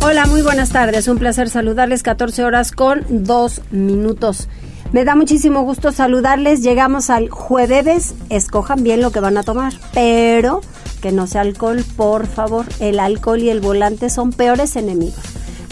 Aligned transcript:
Hola, 0.00 0.26
muy 0.26 0.42
buenas 0.42 0.70
tardes. 0.70 1.08
Un 1.08 1.18
placer 1.18 1.50
saludarles. 1.50 2.04
14 2.04 2.44
horas 2.44 2.70
con 2.70 3.04
2 3.08 3.62
minutos. 3.72 4.48
Me 4.92 5.04
da 5.04 5.16
muchísimo 5.16 5.62
gusto 5.62 5.90
saludarles. 5.90 6.62
Llegamos 6.62 7.10
al 7.10 7.28
jueves. 7.30 8.14
Escojan 8.30 8.84
bien 8.84 9.00
lo 9.00 9.10
que 9.10 9.18
van 9.18 9.36
a 9.36 9.42
tomar, 9.42 9.72
pero 9.92 10.60
que 11.02 11.10
no 11.10 11.26
sea 11.26 11.40
alcohol, 11.40 11.84
por 11.96 12.28
favor. 12.28 12.66
El 12.78 13.00
alcohol 13.00 13.42
y 13.42 13.50
el 13.50 13.60
volante 13.60 14.08
son 14.08 14.30
peores 14.32 14.76
enemigos. 14.76 15.18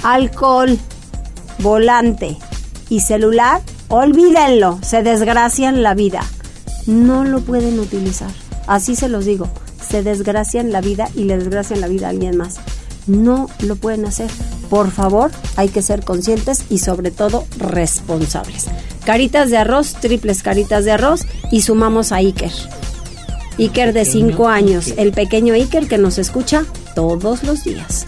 Alcohol, 0.03 0.77
volante 1.61 2.37
y 2.89 3.01
celular, 3.01 3.61
olvídenlo. 3.89 4.81
Se 4.83 5.05
desgracian 5.05 5.85
la 5.85 5.95
vida. 5.95 6.23
No 6.87 7.25
lo 7.25 7.43
pueden 7.43 7.79
utilizar. 7.79 8.31
Así 8.67 8.97
se 8.97 9.09
los 9.09 9.25
digo. 9.25 9.49
Se 9.89 10.03
desgracian 10.03 10.73
la 10.73 10.81
vida 10.81 11.09
y 11.15 11.25
le 11.25 11.39
desgracian 11.39 11.81
la 11.81 11.87
vida 11.87 12.09
a 12.09 12.11
alguien 12.11 12.37
más 12.37 12.59
no 13.07 13.49
lo 13.61 13.77
pueden 13.77 14.05
hacer. 14.05 14.31
Por 14.71 14.91
favor, 14.91 15.31
hay 15.57 15.69
que 15.69 15.83
ser 15.83 16.05
conscientes 16.05 16.65
y 16.71 16.79
sobre 16.79 17.11
todo 17.11 17.45
responsables. 17.59 18.67
Caritas 19.05 19.51
de 19.51 19.59
arroz, 19.59 19.95
triples 19.95 20.43
caritas 20.43 20.85
de 20.85 20.93
arroz 20.93 21.23
y 21.51 21.63
sumamos 21.63 22.13
a 22.13 22.17
Iker. 22.17 22.53
Iker 23.59 23.93
de 23.93 24.05
5 24.05 24.49
años, 24.49 24.93
el 24.97 25.13
pequeño 25.13 25.55
Iker 25.55 25.89
que 25.89 25.99
nos 25.99 26.19
escucha 26.19 26.67
todos 26.95 27.43
los 27.45 27.65
días. 27.65 28.07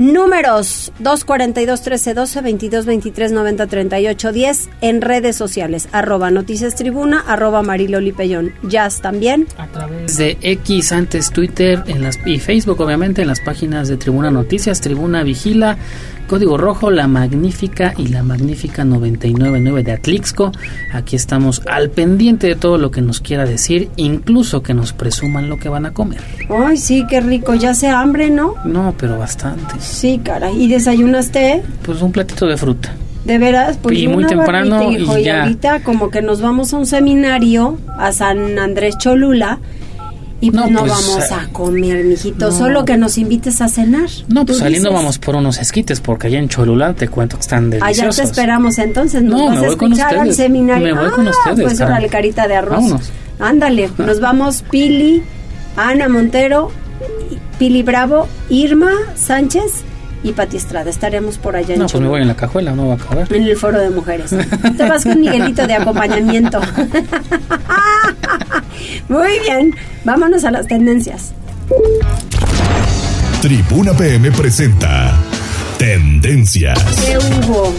Números 0.00 0.92
242 1.00 1.82
13 1.82 2.14
12 2.14 2.40
22 2.40 2.86
23 2.86 3.32
90 3.32 3.66
38 3.66 4.32
10 4.32 4.70
en 4.80 5.02
redes 5.02 5.36
sociales 5.36 5.90
arroba 5.92 6.30
noticias 6.30 6.74
tribuna 6.74 7.20
arroba 7.26 7.60
mariloli 7.60 8.12
pellón 8.12 8.54
jazz 8.62 9.02
también. 9.02 9.46
A 9.58 9.66
través 9.66 10.16
de 10.16 10.38
X 10.40 10.92
antes 10.92 11.30
Twitter 11.30 11.84
en 11.86 12.02
las, 12.02 12.18
y 12.24 12.38
Facebook 12.38 12.80
obviamente 12.80 13.20
en 13.20 13.28
las 13.28 13.40
páginas 13.40 13.88
de 13.88 13.98
Tribuna 13.98 14.30
Noticias 14.30 14.80
Tribuna 14.80 15.22
Vigila 15.22 15.76
Código 16.30 16.56
Rojo, 16.56 16.92
La 16.92 17.08
Magnífica 17.08 17.92
y 17.96 18.06
La 18.06 18.22
Magnífica 18.22 18.84
999 18.84 19.82
de 19.82 19.90
Atlixco. 19.90 20.52
Aquí 20.92 21.16
estamos 21.16 21.60
al 21.66 21.90
pendiente 21.90 22.46
de 22.46 22.54
todo 22.54 22.78
lo 22.78 22.92
que 22.92 23.00
nos 23.00 23.18
quiera 23.18 23.44
decir, 23.44 23.90
incluso 23.96 24.62
que 24.62 24.72
nos 24.72 24.92
presuman 24.92 25.48
lo 25.48 25.58
que 25.58 25.68
van 25.68 25.86
a 25.86 25.90
comer. 25.92 26.20
Ay, 26.48 26.76
sí, 26.76 27.04
qué 27.10 27.20
rico. 27.20 27.56
Ya 27.56 27.74
se 27.74 27.88
hambre, 27.88 28.30
¿no? 28.30 28.54
No, 28.64 28.94
pero 28.96 29.18
bastante. 29.18 29.74
Sí, 29.80 30.20
cara. 30.22 30.52
¿Y 30.52 30.68
desayunaste? 30.68 31.64
Pues 31.82 32.00
un 32.00 32.12
platito 32.12 32.46
de 32.46 32.56
fruta. 32.56 32.94
De 33.24 33.36
veras, 33.38 33.76
pues 33.82 33.98
y 33.98 34.06
muy 34.06 34.24
temprano 34.24 34.88
y, 34.88 34.98
y 34.98 35.24
ya. 35.24 35.42
ahorita 35.42 35.82
como 35.82 36.10
que 36.10 36.22
nos 36.22 36.40
vamos 36.40 36.72
a 36.72 36.76
un 36.76 36.86
seminario 36.86 37.76
a 37.98 38.12
San 38.12 38.56
Andrés 38.56 38.96
Cholula 38.98 39.58
y 40.40 40.50
pues 40.50 40.70
no, 40.70 40.80
pues, 40.80 40.92
vamos 40.92 41.32
a 41.32 41.48
comer, 41.52 42.04
mijito, 42.04 42.50
solo 42.50 42.84
que 42.84 42.96
nos 42.96 43.18
invites 43.18 43.60
a 43.60 43.68
cenar. 43.68 44.08
No, 44.28 44.46
pues 44.46 44.58
saliendo 44.58 44.92
vamos 44.92 45.18
por 45.18 45.36
unos 45.36 45.58
esquites, 45.58 46.00
porque 46.00 46.28
allá 46.28 46.38
en 46.38 46.48
Cholula 46.48 46.94
te 46.94 47.08
cuento 47.08 47.36
que 47.36 47.42
están 47.42 47.68
deliciosos. 47.68 48.00
Allá 48.00 48.16
te 48.16 48.22
esperamos 48.22 48.78
entonces, 48.78 49.22
nos 49.22 49.38
no, 49.38 49.46
vas 49.46 49.54
me 49.54 49.60
voy 49.60 49.68
a 49.68 49.70
escuchar 49.72 50.14
con 50.16 50.28
al 50.28 50.34
seminario. 50.34 50.94
Me 50.94 51.00
voy 51.00 51.10
ah, 51.10 51.14
con 51.14 51.28
ustedes. 51.28 51.62
Pues 51.62 51.80
órale, 51.80 52.08
carita 52.08 52.48
de 52.48 52.56
arroz. 52.56 52.82
Vámonos. 52.82 53.10
Ándale, 53.38 53.90
nos 53.98 54.20
vamos 54.20 54.64
Pili, 54.70 55.22
Ana 55.76 56.08
Montero, 56.08 56.70
Pili 57.58 57.82
Bravo, 57.82 58.26
Irma 58.48 58.92
Sánchez 59.14 59.84
y 60.22 60.32
Pati 60.32 60.56
Estrada. 60.56 60.90
Estaremos 60.90 61.38
por 61.38 61.56
allá 61.56 61.74
en 61.74 61.80
No, 61.80 61.86
pues 61.86 62.00
me 62.00 62.08
voy 62.08 62.22
en 62.22 62.28
la 62.28 62.36
cajuela, 62.36 62.72
no 62.72 62.88
va 62.88 62.94
a 62.94 62.96
acabar. 62.96 63.32
En 63.32 63.42
el 63.42 63.56
foro 63.56 63.80
de 63.80 63.90
mujeres. 63.90 64.30
Te 64.76 64.88
vas 64.88 65.04
con 65.04 65.20
Miguelito 65.20 65.66
de 65.66 65.74
acompañamiento. 65.74 66.60
Muy 69.08 69.38
bien, 69.40 69.74
vámonos 70.04 70.44
a 70.44 70.50
las 70.50 70.66
tendencias. 70.66 71.32
Tribuna 73.42 73.92
PM 73.94 74.30
presenta 74.32 75.16
Tendencias. 75.78 76.78
¿Qué 77.06 77.18
hubo? 77.18 77.72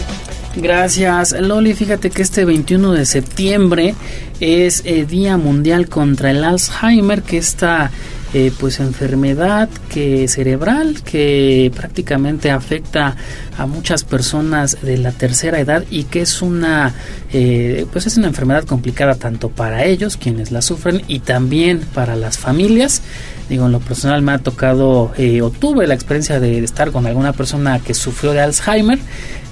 Gracias, 0.56 1.32
Loli. 1.32 1.74
Fíjate 1.74 2.10
que 2.10 2.22
este 2.22 2.44
21 2.44 2.92
de 2.92 3.06
septiembre 3.06 3.94
es 4.40 4.82
el 4.84 5.06
Día 5.06 5.36
Mundial 5.36 5.88
contra 5.88 6.30
el 6.30 6.44
Alzheimer, 6.44 7.22
que 7.22 7.38
esta 7.38 7.90
eh, 8.34 8.50
pues 8.58 8.80
enfermedad 8.80 9.68
que 9.90 10.26
cerebral 10.26 11.02
que 11.02 11.70
prácticamente 11.74 12.50
afecta 12.50 13.16
a 13.58 13.66
muchas 13.66 14.04
personas 14.04 14.78
de 14.80 14.96
la 14.96 15.12
tercera 15.12 15.60
edad 15.60 15.84
y 15.90 16.04
que 16.04 16.22
es 16.22 16.40
una 16.40 16.94
eh, 17.32 17.86
pues 17.92 18.06
es 18.06 18.16
una 18.16 18.28
enfermedad 18.28 18.64
complicada 18.64 19.16
tanto 19.16 19.50
para 19.50 19.84
ellos 19.84 20.16
quienes 20.16 20.50
la 20.50 20.62
sufren 20.62 21.02
y 21.08 21.20
también 21.20 21.80
para 21.94 22.16
las 22.16 22.38
familias. 22.38 23.02
Digo 23.48 23.66
en 23.66 23.72
lo 23.72 23.80
personal 23.80 24.22
me 24.22 24.32
ha 24.32 24.38
tocado 24.38 25.12
eh, 25.18 25.42
o 25.42 25.50
tuve 25.50 25.86
la 25.86 25.94
experiencia 25.94 26.40
de 26.40 26.64
estar 26.64 26.90
con 26.90 27.06
alguna 27.06 27.34
persona 27.34 27.80
que 27.80 27.92
sufrió 27.92 28.32
de 28.32 28.40
Alzheimer 28.40 28.98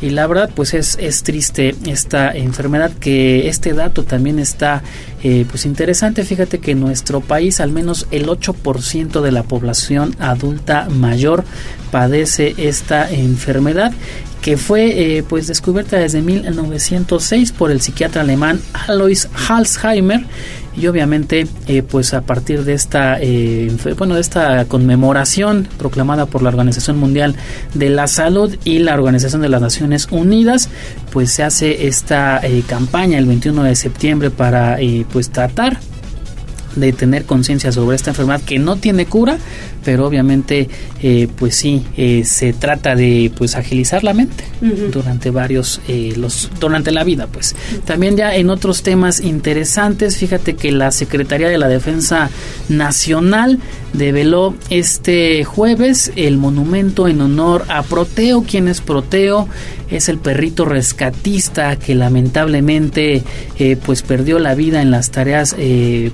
y 0.00 0.10
la 0.10 0.26
verdad 0.26 0.50
pues 0.54 0.74
es, 0.74 0.96
es 1.00 1.22
triste 1.22 1.74
esta 1.86 2.30
enfermedad 2.32 2.90
que 2.92 3.48
este 3.48 3.72
dato 3.72 4.04
también 4.04 4.38
está 4.38 4.82
eh, 5.22 5.44
pues 5.48 5.66
interesante. 5.66 6.24
Fíjate 6.24 6.58
que 6.58 6.72
en 6.72 6.80
nuestro 6.80 7.20
país 7.20 7.60
al 7.60 7.70
menos 7.72 8.06
el 8.10 8.26
8% 8.26 9.20
de 9.20 9.32
la 9.32 9.42
población 9.42 10.16
adulta 10.18 10.88
mayor 10.88 11.44
padece 11.90 12.54
esta 12.56 13.10
enfermedad 13.10 13.92
que 14.42 14.56
fue 14.56 15.18
eh, 15.18 15.22
pues 15.22 15.46
descubierta 15.46 15.98
desde 15.98 16.22
1906 16.22 17.52
por 17.52 17.70
el 17.70 17.80
psiquiatra 17.80 18.22
alemán 18.22 18.60
Alois 18.72 19.28
Alzheimer 19.48 20.24
y 20.76 20.86
obviamente 20.86 21.46
eh, 21.66 21.82
pues 21.82 22.14
a 22.14 22.22
partir 22.22 22.64
de 22.64 22.74
esta 22.74 23.18
eh, 23.20 23.70
bueno 23.98 24.14
de 24.14 24.20
esta 24.20 24.64
conmemoración 24.66 25.68
proclamada 25.78 26.26
por 26.26 26.42
la 26.42 26.48
Organización 26.48 26.96
Mundial 26.96 27.34
de 27.74 27.90
la 27.90 28.06
Salud 28.06 28.56
y 28.64 28.78
la 28.78 28.94
Organización 28.94 29.42
de 29.42 29.48
las 29.48 29.60
Naciones 29.60 30.08
Unidas 30.10 30.68
pues 31.12 31.32
se 31.32 31.42
hace 31.42 31.86
esta 31.88 32.38
eh, 32.42 32.62
campaña 32.66 33.18
el 33.18 33.26
21 33.26 33.64
de 33.64 33.74
septiembre 33.74 34.30
para 34.30 34.78
pues 35.12 35.30
tratar 35.30 35.78
de 36.76 36.92
tener 36.92 37.24
conciencia 37.24 37.72
sobre 37.72 37.96
esta 37.96 38.10
enfermedad 38.10 38.40
que 38.40 38.58
no 38.58 38.76
tiene 38.76 39.06
cura 39.06 39.38
pero 39.84 40.06
obviamente 40.06 40.68
eh, 41.02 41.28
pues 41.38 41.56
sí 41.56 41.84
eh, 41.96 42.22
se 42.24 42.52
trata 42.52 42.94
de 42.94 43.32
pues 43.36 43.56
agilizar 43.56 44.04
la 44.04 44.14
mente 44.14 44.44
uh 44.60 44.66
-huh. 44.66 44.90
durante 44.90 45.30
varios 45.30 45.80
eh, 45.88 46.12
los 46.16 46.50
durante 46.60 46.90
la 46.90 47.04
vida 47.04 47.26
pues 47.26 47.52
uh 47.54 47.76
-huh. 47.76 47.80
también 47.80 48.16
ya 48.16 48.34
en 48.34 48.50
otros 48.50 48.82
temas 48.82 49.20
interesantes 49.20 50.16
fíjate 50.16 50.54
que 50.54 50.72
la 50.72 50.90
Secretaría 50.90 51.48
de 51.48 51.58
la 51.58 51.68
Defensa 51.68 52.30
Nacional 52.68 53.58
develó 53.92 54.54
este 54.68 55.44
jueves 55.44 56.12
el 56.16 56.36
monumento 56.36 57.08
en 57.08 57.20
honor 57.20 57.64
a 57.68 57.82
Proteo 57.82 58.42
quien 58.42 58.68
es 58.68 58.80
Proteo 58.80 59.48
es 59.90 60.08
el 60.08 60.18
perrito 60.18 60.64
rescatista 60.64 61.74
que 61.74 61.96
lamentablemente 61.96 63.24
pues 63.84 64.02
perdió 64.02 64.38
la 64.38 64.54
vida 64.54 64.82
en 64.82 64.92
las 64.92 65.10
tareas 65.10 65.56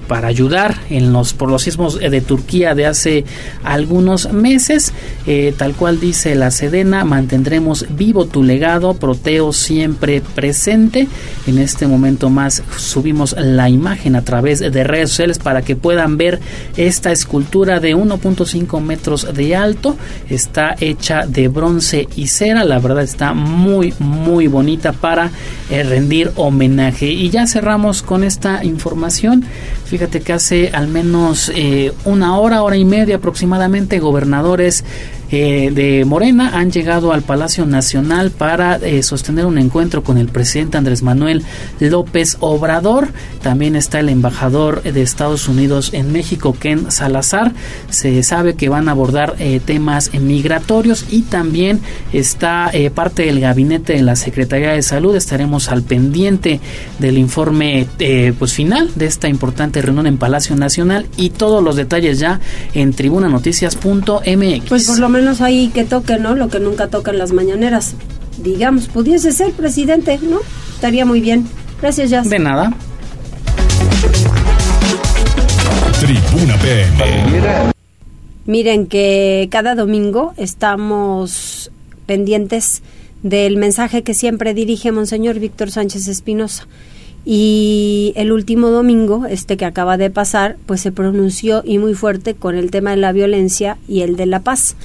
para 0.08 0.28
ayudar 0.28 0.76
en 0.88 1.12
los 1.12 1.34
por 1.34 1.50
los 1.50 1.64
sismos 1.64 2.00
de 2.00 2.20
Turquía 2.22 2.74
de 2.74 2.86
hace 2.86 3.24
algunos 3.66 4.32
meses. 4.32 4.92
Eh, 5.26 5.54
tal 5.56 5.74
cual 5.74 6.00
dice 6.00 6.34
la 6.34 6.50
Sedena 6.50 7.04
mantendremos 7.04 7.86
vivo 7.90 8.26
tu 8.26 8.42
legado 8.42 8.94
Proteo 8.94 9.52
siempre 9.52 10.20
presente. 10.20 11.08
En 11.46 11.58
este 11.58 11.86
momento 11.86 12.30
más 12.30 12.62
subimos 12.76 13.34
la 13.38 13.68
imagen 13.68 14.16
a 14.16 14.22
través 14.22 14.60
de 14.60 14.84
redes 14.84 15.10
sociales 15.10 15.38
para 15.38 15.62
que 15.62 15.76
puedan 15.76 16.16
ver 16.16 16.40
esta 16.76 17.12
escultura 17.12 17.80
de 17.80 17.94
1.5 17.96 18.80
metros 18.80 19.34
de 19.34 19.56
alto. 19.56 19.96
Está 20.28 20.76
hecha 20.80 21.26
de 21.26 21.48
bronce 21.48 22.08
y 22.16 22.28
cera. 22.28 22.64
La 22.64 22.78
verdad 22.78 23.02
está 23.02 23.34
muy 23.34 23.94
muy 23.98 24.46
bonita 24.46 24.92
para 24.92 25.30
eh, 25.70 25.82
rendir 25.82 26.32
homenaje. 26.36 27.06
Y 27.06 27.30
ya 27.30 27.46
cerramos 27.46 28.02
con 28.02 28.24
esta 28.24 28.64
información 28.64 29.44
fíjate 29.86 30.20
que 30.20 30.32
hace 30.32 30.70
al 30.72 30.88
menos 30.88 31.50
eh, 31.54 31.92
una 32.04 32.38
hora 32.38 32.62
hora 32.62 32.76
y 32.76 32.84
media 32.84 33.16
aproximadamente 33.16 33.98
gobernadores 33.98 34.84
eh, 35.30 35.70
de 35.72 36.04
Morena 36.04 36.58
han 36.58 36.70
llegado 36.70 37.12
al 37.12 37.22
Palacio 37.22 37.66
Nacional 37.66 38.30
para 38.30 38.76
eh, 38.76 39.02
sostener 39.02 39.46
un 39.46 39.58
encuentro 39.58 40.04
con 40.04 40.18
el 40.18 40.28
presidente 40.28 40.78
Andrés 40.78 41.02
Manuel 41.02 41.42
López 41.80 42.36
Obrador. 42.40 43.08
También 43.42 43.74
está 43.74 44.00
el 44.00 44.08
embajador 44.08 44.82
de 44.82 45.02
Estados 45.02 45.48
Unidos 45.48 45.90
en 45.92 46.12
México, 46.12 46.56
Ken 46.58 46.90
Salazar. 46.92 47.52
Se 47.90 48.22
sabe 48.22 48.54
que 48.54 48.68
van 48.68 48.88
a 48.88 48.92
abordar 48.92 49.34
eh, 49.38 49.60
temas 49.64 50.14
migratorios 50.14 51.06
y 51.10 51.22
también 51.22 51.80
está 52.12 52.70
parte 52.94 53.24
del 53.24 53.40
gabinete 53.40 53.94
de 53.94 54.02
la 54.02 54.16
Secretaría 54.16 54.72
de 54.72 54.82
Salud. 54.82 55.16
Estaremos 55.16 55.70
al 55.70 55.82
pendiente 55.82 56.60
del 56.98 57.18
informe 57.18 57.86
pues 58.38 58.52
final 58.52 58.90
de 58.94 59.06
esta 59.06 59.28
importante 59.28 59.82
reunión 59.82 60.06
en 60.06 60.18
Palacio 60.18 60.56
Nacional 60.56 61.06
y 61.16 61.30
todos 61.30 61.62
los 61.62 61.76
detalles 61.76 62.18
ya 62.18 62.40
en 62.74 62.92
tribunanoticias.mx. 62.92 64.68
Pues 64.68 64.86
por 64.86 64.98
lo 64.98 65.08
menos 65.16 65.40
ahí 65.40 65.68
que 65.68 65.84
toque, 65.84 66.18
¿no? 66.18 66.34
Lo 66.34 66.48
que 66.48 66.60
nunca 66.60 66.88
toca 66.88 67.10
en 67.10 67.18
las 67.18 67.32
mañaneras. 67.32 67.94
Digamos, 68.38 68.88
pudiese 68.88 69.32
ser 69.32 69.52
presidente, 69.52 70.18
¿no? 70.22 70.40
Estaría 70.74 71.06
muy 71.06 71.20
bien. 71.20 71.46
Gracias, 71.80 72.10
Jazz. 72.10 72.28
De 72.28 72.38
nada. 72.38 72.74
Tribuna 75.98 76.56
PM. 76.58 77.72
Miren 78.44 78.86
que 78.86 79.48
cada 79.50 79.74
domingo 79.74 80.34
estamos 80.36 81.72
pendientes 82.04 82.82
del 83.22 83.56
mensaje 83.56 84.02
que 84.02 84.12
siempre 84.12 84.52
dirige 84.52 84.92
Monseñor 84.92 85.38
Víctor 85.38 85.70
Sánchez 85.70 86.08
Espinosa. 86.08 86.68
Y 87.24 88.12
el 88.16 88.30
último 88.30 88.68
domingo, 88.68 89.24
este 89.26 89.56
que 89.56 89.64
acaba 89.64 89.96
de 89.96 90.10
pasar, 90.10 90.58
pues 90.66 90.82
se 90.82 90.92
pronunció 90.92 91.62
y 91.64 91.78
muy 91.78 91.94
fuerte 91.94 92.34
con 92.34 92.54
el 92.54 92.70
tema 92.70 92.90
de 92.90 92.98
la 92.98 93.12
violencia 93.12 93.78
y 93.88 94.02
el 94.02 94.16
de 94.16 94.26
la 94.26 94.40
paz. 94.40 94.76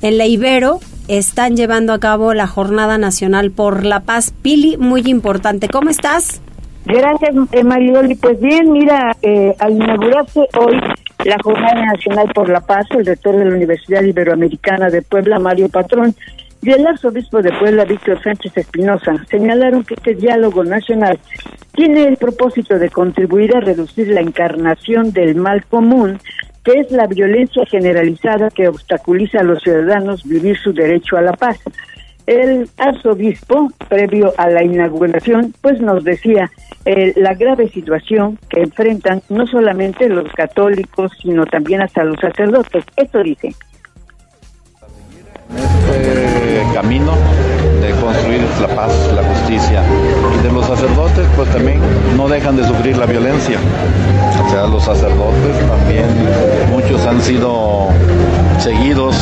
En 0.00 0.18
la 0.18 0.26
Ibero 0.26 0.78
están 1.08 1.56
llevando 1.56 1.92
a 1.92 1.98
cabo 1.98 2.34
la 2.34 2.46
Jornada 2.46 2.98
Nacional 2.98 3.50
por 3.50 3.84
la 3.84 4.00
Paz. 4.00 4.32
Pili, 4.42 4.76
muy 4.76 5.02
importante. 5.06 5.68
¿Cómo 5.68 5.90
estás? 5.90 6.40
Gracias, 6.84 7.34
eh, 7.52 7.64
Marioli. 7.64 8.14
Pues 8.14 8.40
bien, 8.40 8.72
mira, 8.72 9.16
eh, 9.22 9.54
al 9.58 9.72
inaugurarse 9.72 10.40
hoy 10.58 10.80
la 11.24 11.36
Jornada 11.42 11.84
Nacional 11.84 12.30
por 12.32 12.48
la 12.48 12.60
Paz, 12.60 12.86
el 12.90 13.04
rector 13.04 13.36
de 13.36 13.44
la 13.44 13.56
Universidad 13.56 14.02
Iberoamericana 14.02 14.88
de 14.88 15.02
Puebla, 15.02 15.38
Mario 15.38 15.68
Patrón, 15.68 16.14
y 16.62 16.70
el 16.70 16.86
arzobispo 16.86 17.42
de 17.42 17.52
Puebla, 17.52 17.84
Víctor 17.84 18.22
Sánchez 18.22 18.56
Espinosa, 18.56 19.24
señalaron 19.30 19.84
que 19.84 19.94
este 19.94 20.14
diálogo 20.14 20.64
nacional 20.64 21.18
tiene 21.72 22.04
el 22.04 22.16
propósito 22.16 22.78
de 22.78 22.90
contribuir 22.90 23.56
a 23.56 23.60
reducir 23.60 24.08
la 24.08 24.20
encarnación 24.20 25.12
del 25.12 25.36
mal 25.36 25.64
común, 25.66 26.18
es 26.72 26.90
la 26.90 27.06
violencia 27.06 27.64
generalizada 27.66 28.50
que 28.50 28.68
obstaculiza 28.68 29.40
a 29.40 29.44
los 29.44 29.62
ciudadanos 29.62 30.24
vivir 30.24 30.56
su 30.58 30.72
derecho 30.72 31.16
a 31.16 31.22
la 31.22 31.32
paz. 31.32 31.58
El 32.26 32.68
arzobispo, 32.76 33.68
previo 33.88 34.34
a 34.36 34.50
la 34.50 34.62
inauguración, 34.62 35.54
pues 35.62 35.80
nos 35.80 36.04
decía 36.04 36.50
eh, 36.84 37.14
la 37.16 37.34
grave 37.34 37.68
situación 37.68 38.38
que 38.50 38.60
enfrentan 38.60 39.22
no 39.30 39.46
solamente 39.46 40.08
los 40.08 40.30
católicos, 40.32 41.10
sino 41.22 41.46
también 41.46 41.80
hasta 41.80 42.04
los 42.04 42.20
sacerdotes. 42.20 42.84
Esto 42.96 43.22
dice 43.22 43.54
este 45.56 46.64
camino 46.74 47.12
de 47.80 47.90
construir 48.00 48.42
la 48.60 48.68
paz, 48.68 48.92
la 49.14 49.22
justicia. 49.22 49.82
Y 50.38 50.42
de 50.42 50.52
los 50.52 50.66
sacerdotes, 50.66 51.26
pues 51.36 51.48
también 51.50 51.80
no 52.16 52.28
dejan 52.28 52.56
de 52.56 52.66
sufrir 52.66 52.96
la 52.96 53.06
violencia. 53.06 53.58
O 54.44 54.50
sea, 54.50 54.66
los 54.66 54.84
sacerdotes 54.84 55.56
también, 55.68 56.06
muchos 56.70 57.04
han 57.06 57.20
sido 57.22 57.88
seguidos, 58.58 59.16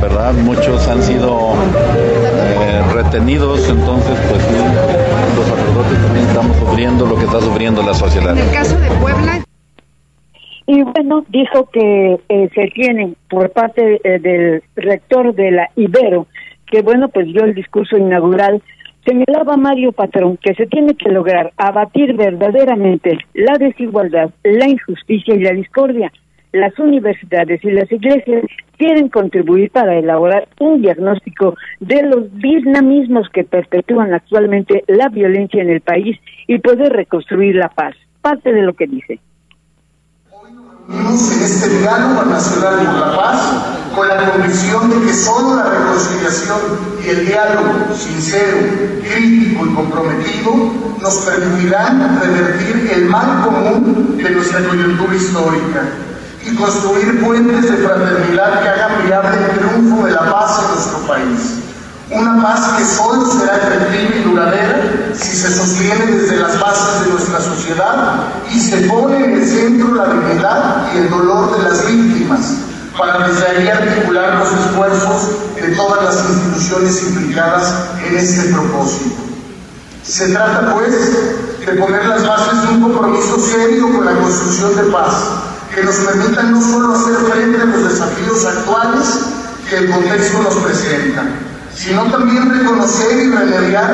¿verdad? 0.00 0.32
Muchos 0.32 0.86
han 0.88 1.02
sido 1.02 1.54
eh, 2.60 2.82
retenidos, 2.92 3.68
entonces 3.68 4.16
pues 4.28 4.42
los 5.36 5.46
sacerdotes 5.46 6.02
también 6.02 6.26
estamos 6.26 6.56
sufriendo 6.58 7.06
lo 7.06 7.16
que 7.16 7.24
está 7.24 7.40
sufriendo 7.40 7.82
la 7.82 7.94
sociedad. 7.94 8.32
En 8.32 8.38
el 8.38 8.50
caso 8.50 8.78
de 8.78 8.88
Puebla, 8.90 9.44
y 10.66 10.82
bueno, 10.82 11.24
dijo 11.28 11.68
que 11.70 12.18
eh, 12.28 12.48
se 12.54 12.68
tiene 12.68 13.14
por 13.28 13.50
parte 13.50 14.00
eh, 14.02 14.18
del 14.18 14.62
rector 14.76 15.34
de 15.34 15.50
la 15.50 15.68
Ibero, 15.76 16.26
que 16.66 16.80
bueno, 16.80 17.08
pues 17.08 17.26
dio 17.26 17.44
el 17.44 17.54
discurso 17.54 17.98
inaugural, 17.98 18.62
señalaba 19.04 19.58
Mario 19.58 19.92
Patrón 19.92 20.38
que 20.38 20.54
se 20.54 20.66
tiene 20.66 20.94
que 20.94 21.10
lograr 21.10 21.52
abatir 21.58 22.14
verdaderamente 22.14 23.18
la 23.34 23.58
desigualdad, 23.58 24.30
la 24.42 24.68
injusticia 24.68 25.34
y 25.34 25.40
la 25.40 25.52
discordia. 25.52 26.10
Las 26.52 26.78
universidades 26.78 27.62
y 27.64 27.70
las 27.72 27.90
iglesias 27.90 28.44
quieren 28.78 29.08
contribuir 29.08 29.70
para 29.72 29.98
elaborar 29.98 30.46
un 30.60 30.80
diagnóstico 30.80 31.56
de 31.80 32.04
los 32.04 32.32
dinamismos 32.38 33.28
que 33.30 33.42
perpetúan 33.42 34.14
actualmente 34.14 34.84
la 34.86 35.08
violencia 35.08 35.60
en 35.60 35.70
el 35.70 35.80
país 35.80 36.16
y 36.46 36.58
poder 36.58 36.92
reconstruir 36.92 37.56
la 37.56 37.70
paz. 37.70 37.96
Parte 38.22 38.52
de 38.52 38.62
lo 38.62 38.72
que 38.74 38.86
dice 38.86 39.18
en 40.88 41.42
este 41.42 41.68
diálogo 41.78 42.24
nacional 42.24 42.76
por 42.84 43.08
la 43.08 43.16
paz 43.16 43.40
con 43.94 44.08
la 44.08 44.30
convicción 44.30 44.90
de 44.90 45.06
que 45.06 45.14
solo 45.14 45.56
la 45.56 45.64
reconciliación 45.64 46.58
y 47.02 47.08
el 47.08 47.26
diálogo 47.26 47.94
sincero, 47.96 48.58
crítico 49.02 49.66
y 49.66 49.74
comprometido 49.74 50.52
nos 51.00 51.14
permitirán 51.18 52.20
revertir 52.20 52.90
el 52.92 53.06
mal 53.06 53.44
común 53.44 54.18
de 54.22 54.30
nuestra 54.30 54.60
coyuntura 54.66 55.14
histórica 55.14 55.82
y 56.44 56.54
construir 56.56 57.24
puentes 57.24 57.62
de 57.62 57.76
fraternidad 57.78 58.62
que 58.62 58.68
hagan 58.68 59.06
viable 59.06 59.38
el 59.38 59.58
triunfo 59.58 60.06
de 60.06 60.12
la 60.12 60.30
paz 60.30 60.60
en 60.60 60.74
nuestro 60.74 60.98
país. 61.06 61.63
Una 62.14 62.40
paz 62.40 62.78
que 62.78 62.84
solo 62.84 63.26
será 63.26 63.56
efectiva 63.56 64.14
y 64.14 64.22
duradera 64.22 64.82
si 65.18 65.36
se 65.36 65.52
sostiene 65.52 66.06
desde 66.06 66.36
las 66.36 66.60
bases 66.60 67.00
de 67.00 67.10
nuestra 67.10 67.40
sociedad 67.40 68.22
y 68.52 68.60
se 68.60 68.76
pone 68.88 69.16
en 69.16 69.32
el 69.32 69.44
centro 69.44 69.94
la 69.96 70.06
dignidad 70.06 70.92
y 70.94 70.98
el 70.98 71.10
dolor 71.10 71.56
de 71.56 71.68
las 71.68 71.84
víctimas, 71.84 72.40
para 72.96 73.26
desde 73.26 73.46
ahí 73.48 73.68
articular 73.68 74.38
los 74.38 74.52
esfuerzos 74.52 75.28
de 75.56 75.74
todas 75.74 76.04
las 76.04 76.30
instituciones 76.30 77.02
implicadas 77.02 77.74
en 78.06 78.16
este 78.16 78.52
propósito. 78.52 79.16
Se 80.04 80.28
trata, 80.28 80.72
pues, 80.72 80.94
de 81.66 81.72
poner 81.72 82.06
las 82.06 82.24
bases 82.24 82.62
de 82.62 82.68
un 82.74 82.82
compromiso 82.82 83.40
serio 83.40 83.92
con 83.92 84.04
la 84.04 84.12
construcción 84.12 84.76
de 84.76 84.82
paz, 84.92 85.14
que 85.74 85.82
nos 85.82 85.96
permita 85.96 86.44
no 86.44 86.60
solo 86.60 86.94
hacer 86.94 87.16
frente 87.32 87.60
a 87.60 87.64
los 87.64 87.92
desafíos 87.92 88.44
actuales 88.44 89.18
que 89.68 89.78
el 89.78 89.90
contexto 89.90 90.42
nos 90.42 90.54
presenta, 90.56 91.24
sino 91.74 92.04
también 92.10 92.48
reconocer 92.50 93.26
y 93.26 93.30
remediar 93.30 93.90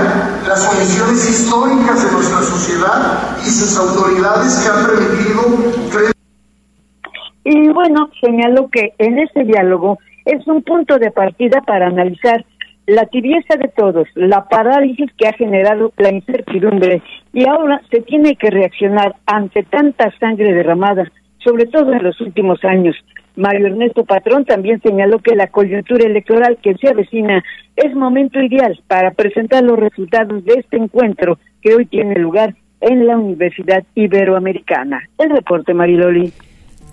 las 0.47 0.69
omisiones 0.75 1.29
históricas 1.29 2.05
de 2.05 2.12
nuestra 2.12 2.43
sociedad 2.43 3.37
y 3.41 3.50
sus 3.50 3.77
autoridades 3.79 4.61
que 4.61 4.69
han 4.69 4.87
permitido... 4.87 6.21
Y 7.43 7.69
bueno, 7.71 8.11
señaló 8.21 8.69
que 8.69 8.93
en 8.99 9.19
este 9.19 9.44
diálogo 9.44 9.99
es 10.27 10.47
un 10.47 10.62
punto 10.62 10.99
de 10.99 11.11
partida 11.11 11.62
para 11.62 11.87
analizar 11.87 12.44
la 12.87 13.06
tibieza 13.06 13.56
de 13.56 13.69
todos, 13.69 14.09
la 14.15 14.47
parálisis 14.49 15.11
que 15.17 15.29
ha 15.29 15.33
generado 15.33 15.93
la 15.97 16.12
incertidumbre 16.12 17.02
y 17.33 17.49
ahora 17.49 17.81
se 17.90 18.00
tiene 18.02 18.37
que 18.37 18.50
reaccionar 18.50 19.14
ante 19.26 19.62
tanta 19.62 20.12
sangre 20.19 20.52
derramada, 20.52 21.11
sobre 21.38 21.66
todo 21.66 21.93
en 21.93 22.02
los 22.02 22.21
últimos 22.21 22.62
años, 22.64 22.97
Mario 23.40 23.68
Ernesto 23.68 24.04
Patrón 24.04 24.44
también 24.44 24.80
señaló 24.82 25.18
que 25.18 25.35
la 25.35 25.49
coyuntura 25.49 26.06
electoral 26.06 26.59
que 26.62 26.75
se 26.75 26.88
avecina 26.88 27.42
es 27.75 27.94
momento 27.94 28.40
ideal 28.40 28.78
para 28.87 29.12
presentar 29.12 29.64
los 29.64 29.78
resultados 29.78 30.44
de 30.44 30.54
este 30.54 30.76
encuentro 30.76 31.38
que 31.62 31.75
hoy 31.75 31.87
tiene 31.87 32.14
lugar 32.16 32.54
en 32.80 33.06
la 33.06 33.16
Universidad 33.16 33.85
Iberoamericana. 33.94 35.09
El 35.18 35.30
reporte, 35.30 35.75
Mariloli. 35.75 36.32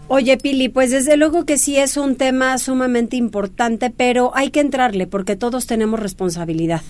Oye, 0.10 0.38
Pili, 0.38 0.70
pues 0.70 0.92
desde 0.92 1.18
luego 1.18 1.46
que 1.46 1.58
sí 1.58 1.78
es 1.78 1.98
un 1.98 2.16
tema 2.16 2.58
sumamente 2.58 3.18
importante, 3.18 3.90
pero 3.90 4.32
hay 4.34 4.52
que 4.52 4.62
entrarle 4.62 5.06
porque 5.06 5.36
todos 5.36 5.68
tenemos 5.68 6.00
responsabilidad. 6.00 6.82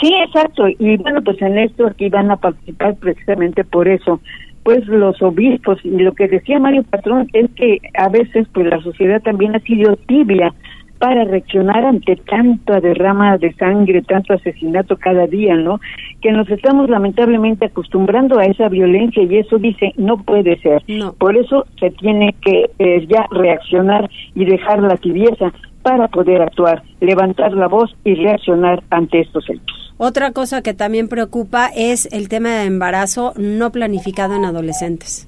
Sí, 0.00 0.12
exacto. 0.26 0.68
Y 0.68 0.96
bueno, 0.98 1.22
pues 1.22 1.40
en 1.42 1.58
esto 1.58 1.86
aquí 1.86 2.08
van 2.08 2.30
a 2.30 2.36
participar 2.36 2.94
precisamente 2.96 3.64
por 3.64 3.88
eso 3.88 4.20
pues 4.66 4.84
los 4.88 5.22
obispos 5.22 5.78
y 5.84 5.90
lo 5.90 6.12
que 6.12 6.26
decía 6.26 6.58
Mario 6.58 6.82
Patrón 6.82 7.28
es 7.32 7.48
que 7.52 7.78
a 7.96 8.08
veces 8.08 8.48
pues 8.52 8.66
la 8.66 8.82
sociedad 8.82 9.22
también 9.22 9.54
ha 9.54 9.60
sido 9.60 9.94
tibia 10.08 10.52
para 10.98 11.22
reaccionar 11.22 11.84
ante 11.84 12.16
tanta 12.16 12.80
derrama 12.80 13.38
de 13.38 13.52
sangre, 13.52 14.02
tanto 14.02 14.32
asesinato 14.32 14.96
cada 14.96 15.28
día, 15.28 15.54
¿no? 15.54 15.78
Que 16.20 16.32
nos 16.32 16.50
estamos 16.50 16.90
lamentablemente 16.90 17.66
acostumbrando 17.66 18.40
a 18.40 18.46
esa 18.46 18.68
violencia 18.68 19.22
y 19.22 19.36
eso 19.36 19.56
dice 19.58 19.92
no 19.98 20.16
puede 20.16 20.58
ser. 20.58 20.82
Por 21.16 21.36
eso 21.36 21.64
se 21.78 21.92
tiene 21.92 22.34
que 22.44 22.68
eh, 22.80 23.06
ya 23.06 23.24
reaccionar 23.30 24.10
y 24.34 24.46
dejar 24.46 24.82
la 24.82 24.96
tibieza 24.96 25.52
para 25.82 26.08
poder 26.08 26.42
actuar, 26.42 26.82
levantar 27.00 27.52
la 27.52 27.68
voz 27.68 27.94
y 28.02 28.16
reaccionar 28.16 28.82
ante 28.90 29.20
estos 29.20 29.48
hechos. 29.48 29.85
Otra 29.98 30.32
cosa 30.32 30.60
que 30.60 30.74
también 30.74 31.08
preocupa 31.08 31.70
es 31.74 32.04
el 32.12 32.28
tema 32.28 32.50
de 32.50 32.66
embarazo 32.66 33.32
no 33.38 33.72
planificado 33.72 34.34
en 34.34 34.44
adolescentes. 34.44 35.26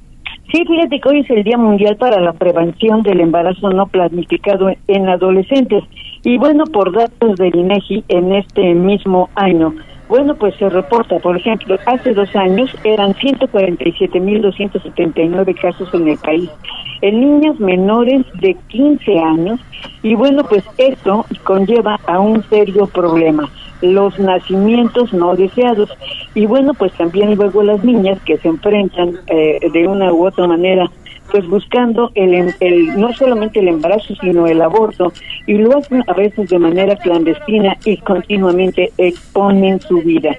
Sí, 0.53 0.63
fíjate 0.67 1.01
que 1.01 1.09
hoy 1.09 1.21
es 1.21 1.31
el 1.31 1.43
Día 1.43 1.57
Mundial 1.57 1.97
para 1.97 2.21
la 2.21 2.35
Prevención 2.35 3.01
del 3.03 3.21
Embarazo 3.21 3.71
No 3.71 3.87
Planificado 3.87 4.69
en 4.87 5.09
Adolescentes. 5.09 5.85
Y 6.23 6.37
bueno, 6.37 6.65
por 6.65 6.95
datos 6.95 7.37
del 7.37 7.57
INEGI, 7.57 8.05
en 8.09 8.35
este 8.35 8.75
mismo 8.75 9.31
año, 9.37 9.75
bueno, 10.11 10.35
pues 10.35 10.55
se 10.57 10.69
reporta, 10.69 11.19
por 11.19 11.39
ejemplo, 11.39 11.79
hace 11.87 12.13
dos 12.13 12.37
años 12.37 12.71
eran 12.85 13.15
147.279 13.15 15.61
casos 15.61 15.89
en 15.95 16.09
el 16.09 16.19
país, 16.19 16.51
en 17.01 17.21
niñas 17.21 17.59
menores 17.59 18.27
de 18.41 18.55
15 18.69 19.19
años, 19.19 19.59
y 20.03 20.15
bueno, 20.15 20.45
pues 20.45 20.63
esto 20.77 21.25
conlleva 21.45 21.99
a 22.07 22.21
un 22.21 22.43
serio 22.51 22.87
problema 22.87 23.49
los 23.83 24.19
nacimientos 24.19 25.13
no 25.13 25.35
deseados. 25.35 25.91
Y 26.35 26.47
bueno, 26.47 26.75
pues 26.75 26.93
también 26.93 27.35
luego 27.35 27.63
las 27.63 27.83
niñas 27.85 28.21
que 28.23 28.37
se 28.39 28.49
enfrentan 28.49 29.19
eh, 29.27 29.59
de 29.73 29.87
una 29.87 30.13
u 30.13 30.27
otra 30.27 30.47
manera 30.47 30.91
pues 31.31 31.47
buscando 31.47 32.11
el, 32.15 32.35
em, 32.35 32.53
el, 32.61 32.99
no 32.99 33.13
solamente 33.13 33.61
el 33.61 33.69
embarazo, 33.69 34.15
sino 34.21 34.47
el 34.47 34.63
aborto, 34.63 35.13
y 35.47 35.55
lo 35.55 35.77
hacen 35.77 36.03
a 36.07 36.13
veces 36.15 36.49
de 36.49 36.59
manera 36.59 36.97
clandestina 36.97 37.77
y 37.85 37.97
continuamente 37.99 38.93
exponen 38.97 39.81
su 39.81 39.99
vida. 39.99 40.37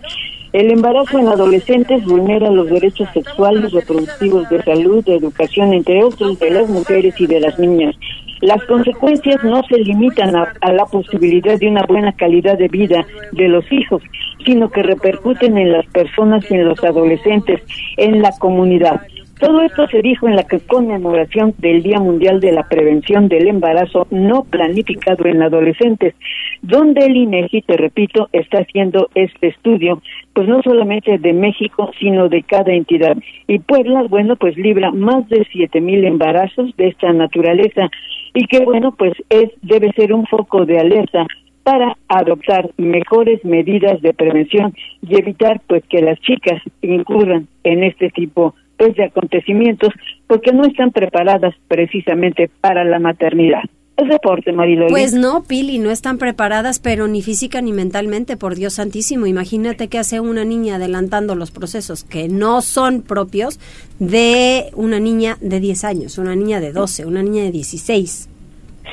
El 0.51 0.71
embarazo 0.71 1.19
en 1.19 1.27
adolescentes 1.27 2.03
vulnera 2.05 2.49
los 2.49 2.67
derechos 2.69 3.07
sexuales, 3.13 3.71
reproductivos, 3.71 4.49
de 4.49 4.63
salud, 4.63 5.05
de 5.05 5.17
educación, 5.17 5.73
entre 5.73 6.03
otros, 6.03 6.39
de 6.39 6.49
las 6.49 6.67
mujeres 6.67 7.13
y 7.19 7.27
de 7.27 7.39
las 7.39 7.59
niñas. 7.59 7.95
Las 8.41 8.63
consecuencias 8.65 9.43
no 9.43 9.61
se 9.63 9.77
limitan 9.79 10.35
a, 10.35 10.71
la 10.71 10.85
posibilidad 10.85 11.59
de 11.59 11.67
una 11.67 11.83
buena 11.83 12.13
calidad 12.13 12.57
de 12.57 12.69
vida 12.69 13.05
de 13.33 13.47
los 13.49 13.69
hijos, 13.71 14.01
sino 14.45 14.69
que 14.69 14.83
repercuten 14.83 15.57
en 15.57 15.73
las 15.73 15.85
personas 15.87 16.49
y 16.49 16.55
en 16.55 16.65
los 16.65 16.81
adolescentes, 16.83 17.61
en 17.97 18.21
la 18.21 18.31
comunidad. 18.39 19.01
Todo 19.39 19.61
esto 19.61 19.87
se 19.87 20.01
dijo 20.01 20.27
en 20.27 20.35
la 20.35 20.45
conmemoración 20.67 21.53
del 21.59 21.81
Día 21.81 21.99
Mundial 21.99 22.41
de 22.41 22.51
la 22.51 22.67
Prevención 22.67 23.29
del 23.29 23.47
Embarazo 23.47 24.05
no 24.11 24.43
planificado 24.43 25.25
en 25.27 25.41
adolescentes, 25.41 26.13
donde 26.61 27.05
el 27.05 27.15
INEGI, 27.15 27.61
te 27.61 27.77
repito, 27.77 28.27
está 28.33 28.59
haciendo 28.59 29.09
este 29.15 29.47
estudio, 29.47 30.01
pues 30.33 30.49
no 30.49 30.61
solamente 30.61 31.17
de 31.17 31.31
México, 31.31 31.89
sino 32.01 32.27
de 32.27 32.43
cada 32.43 32.73
entidad. 32.73 33.15
Y 33.47 33.59
Puebla, 33.59 34.03
bueno, 34.09 34.35
pues 34.35 34.57
libra 34.57 34.91
más 34.91 35.27
de 35.29 35.47
siete 35.53 35.79
mil 35.79 36.03
embarazos 36.03 36.75
de 36.75 36.89
esta 36.89 37.13
naturaleza 37.13 37.89
y 38.39 38.45
que 38.45 38.63
bueno, 38.63 38.93
pues 38.93 39.11
es 39.29 39.49
debe 39.61 39.91
ser 39.91 40.13
un 40.13 40.25
foco 40.25 40.65
de 40.65 40.79
alerta 40.79 41.27
para 41.63 41.97
adoptar 42.07 42.69
mejores 42.77 43.43
medidas 43.43 44.01
de 44.01 44.13
prevención 44.13 44.73
y 45.01 45.19
evitar 45.19 45.59
pues 45.67 45.83
que 45.89 46.01
las 46.01 46.17
chicas 46.21 46.61
incurran 46.81 47.49
en 47.65 47.83
este 47.83 48.09
tipo 48.11 48.55
pues 48.77 48.95
de 48.95 49.03
acontecimientos 49.03 49.89
porque 50.25 50.53
no 50.53 50.63
están 50.63 50.91
preparadas 50.91 51.53
precisamente 51.67 52.49
para 52.61 52.85
la 52.85 52.99
maternidad. 52.99 53.63
Pues 54.89 55.13
no, 55.13 55.43
Pili, 55.43 55.79
no 55.79 55.91
están 55.91 56.17
preparadas, 56.17 56.79
pero 56.79 57.07
ni 57.07 57.21
física 57.21 57.61
ni 57.61 57.73
mentalmente, 57.73 58.37
por 58.37 58.55
Dios 58.55 58.73
santísimo. 58.73 59.25
Imagínate 59.25 59.87
que 59.87 59.99
hace 59.99 60.19
una 60.19 60.45
niña 60.45 60.75
adelantando 60.75 61.35
los 61.35 61.51
procesos 61.51 62.03
que 62.03 62.27
no 62.27 62.61
son 62.61 63.01
propios 63.01 63.59
de 63.99 64.69
una 64.73 64.99
niña 64.99 65.37
de 65.41 65.59
10 65.59 65.83
años, 65.83 66.17
una 66.17 66.35
niña 66.35 66.59
de 66.59 66.71
12, 66.71 67.05
una 67.05 67.23
niña 67.23 67.43
de 67.43 67.51
16. 67.51 68.29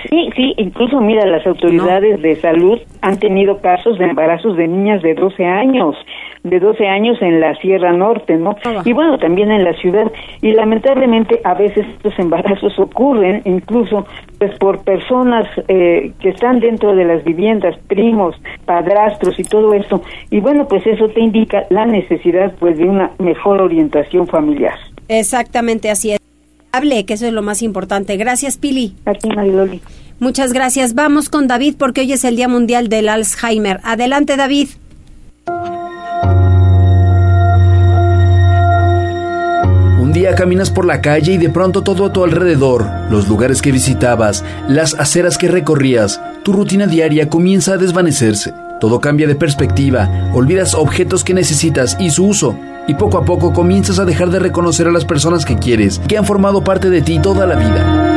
Sí, 0.09 0.31
sí, 0.37 0.55
incluso 0.57 1.00
mira, 1.00 1.26
las 1.26 1.47
autoridades 1.47 2.21
de 2.23 2.37
salud 2.37 2.79
han 3.03 3.19
tenido 3.19 3.59
casos 3.59 3.99
de 3.99 4.05
embarazos 4.07 4.57
de 4.57 4.69
niñas 4.69 5.03
de 5.03 5.15
12 5.15 5.45
años, 5.45 5.97
de 6.43 6.61
12 6.61 6.87
años 6.87 7.17
en 7.21 7.41
la 7.41 7.55
Sierra 7.57 7.93
Norte, 7.93 8.37
¿no? 8.37 8.57
Y 8.85 8.93
bueno, 8.93 9.19
también 9.19 9.50
en 9.50 9.65
la 9.65 9.73
ciudad. 9.75 10.11
Y 10.43 10.53
lamentablemente 10.53 11.41
a 11.45 11.55
veces 11.55 11.87
estos 11.87 12.19
embarazos 12.19 12.79
ocurren 12.79 13.43
incluso 13.45 14.07
pues 14.38 14.57
por 14.59 14.85
personas 14.85 15.47
eh, 15.69 16.12
que 16.21 16.29
están 16.31 16.61
dentro 16.61 16.95
de 16.95 17.05
las 17.05 17.25
viviendas, 17.25 17.76
primos, 17.88 18.37
padrastros 18.65 19.38
y 19.38 19.45
todo 19.45 19.75
eso. 19.75 20.03
Y 20.31 20.41
bueno, 20.41 20.67
pues 20.69 20.87
eso 20.87 21.09
te 21.09 21.21
indica 21.21 21.65
la 21.71 21.87
necesidad 21.87 22.53
pues 22.59 22.79
de 22.79 22.85
una 22.85 23.11
mejor 23.19 23.61
orientación 23.61 24.26
familiar. 24.26 24.75
Exactamente 25.09 25.91
así 25.91 26.12
es 26.12 26.25
que 27.04 27.14
eso 27.14 27.26
es 27.26 27.33
lo 27.33 27.42
más 27.42 27.62
importante. 27.62 28.16
Gracias, 28.16 28.56
Pili. 28.56 28.95
Mariloli. 29.35 29.80
Muchas 30.18 30.52
gracias. 30.52 30.95
Vamos 30.95 31.28
con 31.28 31.47
David 31.47 31.76
porque 31.78 32.00
hoy 32.02 32.12
es 32.12 32.25
el 32.25 32.37
Día 32.37 32.49
Mundial 32.49 32.88
del 32.88 33.09
Alzheimer. 33.09 33.80
Adelante, 33.83 34.37
David. 34.37 34.68
Un 40.00 40.12
día 40.12 40.35
caminas 40.35 40.71
por 40.71 40.87
la 40.87 41.00
calle 41.00 41.33
y 41.33 41.38
de 41.38 41.50
pronto 41.50 41.83
todo 41.83 42.06
a 42.06 42.12
tu 42.12 42.25
alrededor, 42.25 42.87
los 43.11 43.28
lugares 43.28 43.61
que 43.61 43.73
visitabas, 43.73 44.45
las 44.68 44.95
aceras 44.95 45.37
que 45.37 45.49
recorrías, 45.49 46.21
tu 46.42 46.52
rutina 46.52 46.87
diaria 46.87 47.28
comienza 47.28 47.75
a 47.75 47.76
desvanecerse. 47.76 48.54
Todo 48.80 49.00
cambia 49.00 49.26
de 49.26 49.35
perspectiva, 49.35 50.30
olvidas 50.35 50.75
objetos 50.75 51.25
que 51.25 51.33
necesitas 51.33 51.97
y 51.99 52.11
su 52.11 52.26
uso 52.26 52.59
y 52.87 52.95
poco 52.95 53.18
a 53.18 53.25
poco 53.25 53.52
comienzas 53.52 53.99
a 53.99 54.04
dejar 54.04 54.30
de 54.30 54.38
reconocer 54.38 54.87
a 54.87 54.92
las 54.92 55.04
personas 55.04 55.45
que 55.45 55.56
quieres, 55.56 55.99
que 56.06 56.18
han 56.18 56.25
formado 56.25 56.62
parte 56.62 56.90
de 56.90 57.02
ti 57.02 57.18
toda 57.18 57.47
la 57.47 57.56
vida. 57.56 58.12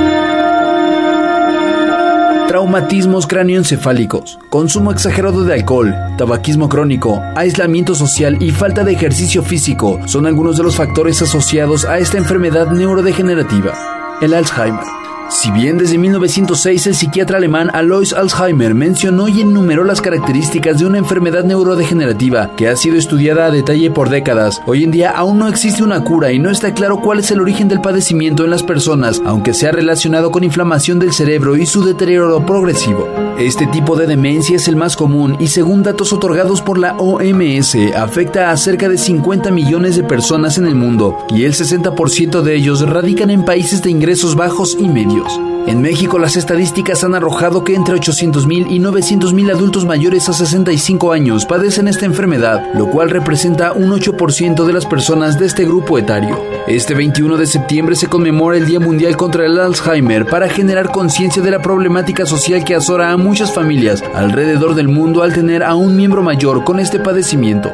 Traumatismos 2.48 3.28
cráneoencefálicos, 3.28 4.40
consumo 4.50 4.92
exagerado 4.92 5.44
de 5.44 5.54
alcohol, 5.54 5.96
tabaquismo 6.18 6.68
crónico, 6.68 7.22
aislamiento 7.36 7.94
social 7.96 8.42
y 8.42 8.52
falta 8.52 8.84
de 8.84 8.92
ejercicio 8.92 9.44
físico 9.44 10.00
son 10.08 10.26
algunos 10.26 10.58
de 10.58 10.64
los 10.64 10.76
factores 10.76 11.22
asociados 11.22 11.86
a 11.86 12.00
esta 12.00 12.18
enfermedad 12.18 12.72
neurodegenerativa, 12.72 14.18
el 14.22 14.34
Alzheimer. 14.34 14.99
Si 15.30 15.52
bien 15.52 15.78
desde 15.78 16.00
1906 16.00 16.88
el 16.88 16.96
psiquiatra 16.96 17.38
alemán 17.38 17.70
Alois 17.72 18.14
Alzheimer 18.14 18.74
mencionó 18.74 19.28
y 19.28 19.42
enumeró 19.42 19.84
las 19.84 20.02
características 20.02 20.80
de 20.80 20.88
una 20.88 20.98
enfermedad 20.98 21.44
neurodegenerativa 21.44 22.56
que 22.56 22.68
ha 22.68 22.76
sido 22.76 22.98
estudiada 22.98 23.46
a 23.46 23.52
detalle 23.52 23.92
por 23.92 24.10
décadas, 24.10 24.60
hoy 24.66 24.84
en 24.84 24.92
día 24.92 25.12
aún 25.12 25.38
no 25.38 25.48
existe 25.48 25.84
una 25.84 26.04
cura 26.04 26.32
y 26.32 26.40
no 26.40 26.50
está 26.50 26.74
claro 26.74 27.00
cuál 27.00 27.20
es 27.20 27.30
el 27.30 27.42
origen 27.42 27.68
del 27.68 27.80
padecimiento 27.80 28.44
en 28.44 28.50
las 28.50 28.64
personas, 28.64 29.22
aunque 29.24 29.54
sea 29.54 29.72
relacionado 29.72 30.32
con 30.32 30.44
inflamación 30.44 30.98
del 30.98 31.14
cerebro 31.14 31.58
y 31.58 31.68
su 31.68 31.84
deterioro 31.84 32.44
progresivo. 32.44 33.08
Este 33.40 33.68
tipo 33.68 33.96
de 33.96 34.06
demencia 34.06 34.58
es 34.58 34.68
el 34.68 34.76
más 34.76 34.98
común 34.98 35.38
y 35.40 35.48
según 35.48 35.82
datos 35.82 36.12
otorgados 36.12 36.62
por 36.62 36.78
la 36.78 36.98
OMS 36.98 37.74
afecta 37.96 38.52
a 38.52 38.58
cerca 38.58 38.90
de 38.90 38.98
50 38.98 39.50
millones 39.52 39.96
de 39.96 40.04
personas 40.04 40.58
en 40.58 40.68
el 40.68 40.76
mundo 40.76 41.18
y 41.30 41.46
el 41.46 41.54
60% 41.54 42.42
de 42.42 42.56
ellos 42.56 42.82
radican 42.82 43.30
en 43.30 43.46
países 43.46 43.82
de 43.82 43.92
ingresos 43.92 44.36
bajos 44.36 44.76
y 44.78 44.90
medios. 44.90 45.40
En 45.70 45.84
México 45.84 46.18
las 46.18 46.36
estadísticas 46.36 47.04
han 47.04 47.14
arrojado 47.14 47.64
que 47.64 47.76
entre 47.76 47.94
800.000 47.94 48.72
y 48.72 48.80
900.000 48.80 49.52
adultos 49.52 49.86
mayores 49.86 50.28
a 50.28 50.34
65 50.34 51.12
años 51.12 51.46
padecen 51.46 51.88
esta 51.88 52.08
enfermedad, 52.08 52.74
lo 52.74 52.90
cual 52.90 53.12
representa 53.12 53.74
un 53.74 53.92
8% 53.92 54.66
de 54.66 54.74
las 54.74 54.88
personas 54.88 55.38
de 55.38 55.46
este 55.46 55.66
grupo 55.66 56.00
etario. 56.00 56.44
Este 56.66 56.96
21 56.96 57.38
de 57.38 57.46
septiembre 57.46 57.96
se 57.96 58.08
conmemora 58.08 58.58
el 58.58 58.66
Día 58.66 58.80
Mundial 58.80 59.16
contra 59.16 59.46
el 59.46 59.60
Alzheimer 59.60 60.26
para 60.26 60.50
generar 60.50 60.90
conciencia 60.90 61.44
de 61.44 61.52
la 61.52 61.62
problemática 61.62 62.26
social 62.26 62.64
que 62.64 62.74
azora 62.74 63.12
a 63.12 63.18
muchas 63.18 63.54
familias 63.54 64.04
alrededor 64.16 64.74
del 64.74 64.88
mundo 64.88 65.22
al 65.22 65.36
tener 65.36 65.62
a 65.62 65.76
un 65.76 65.96
miembro 65.96 66.24
mayor 66.24 66.64
con 66.64 66.80
este 66.80 66.98
padecimiento. 66.98 67.72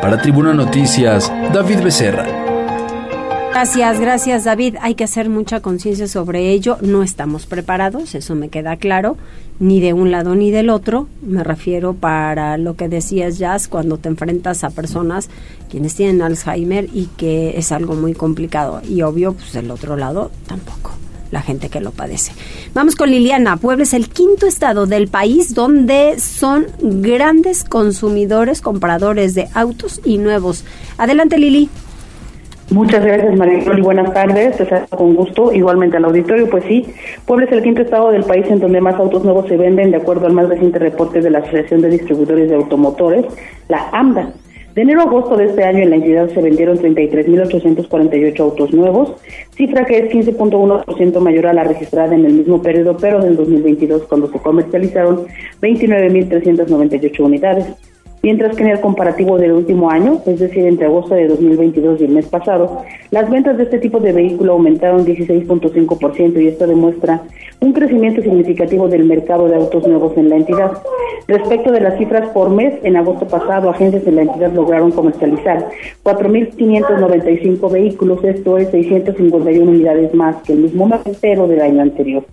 Para 0.00 0.22
Tribuna 0.22 0.54
Noticias, 0.54 1.32
David 1.52 1.80
Becerra. 1.82 2.35
Gracias, 3.56 4.00
gracias 4.00 4.44
David. 4.44 4.76
Hay 4.82 4.96
que 4.96 5.04
hacer 5.04 5.30
mucha 5.30 5.60
conciencia 5.60 6.06
sobre 6.08 6.50
ello. 6.50 6.76
No 6.82 7.02
estamos 7.02 7.46
preparados, 7.46 8.14
eso 8.14 8.34
me 8.34 8.50
queda 8.50 8.76
claro, 8.76 9.16
ni 9.60 9.80
de 9.80 9.94
un 9.94 10.10
lado 10.10 10.34
ni 10.34 10.50
del 10.50 10.68
otro. 10.68 11.08
Me 11.22 11.42
refiero 11.42 11.94
para 11.94 12.58
lo 12.58 12.76
que 12.76 12.90
decías, 12.90 13.38
Jazz, 13.38 13.66
cuando 13.66 13.96
te 13.96 14.10
enfrentas 14.10 14.62
a 14.62 14.68
personas 14.68 15.30
quienes 15.70 15.94
tienen 15.94 16.20
Alzheimer 16.20 16.90
y 16.92 17.06
que 17.16 17.56
es 17.56 17.72
algo 17.72 17.94
muy 17.94 18.12
complicado. 18.12 18.82
Y 18.86 19.00
obvio, 19.00 19.32
pues 19.32 19.54
del 19.54 19.70
otro 19.70 19.96
lado 19.96 20.30
tampoco 20.46 20.90
la 21.30 21.40
gente 21.40 21.70
que 21.70 21.80
lo 21.80 21.92
padece. 21.92 22.32
Vamos 22.74 22.94
con 22.94 23.10
Liliana. 23.10 23.56
Puebla 23.56 23.84
es 23.84 23.94
el 23.94 24.10
quinto 24.10 24.46
estado 24.46 24.84
del 24.84 25.08
país 25.08 25.54
donde 25.54 26.20
son 26.20 26.66
grandes 26.82 27.64
consumidores, 27.64 28.60
compradores 28.60 29.34
de 29.34 29.48
autos 29.54 30.02
y 30.04 30.18
nuevos. 30.18 30.62
Adelante, 30.98 31.38
Lili. 31.38 31.70
Muchas 32.70 33.04
gracias, 33.04 33.36
María 33.36 33.58
y 33.58 33.80
Buenas 33.80 34.12
tardes. 34.12 34.56
Te 34.56 34.66
saludo 34.66 34.88
con 34.88 35.14
gusto. 35.14 35.52
Igualmente 35.52 35.98
al 35.98 36.04
auditorio, 36.04 36.50
pues 36.50 36.64
sí, 36.64 36.84
Puebla 37.24 37.46
es 37.46 37.52
el 37.52 37.62
quinto 37.62 37.82
estado 37.82 38.10
del 38.10 38.24
país 38.24 38.44
en 38.48 38.58
donde 38.58 38.80
más 38.80 38.96
autos 38.96 39.22
nuevos 39.24 39.46
se 39.46 39.56
venden, 39.56 39.92
de 39.92 39.98
acuerdo 39.98 40.26
al 40.26 40.32
más 40.32 40.48
reciente 40.48 40.80
reporte 40.80 41.20
de 41.20 41.30
la 41.30 41.38
Asociación 41.38 41.80
de 41.80 41.90
Distribuidores 41.90 42.48
de 42.48 42.56
Automotores, 42.56 43.24
la 43.68 43.88
AMDA. 43.92 44.32
De 44.74 44.82
enero 44.82 45.00
a 45.00 45.04
agosto 45.04 45.36
de 45.36 45.46
este 45.46 45.64
año 45.64 45.78
en 45.78 45.90
la 45.90 45.96
entidad 45.96 46.28
se 46.28 46.42
vendieron 46.42 46.76
33.848 46.78 48.40
autos 48.40 48.74
nuevos, 48.74 49.14
cifra 49.52 49.86
que 49.86 49.98
es 49.98 50.12
15.1% 50.12 51.20
mayor 51.20 51.46
a 51.46 51.54
la 51.54 51.64
registrada 51.64 52.14
en 52.14 52.26
el 52.26 52.32
mismo 52.34 52.60
periodo, 52.60 52.96
pero 52.96 53.22
del 53.22 53.36
2022 53.36 54.02
cuando 54.02 54.30
se 54.30 54.38
comercializaron 54.38 55.26
29.398 55.62 57.20
unidades. 57.20 57.66
Mientras 58.22 58.56
que 58.56 58.62
en 58.62 58.70
el 58.70 58.80
comparativo 58.80 59.38
del 59.38 59.52
último 59.52 59.90
año, 59.90 60.20
es 60.26 60.40
decir, 60.40 60.66
entre 60.66 60.86
agosto 60.86 61.14
de 61.14 61.28
2022 61.28 62.00
y 62.00 62.04
el 62.04 62.12
mes 62.12 62.26
pasado, 62.26 62.82
las 63.10 63.30
ventas 63.30 63.56
de 63.56 63.64
este 63.64 63.78
tipo 63.78 64.00
de 64.00 64.12
vehículo 64.12 64.52
aumentaron 64.52 65.04
16.5% 65.04 66.42
y 66.42 66.48
esto 66.48 66.66
demuestra 66.66 67.22
un 67.60 67.72
crecimiento 67.72 68.22
significativo 68.22 68.88
del 68.88 69.04
mercado 69.04 69.48
de 69.48 69.56
autos 69.56 69.86
nuevos 69.86 70.16
en 70.16 70.28
la 70.28 70.36
entidad. 70.36 70.72
Respecto 71.28 71.72
de 71.72 71.80
las 71.80 71.98
cifras 71.98 72.28
por 72.30 72.50
mes, 72.50 72.74
en 72.82 72.96
agosto 72.96 73.26
pasado, 73.26 73.70
agencias 73.70 74.04
de 74.04 74.12
la 74.12 74.22
entidad 74.22 74.52
lograron 74.52 74.92
comercializar 74.92 75.68
4.595 76.04 77.72
vehículos, 77.72 78.22
esto 78.24 78.58
es 78.58 78.70
651 78.70 79.70
unidades 79.70 80.14
más 80.14 80.36
que 80.42 80.52
el 80.52 80.60
mismo 80.60 80.86
mes 80.86 81.20
del 81.20 81.60
año 81.60 81.82
anterior 81.82 82.24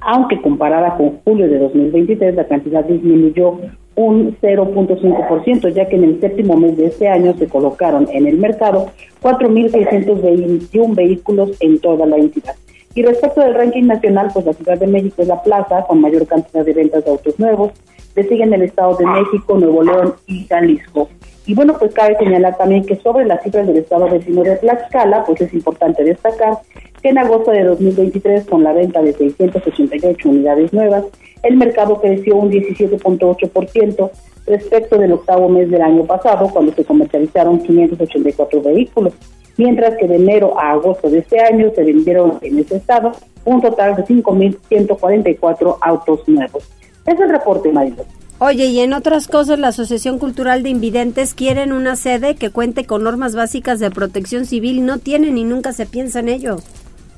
aunque 0.00 0.40
comparada 0.40 0.96
con 0.96 1.18
julio 1.24 1.48
de 1.48 1.58
2023 1.58 2.34
la 2.34 2.46
cantidad 2.46 2.84
disminuyó 2.84 3.58
un 4.04 4.36
0.5%, 4.40 5.68
ya 5.72 5.88
que 5.88 5.96
en 5.96 6.04
el 6.04 6.20
séptimo 6.20 6.56
mes 6.56 6.76
de 6.76 6.86
este 6.86 7.08
año 7.08 7.34
se 7.38 7.48
colocaron 7.48 8.08
en 8.12 8.26
el 8.26 8.38
mercado 8.38 8.90
4.621 9.22 10.94
vehículos 10.94 11.50
en 11.60 11.78
toda 11.78 12.06
la 12.06 12.16
entidad. 12.16 12.54
Y 12.94 13.02
respecto 13.02 13.40
del 13.40 13.54
ranking 13.54 13.84
nacional, 13.84 14.30
pues 14.32 14.46
la 14.46 14.52
Ciudad 14.52 14.78
de 14.78 14.86
México 14.86 15.22
es 15.22 15.28
la 15.28 15.42
plaza 15.42 15.84
con 15.86 16.00
mayor 16.00 16.26
cantidad 16.26 16.64
de 16.64 16.72
ventas 16.72 17.04
de 17.04 17.10
autos 17.10 17.38
nuevos, 17.38 17.72
le 18.16 18.28
siguen 18.28 18.52
el 18.52 18.62
Estado 18.62 18.96
de 18.96 19.06
México, 19.06 19.56
Nuevo 19.56 19.82
León 19.84 20.14
y 20.26 20.44
Jalisco. 20.46 21.08
Y 21.50 21.54
bueno, 21.54 21.76
pues 21.76 21.92
cabe 21.92 22.16
señalar 22.16 22.56
también 22.56 22.84
que 22.84 22.94
sobre 22.94 23.26
las 23.26 23.42
cifras 23.42 23.66
del 23.66 23.78
Estado 23.78 24.08
vecino 24.08 24.44
de 24.44 24.54
Tlaxcala, 24.58 25.24
pues 25.24 25.40
es 25.40 25.52
importante 25.52 26.04
destacar 26.04 26.58
que 27.02 27.08
en 27.08 27.18
agosto 27.18 27.50
de 27.50 27.64
2023, 27.64 28.46
con 28.46 28.62
la 28.62 28.72
venta 28.72 29.02
de 29.02 29.12
688 29.12 30.28
unidades 30.28 30.72
nuevas, 30.72 31.06
el 31.42 31.56
mercado 31.56 32.00
creció 32.00 32.36
un 32.36 32.52
17.8% 32.52 34.10
respecto 34.46 34.96
del 34.96 35.14
octavo 35.14 35.48
mes 35.48 35.68
del 35.68 35.82
año 35.82 36.04
pasado, 36.04 36.48
cuando 36.52 36.72
se 36.72 36.84
comercializaron 36.84 37.58
584 37.58 38.62
vehículos, 38.62 39.12
mientras 39.56 39.96
que 39.96 40.06
de 40.06 40.14
enero 40.14 40.56
a 40.56 40.70
agosto 40.70 41.10
de 41.10 41.18
este 41.18 41.40
año 41.40 41.72
se 41.74 41.82
vendieron 41.82 42.38
en 42.42 42.60
ese 42.60 42.76
estado 42.76 43.10
un 43.44 43.60
total 43.60 43.96
de 43.96 44.04
5.144 44.04 45.78
autos 45.80 46.28
nuevos. 46.28 46.70
Es 47.04 47.18
el 47.18 47.28
reporte, 47.28 47.72
Marilo. 47.72 48.04
Oye, 48.42 48.64
y 48.68 48.80
en 48.80 48.94
otras 48.94 49.28
cosas, 49.28 49.58
la 49.58 49.68
Asociación 49.68 50.18
Cultural 50.18 50.62
de 50.62 50.70
Invidentes 50.70 51.34
quieren 51.34 51.72
una 51.74 51.94
sede 51.94 52.36
que 52.36 52.48
cuente 52.48 52.86
con 52.86 53.04
normas 53.04 53.36
básicas 53.36 53.80
de 53.80 53.90
protección 53.90 54.46
civil. 54.46 54.86
No 54.86 54.96
tienen 54.96 55.36
y 55.36 55.44
nunca 55.44 55.74
se 55.74 55.84
piensa 55.84 56.20
en 56.20 56.30
ello. 56.30 56.56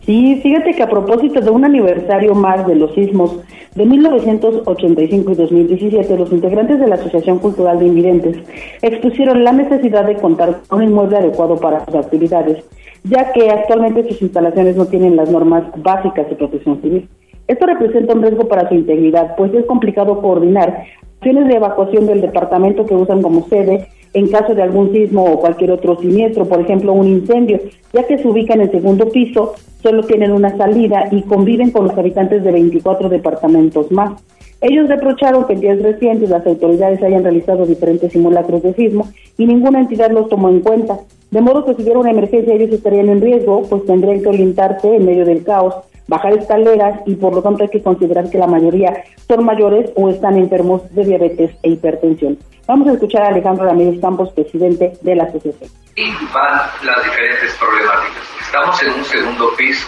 Sí, 0.05 0.41
fíjate 0.43 0.73
que 0.73 0.83
a 0.83 0.91
propósito 0.91 1.41
de 1.41 1.49
un 1.49 1.65
aniversario 1.65 2.35
más 2.35 2.67
de 2.67 2.75
los 2.75 2.93
sismos 2.95 3.37
de 3.77 3.87
1985 3.87 5.31
y 5.31 5.35
2017, 5.37 6.17
los 6.17 6.33
integrantes 6.33 6.81
de 6.81 6.89
la 6.89 6.97
Asociación 6.97 7.39
Cultural 7.39 7.79
de 7.79 7.87
Invidentes 7.87 8.39
expusieron 8.83 9.45
la 9.45 9.53
necesidad 9.53 10.05
de 10.05 10.17
contar 10.17 10.63
con 10.67 10.81
un 10.81 10.89
inmueble 10.89 11.19
adecuado 11.19 11.57
para 11.57 11.85
sus 11.85 11.95
actividades, 11.95 12.65
ya 13.05 13.33
que 13.33 13.49
actualmente 13.49 14.09
sus 14.09 14.23
instalaciones 14.23 14.75
no 14.75 14.87
tienen 14.87 15.15
las 15.15 15.31
normas 15.31 15.67
básicas 15.77 16.29
de 16.29 16.35
protección 16.35 16.83
civil. 16.83 17.09
Esto 17.49 17.67
representa 17.67 18.15
un 18.15 18.23
riesgo 18.23 18.49
para 18.49 18.69
su 18.69 18.75
integridad, 18.75 19.37
pues 19.37 19.53
es 19.55 19.65
complicado 19.67 20.21
coordinar 20.21 20.85
acciones 21.17 21.49
de 21.49 21.57
evacuación 21.57 22.07
del 22.07 22.21
departamento 22.21 22.87
que 22.87 22.95
usan 22.95 23.23
como 23.23 23.47
sede 23.49 23.89
en 24.15 24.29
caso 24.29 24.55
de 24.55 24.63
algún 24.63 24.93
sismo 24.93 25.25
o 25.25 25.41
cualquier 25.41 25.71
otro 25.71 25.99
siniestro, 25.99 26.45
por 26.47 26.61
ejemplo 26.61 26.93
un 26.93 27.07
incendio, 27.07 27.61
ya 27.93 28.07
que 28.07 28.19
se 28.19 28.29
ubica 28.29 28.55
en 28.55 28.63
el 28.63 28.71
segundo 28.71 29.09
piso, 29.09 29.55
solo 29.83 30.03
tienen 30.03 30.33
una 30.33 30.57
salida 30.57 31.09
y 31.11 31.23
conviven 31.23 31.71
con 31.71 31.87
los 31.87 31.97
habitantes 31.97 32.45
de 32.45 32.53
24 32.53 33.09
departamentos 33.09 33.91
más. 33.91 34.23
Ellos 34.61 34.89
reprocharon 34.89 35.47
que 35.47 35.55
en 35.55 35.61
días 35.61 35.83
recientes 35.83 36.31
las 36.31 36.47
autoridades 36.47 37.03
hayan 37.03 37.25
realizado 37.25 37.67
diferentes 37.67 38.13
simulacros 38.13 38.63
de 38.63 38.75
sismo 38.75 39.09
y 39.37 39.47
ninguna 39.47 39.81
entidad 39.81 40.11
los 40.13 40.29
tomó 40.29 40.51
en 40.51 40.61
cuenta. 40.61 40.99
De 41.31 41.41
modo 41.41 41.65
que 41.65 41.75
si 41.75 41.83
hubiera 41.83 41.99
una 41.99 42.11
emergencia 42.11 42.55
ellos 42.55 42.71
estarían 42.71 43.09
en 43.09 43.21
riesgo, 43.21 43.63
pues 43.63 43.85
tendrían 43.87 44.23
que 44.23 44.29
orientarse 44.29 44.95
en 44.95 45.07
medio 45.07 45.25
del 45.25 45.43
caos, 45.43 45.75
bajar 46.13 46.35
escaleras 46.35 47.01
y 47.07 47.15
por 47.15 47.35
lo 47.35 47.43
tanto 47.43 47.63
hay 47.63 47.71
que 47.71 47.83
considerar 47.83 48.29
que 48.29 48.37
la 48.37 48.47
mayoría 48.47 49.03
son 49.27 49.47
mayores 49.47 49.91
o 49.97 50.11
están 50.11 50.37
enfermos 50.37 50.83
de 50.95 51.05
diabetes 51.05 51.53
e 51.63 51.71
hipertensión. 51.71 52.39
Vamos 52.67 52.87
a 52.89 52.93
escuchar 52.93 53.23
a 53.23 53.29
Alejandro 53.29 53.65
Ramírez 53.65 53.99
Campos, 53.99 54.31
presidente 54.33 54.93
de 55.01 55.17
la 55.17 55.25
asociación. 55.25 55.71
Y 55.97 56.13
van 56.35 56.61
las 56.83 57.03
diferentes 57.03 57.55
problemáticas. 57.55 58.25
Estamos 58.43 58.83
en 58.83 58.93
un 58.93 59.05
segundo 59.07 59.55
piso. 59.57 59.87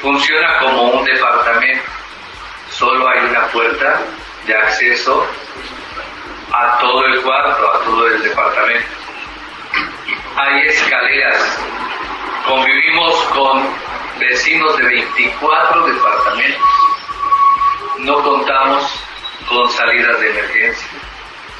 Funciona 0.00 0.48
como 0.60 0.82
un 0.98 1.04
departamento. 1.04 1.84
Solo 2.70 3.06
hay 3.06 3.18
una 3.28 3.46
puerta 3.48 4.00
de 4.46 4.54
acceso 4.54 5.26
a 6.52 6.78
todo 6.80 7.04
el 7.04 7.20
cuarto, 7.20 7.70
a 7.70 7.84
todo 7.84 8.06
el 8.08 8.22
departamento. 8.22 8.88
Hay 10.36 10.68
escaleras. 10.68 11.58
Convivimos 12.48 13.14
con 13.34 13.93
vecinos 14.18 14.76
de 14.76 14.84
24 14.84 15.86
departamentos. 15.86 16.62
No 17.98 18.22
contamos 18.22 18.84
con 19.48 19.70
salidas 19.70 20.20
de 20.20 20.30
emergencia 20.30 20.88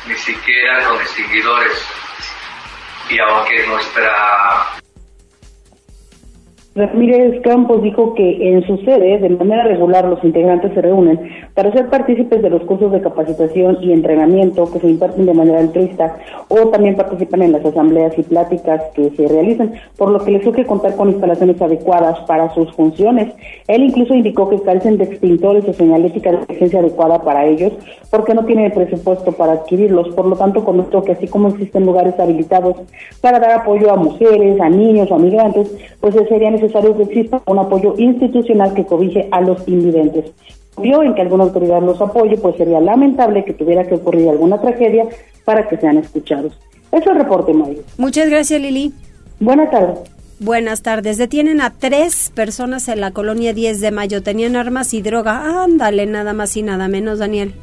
ni 0.06 0.14
siquiera 0.16 0.88
con 0.88 1.00
extinguidores. 1.00 1.86
Y 3.08 3.18
aunque 3.18 3.66
nuestra 3.66 4.66
Ramírez 6.76 7.40
Campos 7.42 7.84
dijo 7.84 8.14
que 8.14 8.52
en 8.52 8.66
su 8.66 8.76
sede, 8.78 9.18
de 9.18 9.28
manera 9.28 9.62
regular, 9.62 10.04
los 10.06 10.22
integrantes 10.24 10.74
se 10.74 10.82
reúnen 10.82 11.20
para 11.54 11.70
ser 11.70 11.88
partícipes 11.88 12.42
de 12.42 12.50
los 12.50 12.62
cursos 12.62 12.90
de 12.90 13.00
capacitación 13.00 13.78
y 13.80 13.92
entrenamiento 13.92 14.68
que 14.72 14.80
se 14.80 14.88
imparten 14.88 15.24
de 15.26 15.34
manera 15.34 15.60
altruista 15.60 16.16
o 16.48 16.68
también 16.70 16.96
participan 16.96 17.42
en 17.42 17.52
las 17.52 17.64
asambleas 17.64 18.18
y 18.18 18.22
pláticas 18.22 18.82
que 18.96 19.10
se 19.10 19.28
realizan, 19.28 19.72
por 19.96 20.10
lo 20.10 20.24
que 20.24 20.32
les 20.32 20.42
surge 20.42 20.66
contar 20.66 20.96
con 20.96 21.10
instalaciones 21.10 21.62
adecuadas 21.62 22.18
para 22.26 22.52
sus 22.54 22.72
funciones. 22.72 23.32
Él 23.68 23.84
incluso 23.84 24.12
indicó 24.12 24.50
que 24.50 24.60
calcen 24.60 24.98
de 24.98 25.04
extintores 25.04 25.68
o 25.68 25.72
señalética 25.72 26.32
de 26.32 26.38
emergencia 26.38 26.80
adecuada 26.80 27.22
para 27.22 27.46
ellos, 27.46 27.72
porque 28.10 28.34
no 28.34 28.44
tienen 28.46 28.66
el 28.66 28.72
presupuesto 28.72 29.30
para 29.30 29.52
adquirirlos. 29.52 30.08
Por 30.08 30.26
lo 30.26 30.34
tanto, 30.34 30.64
comentó 30.64 31.02
que 31.04 31.12
así 31.12 31.28
como 31.28 31.48
existen 31.50 31.86
lugares 31.86 32.18
habilitados 32.18 32.76
para 33.20 33.38
dar 33.38 33.60
apoyo 33.60 33.92
a 33.92 33.96
mujeres, 33.96 34.60
a 34.60 34.68
niños 34.68 35.12
a 35.12 35.18
migrantes, 35.18 35.72
pues 36.00 36.14
serían 36.28 36.63
necesario 36.64 36.96
que 36.96 37.04
exista 37.04 37.42
un 37.46 37.58
apoyo 37.58 37.94
institucional 37.98 38.74
que 38.74 38.84
cobije 38.84 39.28
a 39.30 39.40
los 39.40 39.66
invidentes. 39.68 40.32
Vio 40.78 41.02
en 41.02 41.14
que 41.14 41.22
alguna 41.22 41.44
autoridad 41.44 41.82
los 41.82 42.00
apoye, 42.00 42.36
pues 42.36 42.56
sería 42.56 42.80
lamentable 42.80 43.44
que 43.44 43.52
tuviera 43.52 43.86
que 43.86 43.94
ocurrir 43.94 44.28
alguna 44.28 44.60
tragedia 44.60 45.06
para 45.44 45.68
que 45.68 45.76
sean 45.76 45.98
escuchados. 45.98 46.52
Eso 46.90 47.02
es 47.02 47.06
el 47.06 47.16
reporte, 47.16 47.52
Mario. 47.52 47.82
Muchas 47.98 48.28
gracias, 48.28 48.60
Lili. 48.60 48.92
Buenas 49.40 49.70
tardes. 49.70 49.98
Buenas 50.40 50.82
tardes. 50.82 51.16
Detienen 51.16 51.60
a 51.60 51.70
tres 51.70 52.32
personas 52.34 52.88
en 52.88 53.00
la 53.00 53.12
colonia 53.12 53.52
10 53.52 53.80
de 53.80 53.90
mayo. 53.92 54.22
Tenían 54.22 54.56
armas 54.56 54.92
y 54.94 55.00
droga. 55.00 55.62
Ándale, 55.62 56.06
nada 56.06 56.32
más 56.32 56.56
y 56.56 56.62
nada 56.62 56.88
menos, 56.88 57.20
Daniel. 57.20 57.54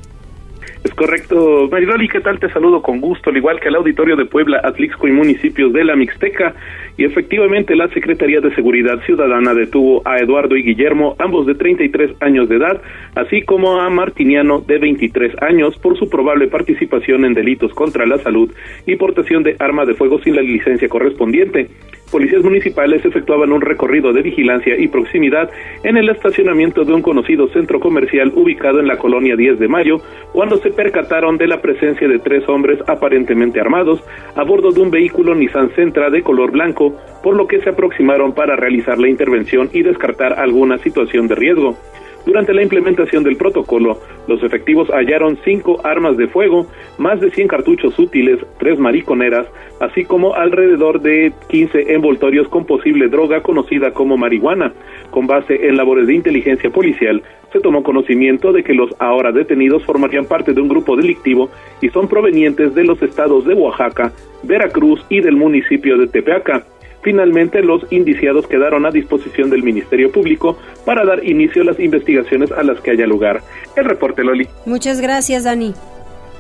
Es 0.84 0.96
correcto, 0.96 1.70
Maridoli, 1.72 2.10
¿qué 2.10 2.22
tal? 2.22 2.39
Te 2.39 2.50
saludo 2.50 2.82
con 2.82 3.02
gusto, 3.02 3.30
al 3.30 3.38
igual 3.38 3.60
que 3.60 3.67
al 3.67 3.76
auditorio 3.76 4.15
de 4.15 4.26
Puebla, 4.26 4.62
Atlixco 4.63 5.08
y 5.08 5.12
municipios 5.12 5.72
de 5.74 5.84
la 5.84 5.96
Mixteca. 5.96 6.56
Y 6.98 7.06
efectivamente, 7.06 7.76
la 7.76 7.88
Secretaría 7.89 8.41
de 8.41 8.54
Seguridad 8.56 9.00
Ciudadana 9.06 9.54
detuvo 9.54 10.02
a 10.06 10.17
Eduardo 10.17 10.58
y 10.58 10.63
Guillermo, 10.63 11.15
ambos 11.20 11.46
de 11.46 11.54
33 11.54 12.15
años 12.22 12.50
de 12.50 12.56
edad, 12.56 12.82
así 13.13 13.44
como 13.44 13.80
a 13.80 13.91
Martiniano, 13.91 14.60
de 14.62 14.80
23 14.80 15.39
años, 15.44 15.78
por 15.78 16.00
su 16.00 16.10
probable 16.10 16.48
participación 16.48 17.26
en 17.26 17.36
delitos 17.36 17.72
contra 17.76 18.08
la 18.08 18.17
salud 18.17 18.52
y 18.88 18.96
portación 18.96 19.44
de 19.44 19.56
arma 19.60 19.86
de 19.86 19.94
fuego 19.94 20.20
sin 20.24 20.36
la 20.36 20.41
licencia 20.41 20.89
correspondiente 20.89 21.70
policías 22.12 22.43
municipales 22.43 23.04
efectuaban 23.06 23.52
un 23.52 23.62
recorrido 23.62 24.13
de 24.13 24.21
vigilancia 24.21 24.76
y 24.78 24.88
proximidad 24.88 25.50
en 25.84 25.97
el 25.97 26.10
estacionamiento 26.10 26.84
de 26.84 26.93
un 26.93 27.02
conocido 27.02 27.47
centro 27.50 27.80
comercial 27.80 28.32
ubicado 28.36 28.80
en 28.80 28.88
la 28.88 28.97
colonia 28.97 29.36
10 29.36 29.60
de 29.60 29.67
Mayo, 29.67 29.97
cuando 30.34 30.58
se 30.58 30.71
percataron 30.71 31.38
de 31.38 31.47
la 31.47 31.62
presencia 31.62 32.08
de 32.08 32.19
tres 32.19 32.47
hombres 32.47 32.80
aparentemente 32.88 33.60
armados 33.60 34.04
a 34.36 34.43
bordo 34.43 34.71
de 34.71 34.82
un 34.82 34.91
vehículo 34.91 35.34
Nissan 35.34 35.74
Sentra 35.76 36.10
de 36.10 36.21
color 36.21 36.52
blanco, 36.52 36.95
por 37.24 37.36
lo 37.36 37.47
que 37.47 37.62
se 37.62 37.69
aproximaron 37.69 38.34
para 38.34 38.56
realizar 38.56 39.00
la 39.00 39.10
intervención 39.10 39.69
y 39.74 39.82
descartar 39.82 40.34
alguna 40.34 40.78
situación 40.78 41.28
de 41.28 41.36
riesgo. 41.36 41.78
Durante 42.26 42.54
la 42.54 42.62
implementación 42.62 43.24
del 43.24 43.36
protocolo, 43.36 43.98
los 44.28 44.44
efectivos 44.44 44.90
hallaron 44.90 45.38
cinco 45.44 45.82
armas 45.84 46.18
de 46.18 46.28
fuego, 46.28 46.68
más 46.98 47.20
de 47.20 47.32
100 47.32 47.48
cartuchos 47.48 47.98
útiles, 47.98 48.40
tres 48.60 48.78
mariconeras, 48.78 49.48
así 49.80 50.06
como 50.06 50.36
alrededor 50.36 51.02
de 51.02 51.34
15 51.50 51.94
envoltorios 51.94 52.48
con 52.50 52.66
posible 52.66 53.10
droga 53.10 53.42
conocida 53.42 53.92
como 53.92 54.18
marihuana. 54.18 54.74
Con 55.10 55.26
base 55.28 55.68
en 55.68 55.78
labores 55.78 56.08
de 56.08 56.14
inteligencia 56.14 56.70
policial, 56.70 57.24
se 57.52 57.60
tomó 57.60 57.84
conocimiento 57.84 58.54
de 58.54 58.64
que 58.64 58.74
los 58.74 58.94
ahora 59.00 59.32
detenidos 59.32 59.84
formarían 59.84 60.26
parte 60.26 60.54
de 60.54 60.62
un 60.62 60.70
grupo 60.70 60.96
delictivo 60.96 61.50
y 61.82 61.90
son 61.90 62.08
provenientes 62.08 62.74
de 62.76 62.84
los 62.84 63.02
estados 63.02 63.46
de 63.46 63.54
Oaxaca, 63.54 64.14
Veracruz 64.44 65.04
y 65.10 65.22
del 65.22 65.36
municipio 65.36 65.98
de 65.98 66.08
Tepeaca. 66.08 66.66
Finalmente, 67.02 67.62
los 67.62 67.82
indiciados 67.92 68.48
quedaron 68.48 68.86
a 68.86 68.92
disposición 68.92 69.50
del 69.50 69.64
Ministerio 69.64 70.12
Público 70.12 70.58
para 70.86 71.04
dar 71.04 71.24
inicio 71.26 71.64
a 71.64 71.66
las 71.66 71.80
investigaciones 71.80 72.52
a 72.52 72.64
las 72.64 72.80
que 72.82 72.92
haya 72.92 73.08
lugar. 73.08 73.42
El 73.76 73.86
reporte, 73.86 74.24
Loli. 74.24 74.48
Muchas 74.66 75.02
gracias, 75.02 75.44
Dani. 75.44 75.74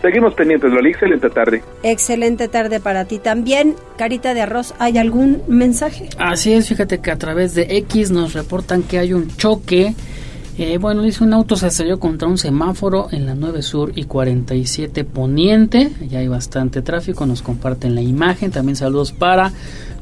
Seguimos 0.01 0.33
pendientes, 0.33 0.71
Loli. 0.71 0.89
Excelente 0.89 1.29
tarde. 1.29 1.63
Excelente 1.83 2.47
tarde 2.47 2.79
para 2.79 3.05
ti 3.05 3.19
también. 3.19 3.75
Carita 3.97 4.33
de 4.33 4.41
arroz, 4.41 4.73
¿hay 4.79 4.97
algún 4.97 5.41
mensaje? 5.47 6.09
Así 6.17 6.53
es, 6.53 6.67
fíjate 6.69 6.99
que 6.99 7.11
a 7.11 7.17
través 7.17 7.53
de 7.53 7.67
X 7.77 8.11
nos 8.11 8.33
reportan 8.33 8.83
que 8.83 8.97
hay 8.97 9.13
un 9.13 9.35
choque. 9.37 9.93
Eh, 10.57 10.77
bueno, 10.79 11.01
dice 11.01 11.23
un 11.23 11.33
auto 11.33 11.55
se 11.55 11.67
estrelló 11.67 11.99
contra 11.99 12.27
un 12.27 12.37
semáforo 12.37 13.07
en 13.11 13.25
la 13.25 13.35
9 13.35 13.61
Sur 13.61 13.93
y 13.95 14.05
47 14.05 15.03
Poniente. 15.05 15.91
Ya 16.09 16.19
hay 16.19 16.27
bastante 16.27 16.81
tráfico, 16.81 17.25
nos 17.25 17.41
comparten 17.41 17.95
la 17.95 18.01
imagen. 18.01 18.51
También 18.51 18.75
saludos 18.75 19.11
para 19.11 19.51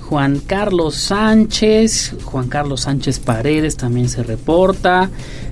Juan 0.10 0.40
Carlos 0.40 0.96
Sánchez. 0.96 2.16
Juan 2.26 2.48
Carlos 2.48 2.82
Sánchez 2.82 3.20
Paredes 3.20 3.78
también 3.78 4.10
se 4.10 4.24
reporta. 4.24 5.08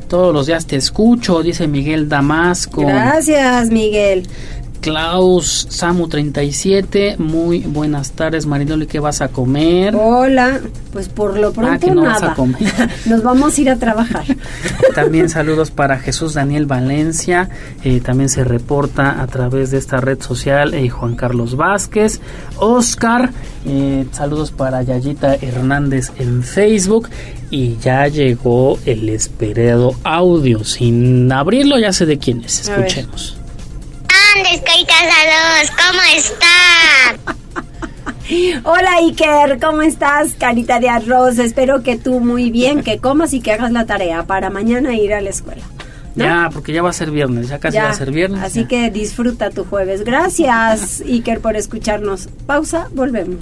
Todos 0.09 0.33
los 0.33 0.47
días 0.47 0.65
te 0.65 0.77
escucho, 0.77 1.43
dice 1.43 1.67
Miguel 1.67 2.09
Damasco. 2.09 2.81
Gracias, 2.81 3.69
Miguel. 3.69 4.27
Klaus 4.81 5.67
Samu 5.69 6.07
37, 6.07 7.15
muy 7.17 7.59
buenas 7.59 8.11
tardes 8.11 8.45
Marinoli, 8.45 8.87
¿qué 8.87 8.99
vas 8.99 9.21
a 9.21 9.29
comer? 9.29 9.95
Hola, 9.95 10.59
pues 10.93 11.09
por 11.09 11.37
lo 11.37 11.51
pronto 11.51 11.73
ah, 11.73 11.79
que 11.79 11.91
no 11.91 12.03
nada. 12.03 12.19
Vas 12.19 12.23
a 12.31 12.35
comer. 12.35 12.89
Nos 13.05 13.23
vamos 13.23 13.57
a 13.57 13.61
ir 13.61 13.69
a 13.69 13.77
trabajar. 13.77 14.25
también 14.95 15.29
saludos 15.29 15.71
para 15.71 15.99
Jesús 15.99 16.33
Daniel 16.33 16.65
Valencia, 16.65 17.49
eh, 17.83 18.01
también 18.01 18.29
se 18.29 18.43
reporta 18.43 19.21
a 19.21 19.27
través 19.27 19.71
de 19.71 19.77
esta 19.77 19.97
red 19.97 20.21
social 20.21 20.73
eh, 20.73 20.89
Juan 20.89 21.15
Carlos 21.15 21.55
Vázquez, 21.55 22.21
Oscar, 22.57 23.31
eh, 23.65 24.05
saludos 24.11 24.51
para 24.51 24.83
Yayita 24.83 25.35
Hernández 25.35 26.11
en 26.19 26.43
Facebook 26.43 27.09
y 27.49 27.77
ya 27.77 28.07
llegó 28.07 28.77
el 28.85 29.09
esperado 29.09 29.95
audio. 30.03 30.63
Sin 30.63 31.31
abrirlo 31.31 31.77
ya 31.79 31.93
sé 31.93 32.05
de 32.05 32.17
quién 32.17 32.43
es. 32.43 32.61
Escuchemos. 32.61 33.37
Andes, 34.37 34.61
caritas 34.61 35.71
¿cómo 35.71 35.99
están? 36.15 37.35
Hola 38.65 38.97
Iker, 38.97 39.59
¿cómo 39.59 39.81
estás? 39.81 40.35
Carita 40.37 40.79
de 40.79 40.89
arroz, 40.89 41.39
espero 41.39 41.81
que 41.81 41.97
tú 41.97 42.19
muy 42.19 42.51
bien, 42.51 42.83
que 42.83 42.99
comas 42.99 43.33
y 43.33 43.41
que 43.41 43.53
hagas 43.53 43.71
la 43.71 43.87
tarea 43.87 44.23
para 44.27 44.51
mañana 44.51 44.93
ir 44.93 45.13
a 45.13 45.21
la 45.21 45.31
escuela. 45.31 45.63
¿no? 46.13 46.25
Ya, 46.25 46.49
porque 46.53 46.71
ya 46.71 46.83
va 46.83 46.91
a 46.91 46.93
ser 46.93 47.09
viernes, 47.09 47.47
ya 47.47 47.59
casi 47.59 47.75
ya, 47.75 47.85
va 47.85 47.89
a 47.89 47.93
ser 47.93 48.11
viernes. 48.11 48.43
Así 48.43 48.61
ya. 48.61 48.67
que 48.67 48.91
disfruta 48.91 49.49
tu 49.49 49.63
jueves. 49.63 50.03
Gracias 50.03 51.01
Iker 51.01 51.39
por 51.39 51.55
escucharnos. 51.55 52.29
Pausa, 52.45 52.89
volvemos. 52.91 53.41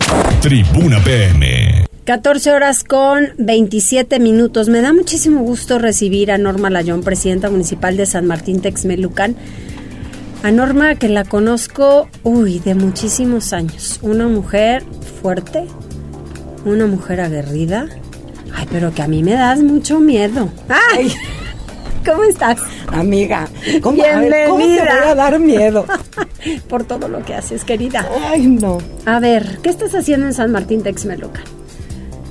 Tribuna 0.41 0.99
PM. 1.03 1.85
14 2.05 2.51
horas 2.51 2.83
con 2.83 3.29
27 3.37 4.19
minutos. 4.19 4.69
Me 4.69 4.81
da 4.81 4.91
muchísimo 4.91 5.41
gusto 5.43 5.77
recibir 5.79 6.31
a 6.31 6.37
Norma 6.37 6.69
Layón, 6.69 7.03
presidenta 7.03 7.49
municipal 7.49 7.95
de 7.95 8.05
San 8.05 8.25
Martín 8.25 8.59
Texmelucan. 8.61 9.35
A 10.43 10.51
Norma 10.51 10.95
que 10.95 11.09
la 11.09 11.23
conozco, 11.23 12.09
uy, 12.23 12.59
de 12.59 12.73
muchísimos 12.73 13.53
años. 13.53 13.99
Una 14.01 14.27
mujer 14.27 14.83
fuerte, 15.21 15.65
una 16.65 16.87
mujer 16.87 17.21
aguerrida. 17.21 17.87
Ay, 18.53 18.67
pero 18.71 18.93
que 18.93 19.03
a 19.03 19.07
mí 19.07 19.21
me 19.21 19.33
das 19.33 19.61
mucho 19.61 19.99
miedo. 19.99 20.49
¡Ay! 20.67 21.13
¿Cómo 22.05 22.23
estás? 22.23 22.59
Amiga, 22.87 23.47
¿cómo, 23.81 23.97
Bienvenida. 23.97 24.17
A 24.17 24.39
ver, 24.39 24.49
¿cómo 24.49 24.59
te 24.59 24.79
voy 24.79 25.09
a 25.09 25.15
dar 25.15 25.39
miedo? 25.39 25.85
Por 26.69 26.83
todo 26.85 27.07
lo 27.07 27.23
que 27.23 27.35
haces, 27.35 27.63
querida. 27.63 28.07
Ay, 28.27 28.47
no. 28.47 28.79
A 29.05 29.19
ver, 29.19 29.59
¿qué 29.61 29.69
estás 29.69 29.93
haciendo 29.93 30.25
en 30.25 30.33
San 30.33 30.51
Martín 30.51 30.81
Texmelucan? 30.81 31.43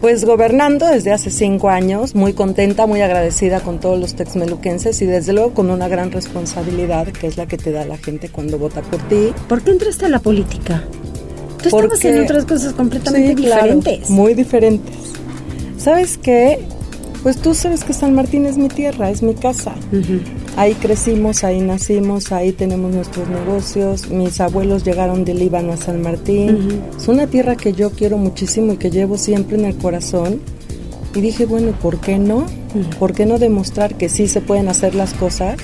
Pues 0.00 0.24
gobernando 0.24 0.86
desde 0.86 1.12
hace 1.12 1.30
cinco 1.30 1.68
años, 1.68 2.14
muy 2.14 2.32
contenta, 2.32 2.86
muy 2.86 3.02
agradecida 3.02 3.60
con 3.60 3.80
todos 3.80 4.00
los 4.00 4.14
texmeluquenses 4.14 5.00
y 5.02 5.06
desde 5.06 5.34
luego 5.34 5.52
con 5.52 5.70
una 5.70 5.88
gran 5.88 6.10
responsabilidad 6.10 7.08
que 7.08 7.26
es 7.26 7.36
la 7.36 7.46
que 7.46 7.58
te 7.58 7.70
da 7.70 7.84
la 7.84 7.98
gente 7.98 8.30
cuando 8.30 8.58
vota 8.58 8.80
por 8.80 8.98
ti. 9.08 9.32
¿Por 9.46 9.60
qué 9.62 9.72
entraste 9.72 10.06
a 10.06 10.08
la 10.08 10.18
política? 10.18 10.82
Tú 11.62 11.68
Porque, 11.68 11.94
estabas 11.96 12.04
en 12.06 12.24
otras 12.24 12.44
cosas 12.46 12.72
completamente 12.72 13.28
sí, 13.28 13.34
claro, 13.46 13.74
diferentes. 13.76 14.08
muy 14.08 14.32
diferentes. 14.32 14.96
¿Sabes 15.76 16.16
qué? 16.16 16.60
Pues 17.22 17.36
tú 17.36 17.54
sabes 17.54 17.84
que 17.84 17.92
San 17.92 18.14
Martín 18.14 18.46
es 18.46 18.56
mi 18.56 18.68
tierra, 18.68 19.10
es 19.10 19.22
mi 19.22 19.34
casa. 19.34 19.74
Uh 19.92 19.96
-huh. 19.96 20.20
Ahí 20.56 20.74
crecimos, 20.74 21.44
ahí 21.44 21.60
nacimos, 21.60 22.32
ahí 22.32 22.52
tenemos 22.52 22.94
nuestros 22.94 23.28
negocios. 23.28 24.08
Mis 24.08 24.40
abuelos 24.40 24.84
llegaron 24.84 25.24
del 25.24 25.38
Líbano 25.38 25.72
a 25.72 25.76
San 25.76 26.00
Martín. 26.00 26.54
Uh 26.54 26.58
-huh. 26.58 26.98
Es 26.98 27.08
una 27.08 27.26
tierra 27.26 27.56
que 27.56 27.74
yo 27.74 27.90
quiero 27.90 28.16
muchísimo 28.16 28.72
y 28.72 28.76
que 28.78 28.90
llevo 28.90 29.18
siempre 29.18 29.58
en 29.58 29.66
el 29.66 29.76
corazón. 29.76 30.40
Y 31.14 31.20
dije, 31.20 31.44
bueno, 31.44 31.72
¿por 31.72 32.00
qué 32.00 32.18
no? 32.18 32.38
Uh 32.38 32.44
-huh. 32.74 32.98
¿Por 32.98 33.12
qué 33.12 33.26
no 33.26 33.38
demostrar 33.38 33.96
que 33.96 34.08
sí 34.08 34.26
se 34.26 34.40
pueden 34.40 34.68
hacer 34.68 34.94
las 34.94 35.12
cosas? 35.12 35.56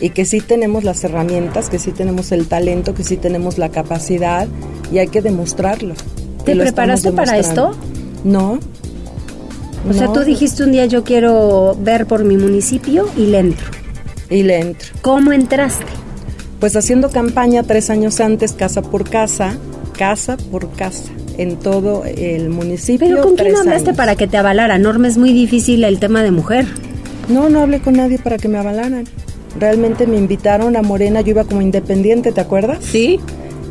Y 0.00 0.10
que 0.10 0.24
sí 0.24 0.40
tenemos 0.40 0.82
las 0.82 1.04
herramientas, 1.04 1.68
que 1.68 1.78
sí 1.78 1.92
tenemos 1.92 2.32
el 2.32 2.46
talento, 2.46 2.94
que 2.94 3.04
sí 3.04 3.16
tenemos 3.16 3.58
la 3.58 3.68
capacidad 3.68 4.48
y 4.90 4.98
hay 4.98 5.08
que 5.08 5.20
demostrarlo. 5.22 5.94
¿Te 6.44 6.56
preparaste 6.56 7.12
para 7.12 7.38
esto? 7.38 7.72
No, 8.24 8.58
o 9.88 9.92
sea, 9.92 10.12
tú 10.12 10.20
dijiste 10.20 10.62
un 10.64 10.72
día 10.72 10.86
yo 10.86 11.04
quiero 11.04 11.76
ver 11.80 12.06
por 12.06 12.24
mi 12.24 12.36
municipio 12.36 13.08
y 13.16 13.26
le 13.26 13.38
entro. 13.40 13.66
Y 14.30 14.42
le 14.42 14.60
entro. 14.60 14.88
¿Cómo 15.02 15.32
entraste? 15.32 15.84
Pues 16.60 16.76
haciendo 16.76 17.10
campaña 17.10 17.64
tres 17.64 17.90
años 17.90 18.20
antes, 18.20 18.52
casa 18.52 18.82
por 18.82 19.08
casa, 19.08 19.56
casa 19.98 20.36
por 20.36 20.70
casa, 20.70 21.12
en 21.36 21.56
todo 21.56 22.04
el 22.04 22.48
municipio. 22.48 23.08
¿Pero 23.08 23.22
con 23.22 23.36
quién 23.36 23.56
hablaste 23.56 23.90
años. 23.90 23.96
para 23.96 24.14
que 24.14 24.26
te 24.26 24.36
avalara? 24.36 24.78
Norma, 24.78 25.08
es 25.08 25.18
muy 25.18 25.32
difícil 25.32 25.82
el 25.84 25.98
tema 25.98 26.22
de 26.22 26.30
mujer. 26.30 26.66
No, 27.28 27.48
no 27.48 27.60
hablé 27.60 27.80
con 27.80 27.94
nadie 27.94 28.18
para 28.18 28.38
que 28.38 28.48
me 28.48 28.58
avalaran. 28.58 29.04
Realmente 29.58 30.06
me 30.06 30.16
invitaron 30.16 30.76
a 30.76 30.82
Morena, 30.82 31.20
yo 31.20 31.30
iba 31.30 31.44
como 31.44 31.60
independiente, 31.62 32.32
¿te 32.32 32.40
acuerdas? 32.40 32.78
Sí. 32.82 33.20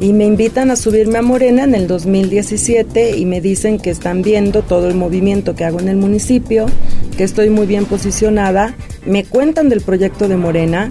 Y 0.01 0.13
me 0.13 0.25
invitan 0.25 0.71
a 0.71 0.75
subirme 0.75 1.19
a 1.19 1.21
Morena 1.21 1.63
en 1.63 1.75
el 1.75 1.85
2017 1.85 3.17
y 3.17 3.25
me 3.27 3.39
dicen 3.39 3.77
que 3.77 3.91
están 3.91 4.23
viendo 4.23 4.63
todo 4.63 4.87
el 4.87 4.95
movimiento 4.95 5.53
que 5.55 5.63
hago 5.63 5.79
en 5.79 5.89
el 5.89 5.97
municipio, 5.97 6.65
que 7.15 7.23
estoy 7.23 7.51
muy 7.51 7.67
bien 7.67 7.85
posicionada. 7.85 8.75
Me 9.05 9.25
cuentan 9.25 9.69
del 9.69 9.81
proyecto 9.81 10.27
de 10.27 10.37
Morena. 10.37 10.89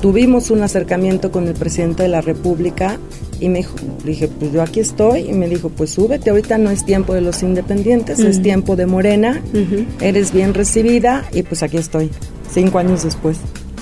Tuvimos 0.00 0.52
un 0.52 0.62
acercamiento 0.62 1.32
con 1.32 1.48
el 1.48 1.54
presidente 1.54 2.04
de 2.04 2.10
la 2.10 2.20
República 2.20 2.96
y 3.40 3.48
me 3.48 3.58
dijo, 3.58 3.74
dije, 4.04 4.28
pues 4.28 4.52
yo 4.52 4.62
aquí 4.62 4.78
estoy. 4.78 5.22
Y 5.22 5.32
me 5.32 5.48
dijo, 5.48 5.70
pues 5.70 5.90
súbete, 5.90 6.30
ahorita 6.30 6.58
no 6.58 6.70
es 6.70 6.84
tiempo 6.86 7.14
de 7.14 7.22
los 7.22 7.42
independientes, 7.42 8.20
uh 8.20 8.22
-huh. 8.22 8.28
es 8.28 8.40
tiempo 8.40 8.76
de 8.76 8.86
Morena. 8.86 9.42
Uh 9.52 9.56
-huh. 9.56 9.86
Eres 10.00 10.32
bien 10.32 10.54
recibida 10.54 11.24
y 11.32 11.42
pues 11.42 11.64
aquí 11.64 11.76
estoy, 11.76 12.08
cinco 12.54 12.78
años 12.78 13.02
después. 13.02 13.38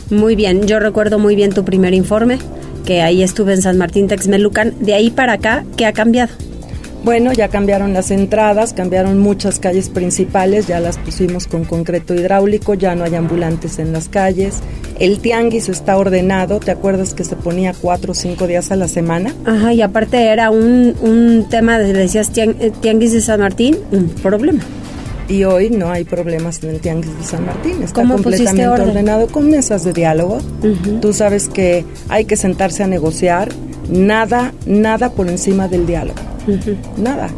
Muy 0.09 0.35
bien, 0.35 0.67
yo 0.67 0.81
recuerdo 0.81 1.19
muy 1.19 1.37
bien 1.37 1.53
tu 1.53 1.63
primer 1.63 1.93
informe 1.93 2.39
que 2.85 3.03
ahí 3.03 3.23
estuve 3.23 3.55
en 3.55 3.63
San 3.63 3.79
Martín 3.79 4.09
Texmelucan. 4.09 4.75
De 4.81 4.95
ahí 4.95 5.11
para 5.11 5.35
acá, 5.35 5.65
¿qué 5.77 5.87
ha 5.87 5.93
cambiado? 5.93 6.33
Bueno, 7.03 7.33
ya 7.33 7.49
cambiaron 7.49 7.95
las 7.95 8.11
entradas, 8.11 8.75
cambiaron 8.75 9.19
muchas 9.19 9.59
calles 9.59 9.89
principales, 9.89 10.67
ya 10.67 10.81
las 10.81 10.99
pusimos 10.99 11.47
con 11.47 11.65
concreto 11.65 12.15
hidráulico, 12.15 12.75
ya 12.75 12.95
no 12.95 13.05
hay 13.05 13.15
ambulantes 13.15 13.79
en 13.79 13.95
las 13.95 14.11
calles. 14.11 14.61
El 14.99 15.19
tianguis 15.19 15.71
está 15.71 15.97
ordenado, 15.97 16.61
¿te 16.61 16.71
acuerdas 16.71 17.15
que 17.15 17.25
se 17.25 17.37
ponía 17.37 17.73
cuatro 17.73 18.13
o 18.13 18.15
cinco 18.15 18.47
días 18.47 18.71
a 18.71 18.77
la 18.77 18.87
semana? 18.87 19.35
Ajá, 19.47 19.73
y 19.73 19.81
aparte 19.81 20.27
era 20.27 20.51
un, 20.51 20.95
un 21.01 21.47
tema, 21.49 21.79
de, 21.79 21.95
decías 21.95 22.33
tianguis 22.33 23.15
de 23.15 23.23
San 23.23 23.41
Martín, 23.41 23.79
un 23.93 24.11
problema 24.11 24.63
y 25.31 25.45
hoy 25.45 25.71
no 25.71 25.91
hay 25.91 26.03
problemas 26.05 26.63
en 26.65 26.71
el 26.71 26.81
Tianguis 26.81 27.17
de 27.17 27.25
San 27.25 27.47
Martín. 27.47 27.83
Está 27.83 28.03
¿Cómo 28.03 28.15
completamente 28.15 28.67
orden? 28.67 28.89
ordenado 28.89 29.29
con 29.29 29.49
mesas 29.49 29.85
de 29.85 29.93
diálogo. 29.93 30.39
Uh 30.63 30.67
-huh. 30.67 31.01
Tú 31.01 31.13
sabes 31.13 31.49
que 31.49 31.85
hay 32.09 32.25
que 32.25 32.37
sentarse 32.37 32.83
a 32.83 32.89
negociar. 32.89 33.49
Nada, 33.89 34.53
nada 34.67 35.11
por 35.11 35.29
encima 35.29 35.69
del 35.69 35.87
diálogo. 35.87 36.19
Uh 36.49 36.51
-huh. 36.51 36.77
Nada. 36.97 37.31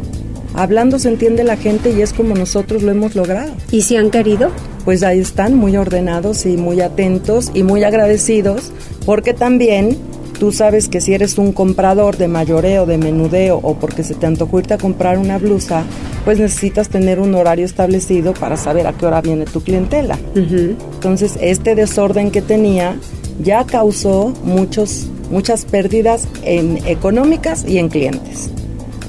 Hablando 0.55 0.97
se 0.97 1.09
entiende 1.09 1.43
la 1.43 1.55
gente 1.55 1.91
y 1.91 2.01
es 2.01 2.13
como 2.13 2.35
nosotros 2.35 2.81
lo 2.81 2.91
hemos 2.91 3.15
logrado. 3.15 3.51
¿Y 3.71 3.83
si 3.83 3.95
han 3.95 4.09
querido? 4.09 4.51
Pues 4.85 5.03
ahí 5.03 5.19
están, 5.19 5.55
muy 5.55 5.77
ordenados 5.77 6.45
y 6.45 6.57
muy 6.57 6.81
atentos 6.81 7.51
y 7.53 7.63
muy 7.63 7.83
agradecidos, 7.83 8.71
porque 9.05 9.33
también 9.33 9.97
Tú 10.43 10.51
sabes 10.51 10.89
que 10.89 10.99
si 10.99 11.13
eres 11.13 11.37
un 11.37 11.53
comprador 11.53 12.17
de 12.17 12.27
mayoreo, 12.27 12.85
de 12.85 12.97
menudeo 12.97 13.61
o 13.63 13.75
porque 13.75 14.03
se 14.03 14.13
te 14.13 14.25
antojó 14.25 14.59
irte 14.59 14.73
a 14.73 14.77
comprar 14.77 15.17
una 15.17 15.37
blusa, 15.37 15.85
pues 16.25 16.37
necesitas 16.37 16.89
tener 16.89 17.21
un 17.21 17.33
horario 17.33 17.63
establecido 17.63 18.33
para 18.33 18.57
saber 18.57 18.85
a 18.85 18.91
qué 18.91 19.05
hora 19.05 19.21
viene 19.21 19.45
tu 19.45 19.61
clientela. 19.61 20.19
Entonces, 20.35 21.37
este 21.39 21.75
desorden 21.75 22.29
que 22.29 22.41
tenía 22.41 22.97
ya 23.41 23.63
causó 23.65 24.33
muchos, 24.43 25.07
muchas 25.31 25.63
pérdidas 25.63 26.27
en 26.43 26.85
económicas 26.87 27.63
y 27.65 27.77
en 27.77 27.87
clientes 27.87 28.49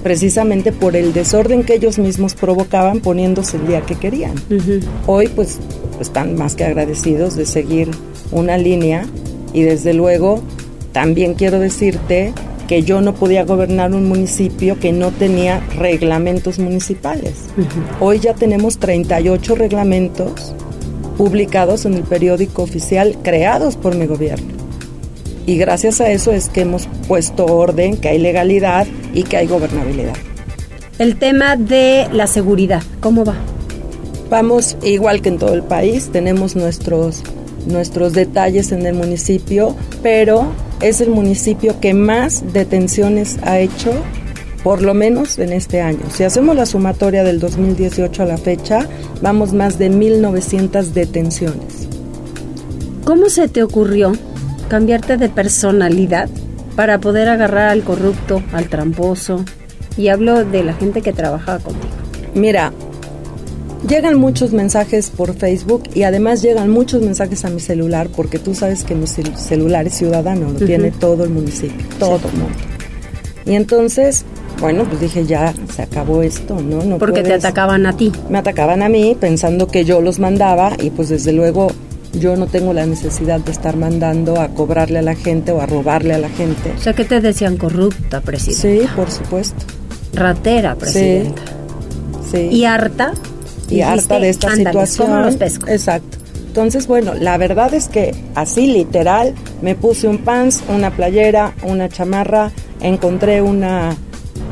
precisamente 0.05 0.71
por 0.71 0.95
el 0.95 1.13
desorden 1.15 1.65
que 1.65 1.75
ellos 1.75 1.99
mismos 1.99 2.35
provocaban 2.35 3.01
poniéndose 3.01 3.57
el 3.57 3.67
día 3.67 3.81
que 3.81 3.97
querían. 3.97 4.35
Hoy 5.09 5.27
pues 5.35 5.59
están 5.99 6.37
más 6.37 6.55
que 6.55 6.63
agradecidos 6.63 7.35
de 7.35 7.45
seguir 7.45 7.91
una 8.31 8.57
línea 8.57 9.07
y 9.53 9.63
desde 9.63 9.95
luego 9.95 10.43
también 10.95 11.35
quiero 11.35 11.59
decirte 11.59 12.33
que 12.69 12.85
yo 12.85 13.01
no 13.01 13.15
podía 13.15 13.45
gobernar 13.45 13.93
un 13.93 14.09
municipio 14.09 14.79
que 14.79 14.93
no 14.93 15.11
tenía 15.11 15.61
reglamentos 15.77 16.61
municipales. 16.61 17.47
Hoy 18.01 18.21
ya 18.21 18.33
tenemos 18.35 18.79
38 18.79 19.57
reglamentos 19.57 20.55
publicados 21.19 21.85
en 21.85 21.95
el 21.95 22.05
periódico 22.05 22.63
oficial 22.63 23.19
creados 23.23 23.77
por 23.77 23.97
mi 23.97 24.07
gobierno. 24.07 24.47
Y 25.47 25.59
gracias 25.59 26.01
a 26.01 26.11
eso 26.13 26.31
es 26.31 26.49
que 26.49 26.61
hemos 26.61 26.89
puesto 27.09 27.45
orden, 27.45 27.97
que 27.97 28.11
hay 28.11 28.19
legalidad 28.19 28.87
y 29.13 29.25
que 29.25 29.37
hay 29.37 29.49
gobernabilidad. 29.49 30.15
El 31.01 31.19
tema 31.19 31.57
de 31.57 32.07
la 32.13 32.29
seguridad, 32.29 32.85
¿cómo 33.01 33.25
va? 33.25 33.35
Vamos 34.31 34.77
igual 34.85 35.23
que 35.23 35.31
en 35.31 35.39
todo 35.39 35.55
el 35.55 35.65
país, 35.65 36.11
tenemos 36.13 36.55
nuestros, 36.55 37.25
nuestros 37.67 38.13
detalles 38.13 38.71
en 38.71 38.87
el 38.87 38.95
municipio, 38.95 39.75
pero 40.01 40.53
es 40.81 41.01
el 41.01 41.11
municipio 41.11 41.81
que 41.81 41.95
más 41.95 42.53
detenciones 42.53 43.39
ha 43.43 43.59
hecho, 43.59 43.93
por 44.63 44.83
lo 44.83 44.95
menos 44.95 45.39
en 45.39 45.53
este 45.53 45.81
año. 45.81 46.01
Si 46.13 46.25
hacemos 46.25 46.57
la 46.57 46.67
sumatoria 46.67 47.25
del 47.25 47.41
2018 47.41 48.23
a 48.23 48.27
la 48.27 48.39
fecha, 48.39 48.89
vamos 49.23 49.53
más 49.53 49.79
de 49.79 49.91
1.900 49.91 50.93
detenciones. 50.93 51.89
¿Cómo 53.05 53.29
se 53.29 53.49
te 53.49 53.63
ocurrió 53.63 54.13
cambiarte 54.69 55.17
de 55.17 55.29
personalidad 55.29 56.29
para 56.77 56.99
poder 56.99 57.29
agarrar 57.29 57.69
al 57.69 57.83
corrupto, 57.83 58.43
al 58.53 58.69
tramposo. 58.69 59.45
Y 59.97 60.09
hablo 60.09 60.45
de 60.45 60.65
la 60.65 60.75
gente 60.75 61.03
que 61.03 61.13
trabajaba 61.13 61.61
contigo. 61.61 61.93
Mira, 62.35 62.73
llegan 63.87 64.19
muchos 64.19 64.53
mensajes 64.53 65.11
por 65.11 65.35
Facebook 65.35 65.85
y 65.95 66.03
además 66.03 66.43
llegan 66.43 66.71
muchos 66.71 67.03
mensajes 67.03 67.45
a 67.45 67.51
mi 67.51 67.61
celular 67.61 68.09
porque 68.15 68.39
tú 68.39 68.55
sabes 68.55 68.85
que 68.85 68.95
mi 68.95 69.07
celular 69.07 69.87
es 69.87 69.95
ciudadano, 69.95 70.51
lo 70.51 70.59
tiene 70.67 70.91
todo 70.91 71.25
el 71.25 71.31
municipio, 71.31 71.87
todo 71.99 72.29
el 72.29 72.39
mundo. 72.39 72.59
Y 73.47 73.55
entonces, 73.55 74.25
bueno, 74.59 74.85
pues 74.85 75.01
dije, 75.01 75.27
ya 75.27 75.53
se 75.75 75.83
acabó 75.83 76.23
esto, 76.23 76.61
¿no? 76.61 76.83
no 76.83 76.99
porque 76.99 77.23
te 77.23 77.35
atacaban 77.35 77.87
a 77.87 77.97
ti. 77.97 78.11
Me 78.31 78.39
atacaban 78.39 78.83
a 78.83 78.89
mí 78.89 79.17
pensando 79.19 79.69
que 79.69 79.85
yo 79.85 80.01
los 80.01 80.19
mandaba 80.19 80.73
y 80.81 80.91
pues 80.91 81.11
desde 81.11 81.33
luego 81.33 81.69
yo 82.19 82.37
no 82.37 82.47
tengo 82.47 82.73
la 82.73 82.87
necesidad 82.87 83.41
de 83.41 83.53
estar 83.53 83.77
mandando 83.77 84.41
a 84.41 84.49
cobrarle 84.49 85.01
a 85.01 85.03
la 85.03 85.15
gente 85.15 85.53
o 85.53 85.61
a 85.61 85.67
robarle 85.67 86.15
a 86.15 86.19
la 86.19 86.29
gente. 86.29 86.73
O 86.77 86.81
sea, 86.81 86.93
¿qué 86.95 87.05
te 87.05 87.21
decían? 87.21 87.57
Corrupta, 87.57 88.21
presidenta. 88.21 88.87
Sí, 88.87 88.97
por 88.97 89.11
supuesto. 89.11 89.65
Ratera, 90.15 90.77
presidenta. 90.77 91.43
Sí. 92.31 92.49
¿Y 92.51 92.65
harta? 92.65 93.13
Y 93.69 93.81
harta 93.81 94.19
de 94.19 94.29
esta 94.29 94.55
situación. 94.55 95.23
los 95.23 95.37
pesco. 95.37 95.69
Exacto. 95.69 96.19
Entonces, 96.47 96.87
bueno, 96.87 97.15
la 97.15 97.37
verdad 97.37 97.75
es 97.75 97.89
que 97.89 98.15
así 98.37 98.69
literal 98.69 99.35
me 99.61 99.75
puse 99.75 100.07
un 100.07 100.19
pants, 100.19 100.63
una 100.69 100.93
playera, 100.93 101.53
una 101.65 101.89
chamarra, 101.89 102.53
encontré 102.81 103.43
una 103.43 103.97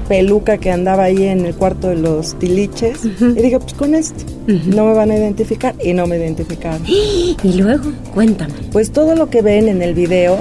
peluca 0.09 0.59
que 0.59 0.70
andaba 0.70 1.05
ahí 1.05 1.25
en 1.25 1.46
el 1.46 1.55
cuarto 1.55 1.88
de 1.88 1.96
los 1.96 2.38
tiliches. 2.38 3.05
Y 3.05 3.40
dije, 3.40 3.61
pues 3.61 3.75
con 3.75 3.94
esto 3.94 4.25
no 4.46 4.87
me 4.87 4.94
van 4.94 5.11
a 5.11 5.16
identificar. 5.16 5.75
Y 5.83 5.92
no 5.92 6.07
me 6.07 6.16
identificaron. 6.16 6.83
Y 6.87 7.53
luego, 7.55 7.92
cuéntame. 8.12 8.55
Pues 8.72 8.90
todo 8.90 9.14
lo 9.14 9.31
que 9.31 9.42
ven 9.42 9.68
en 9.68 9.81
el 9.81 9.94
video, 9.94 10.38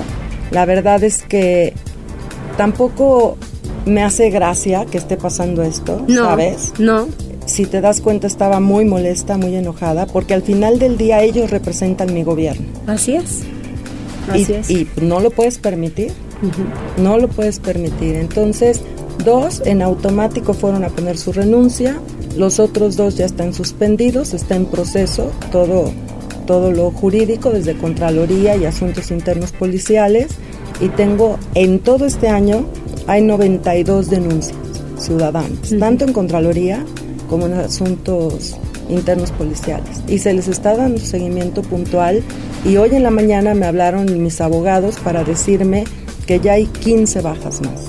la 0.49 0.65
verdad 0.65 1.03
es 1.03 1.21
que 1.21 1.73
tampoco 2.57 3.37
me 3.85 4.03
hace 4.03 4.29
gracia 4.29 4.85
que 4.85 4.97
esté 4.97 5.17
pasando 5.17 5.63
esto, 5.63 6.03
no, 6.07 6.25
¿sabes? 6.25 6.73
No. 6.77 7.07
Si 7.45 7.65
te 7.65 7.81
das 7.81 8.01
cuenta, 8.01 8.27
estaba 8.27 8.59
muy 8.59 8.85
molesta, 8.85 9.37
muy 9.37 9.55
enojada, 9.55 10.05
porque 10.05 10.33
al 10.33 10.41
final 10.41 10.79
del 10.79 10.97
día 10.97 11.21
ellos 11.23 11.49
representan 11.51 12.13
mi 12.13 12.23
gobierno. 12.23 12.65
Así 12.87 13.15
es. 13.15 13.41
Así 14.29 14.51
y, 14.51 14.55
es. 14.55 14.69
y 14.69 14.87
no 15.01 15.19
lo 15.19 15.31
puedes 15.31 15.57
permitir. 15.57 16.11
No 16.97 17.17
lo 17.17 17.27
puedes 17.27 17.59
permitir. 17.59 18.15
Entonces, 18.15 18.81
Dos 19.23 19.61
en 19.65 19.83
automático 19.83 20.53
fueron 20.53 20.83
a 20.83 20.89
poner 20.89 21.15
su 21.17 21.31
renuncia, 21.31 21.99
los 22.37 22.59
otros 22.59 22.97
dos 22.97 23.17
ya 23.17 23.25
están 23.25 23.53
suspendidos, 23.53 24.33
está 24.33 24.55
en 24.55 24.65
proceso 24.65 25.31
todo, 25.51 25.91
todo 26.47 26.71
lo 26.71 26.89
jurídico 26.89 27.51
desde 27.51 27.77
Contraloría 27.77 28.55
y 28.55 28.65
Asuntos 28.65 29.11
Internos 29.11 29.51
Policiales 29.51 30.31
y 30.79 30.89
tengo 30.89 31.37
en 31.53 31.79
todo 31.79 32.05
este 32.05 32.29
año 32.29 32.65
hay 33.05 33.21
92 33.21 34.09
denuncias 34.09 34.57
ciudadanas, 34.97 35.75
tanto 35.79 36.05
en 36.05 36.13
Contraloría 36.13 36.83
como 37.31 37.45
en 37.45 37.53
Asuntos 37.53 38.57
Internos 38.89 39.31
Policiales 39.31 40.03
y 40.05 40.17
se 40.19 40.33
les 40.33 40.49
está 40.49 40.75
dando 40.75 40.99
seguimiento 40.99 41.61
puntual 41.61 42.21
y 42.65 42.75
hoy 42.75 42.93
en 42.93 43.03
la 43.03 43.09
mañana 43.09 43.53
me 43.53 43.65
hablaron 43.65 44.21
mis 44.21 44.41
abogados 44.41 44.97
para 44.97 45.23
decirme 45.23 45.85
que 46.27 46.41
ya 46.41 46.53
hay 46.53 46.65
15 46.65 47.21
bajas 47.21 47.61
más. 47.61 47.85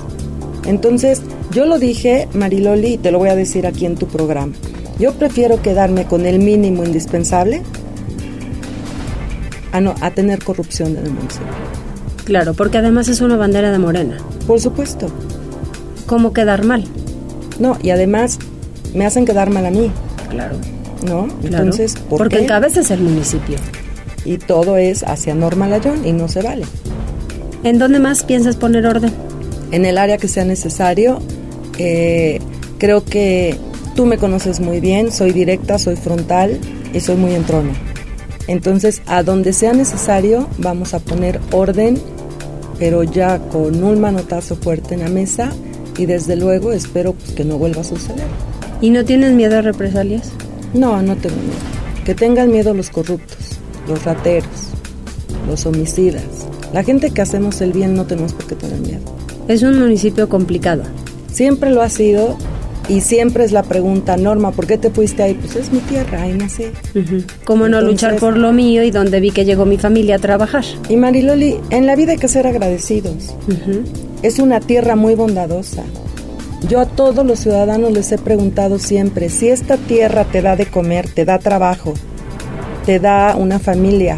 Entonces, 0.65 1.23
yo 1.51 1.67
lo 1.67 1.81
dije, 1.81 2.29
Mariloli, 2.35 2.93
y 2.93 2.99
te 2.99 3.11
lo 3.11 3.19
voy 3.19 3.31
a 3.31 3.35
decir 3.35 3.67
aquí 3.67 3.85
en 3.85 3.97
tu 3.97 4.07
programa. 4.07 4.53
Yo 5.01 5.13
prefiero 5.15 5.61
quedarme 5.61 6.05
con 6.05 6.25
el 6.25 6.39
mínimo 6.39 6.85
indispensable 6.85 7.63
a, 9.73 9.81
no, 9.81 9.97
a 10.01 10.13
tener 10.13 10.45
corrupción 10.45 10.97
en 10.97 11.07
el 11.07 11.13
municipio. 11.15 11.49
Claro, 12.25 12.55
porque 12.55 12.79
además 12.79 13.09
es 13.09 13.21
una 13.21 13.37
bandera 13.37 13.73
de 13.73 13.79
Morena. 13.81 14.19
Por 14.47 14.61
supuesto. 14.61 15.09
¿Cómo 16.07 16.33
quedar 16.33 16.65
mal? 16.65 16.85
No, 17.59 17.77
y 17.83 17.91
además 17.91 18.39
me 18.95 19.07
hacen 19.07 19.25
quedar 19.25 19.51
mal 19.51 19.67
a 19.67 19.71
mí. 19.71 19.91
Claro. 20.31 20.57
¿No? 21.07 21.29
Entonces, 21.43 21.95
¿por 21.97 22.19
Porque 22.19 22.47
qué? 22.47 22.81
es 22.81 22.91
el 22.91 23.01
municipio. 23.01 23.57
Y 24.25 24.39
todo 24.39 24.77
es 24.77 25.03
hacia 25.03 25.35
Norma 25.35 25.67
Layón 25.67 26.07
y 26.07 26.13
no 26.13 26.29
se 26.29 26.43
vale. 26.43 26.65
¿En 27.65 27.79
dónde 27.79 27.99
más 27.99 28.23
piensas 28.23 28.57
poner 28.57 28.87
orden? 28.87 29.13
en 29.73 29.87
el 29.87 29.99
área 29.99 30.19
que 30.19 30.29
sea 30.29 30.45
necesario. 30.45 31.21
Eh, 31.79 32.39
creo 32.79 33.05
que 33.05 33.57
tú 33.97 34.07
me 34.07 34.19
conoces 34.19 34.61
muy 34.61 34.79
bien, 34.79 35.11
soy 35.11 35.33
directa, 35.33 35.79
soy 35.79 35.97
frontal 35.97 36.61
y 36.95 37.01
soy 37.01 37.17
muy 37.17 37.35
entrona. 37.35 37.73
Entonces, 38.47 39.03
a 39.07 39.23
donde 39.23 39.53
sea 39.53 39.73
necesario, 39.73 40.49
vamos 40.59 40.95
a 40.95 41.01
poner 41.01 41.41
orden, 41.53 41.99
pero 42.79 43.03
ya 43.03 43.39
con 43.39 43.83
un 43.83 44.01
manotazo 44.01 44.57
fuerte 44.57 44.95
en 44.95 45.01
la 45.01 45.09
mesa 45.09 45.51
y 45.97 46.07
desde 46.07 46.37
luego 46.37 46.73
espero 46.73 47.15
pues, 47.15 47.33
que 47.33 47.45
no 47.45 47.57
vuelva 47.57 47.81
a 47.81 47.85
suceder. 47.85 48.27
¿Y 48.83 48.91
no 48.91 49.05
tienes 49.05 49.33
miedo 49.33 49.59
a 49.59 49.63
represalias? 49.63 50.33
No, 50.75 51.01
no 51.03 51.15
tengo 51.15 51.37
miedo. 51.37 51.55
Que 52.05 52.17
tengan 52.17 52.51
miedo 52.51 52.75
los 52.75 52.91
corruptos, 52.91 53.61
los 53.87 54.05
rateros, 54.05 54.71
los 55.47 55.65
homicidas. 55.67 56.25
La 56.73 56.83
gente 56.83 57.13
que 57.13 57.23
hacemos 57.23 57.61
el 57.61 57.73
bien 57.73 57.95
no 57.95 58.07
tenemos 58.07 58.33
por 58.33 58.49
qué 58.49 58.57
tener 58.57 58.81
miedo. 58.81 59.03
Es 59.47 59.63
un 59.63 59.79
municipio 59.79 60.29
complicado. 60.29 60.83
Siempre 61.31 61.71
lo 61.71 61.81
ha 61.81 61.89
sido 61.89 62.37
y 62.89 63.03
siempre 63.03 63.45
es 63.45 63.53
la 63.53 63.63
pregunta, 63.63 64.17
Norma, 64.17 64.51
¿por 64.51 64.67
qué 64.67 64.79
te 64.79 64.91
fuiste 64.91 65.23
ahí? 65.23 65.35
Pues 65.35 65.55
es 65.55 65.73
mi 65.73 65.79
tierra, 65.79 66.23
ahí 66.23 66.33
nací. 66.33 66.65
¿Cómo 67.45 67.69
no 67.69 67.81
luchar 67.81 68.17
por 68.17 68.37
lo 68.37 68.53
mío 68.53 68.83
y 68.83 68.91
donde 68.91 69.21
vi 69.21 69.31
que 69.31 69.45
llegó 69.45 69.65
mi 69.65 69.79
familia 69.79 70.17
a 70.17 70.19
trabajar? 70.19 70.65
Y 70.89 70.97
Mariloli, 70.97 71.57
en 71.71 71.87
la 71.87 71.95
vida 71.95 72.13
hay 72.13 72.19
que 72.19 72.27
ser 72.27 72.49
agradecidos. 72.49 73.33
Es 74.23 74.41
una 74.41 74.59
tierra 74.59 74.97
muy 74.97 75.15
bondadosa. 75.15 75.85
Yo 76.69 76.81
a 76.81 76.87
todos 76.87 77.27
los 77.27 77.41
ciudadanos 77.41 77.93
les 77.93 78.13
he 78.13 78.19
preguntado 78.19 78.79
siempre, 78.79 79.29
si 79.29 79.49
esta 79.49 79.77
tierra 79.77 80.25
te 80.25 80.43
da 80.43 80.57
de 80.57 80.67
comer, 80.67 81.09
te 81.09 81.25
da 81.25 81.39
trabajo, 81.39 81.95
te 82.87 83.01
da 83.01 83.35
una 83.37 83.59
familia, 83.59 84.17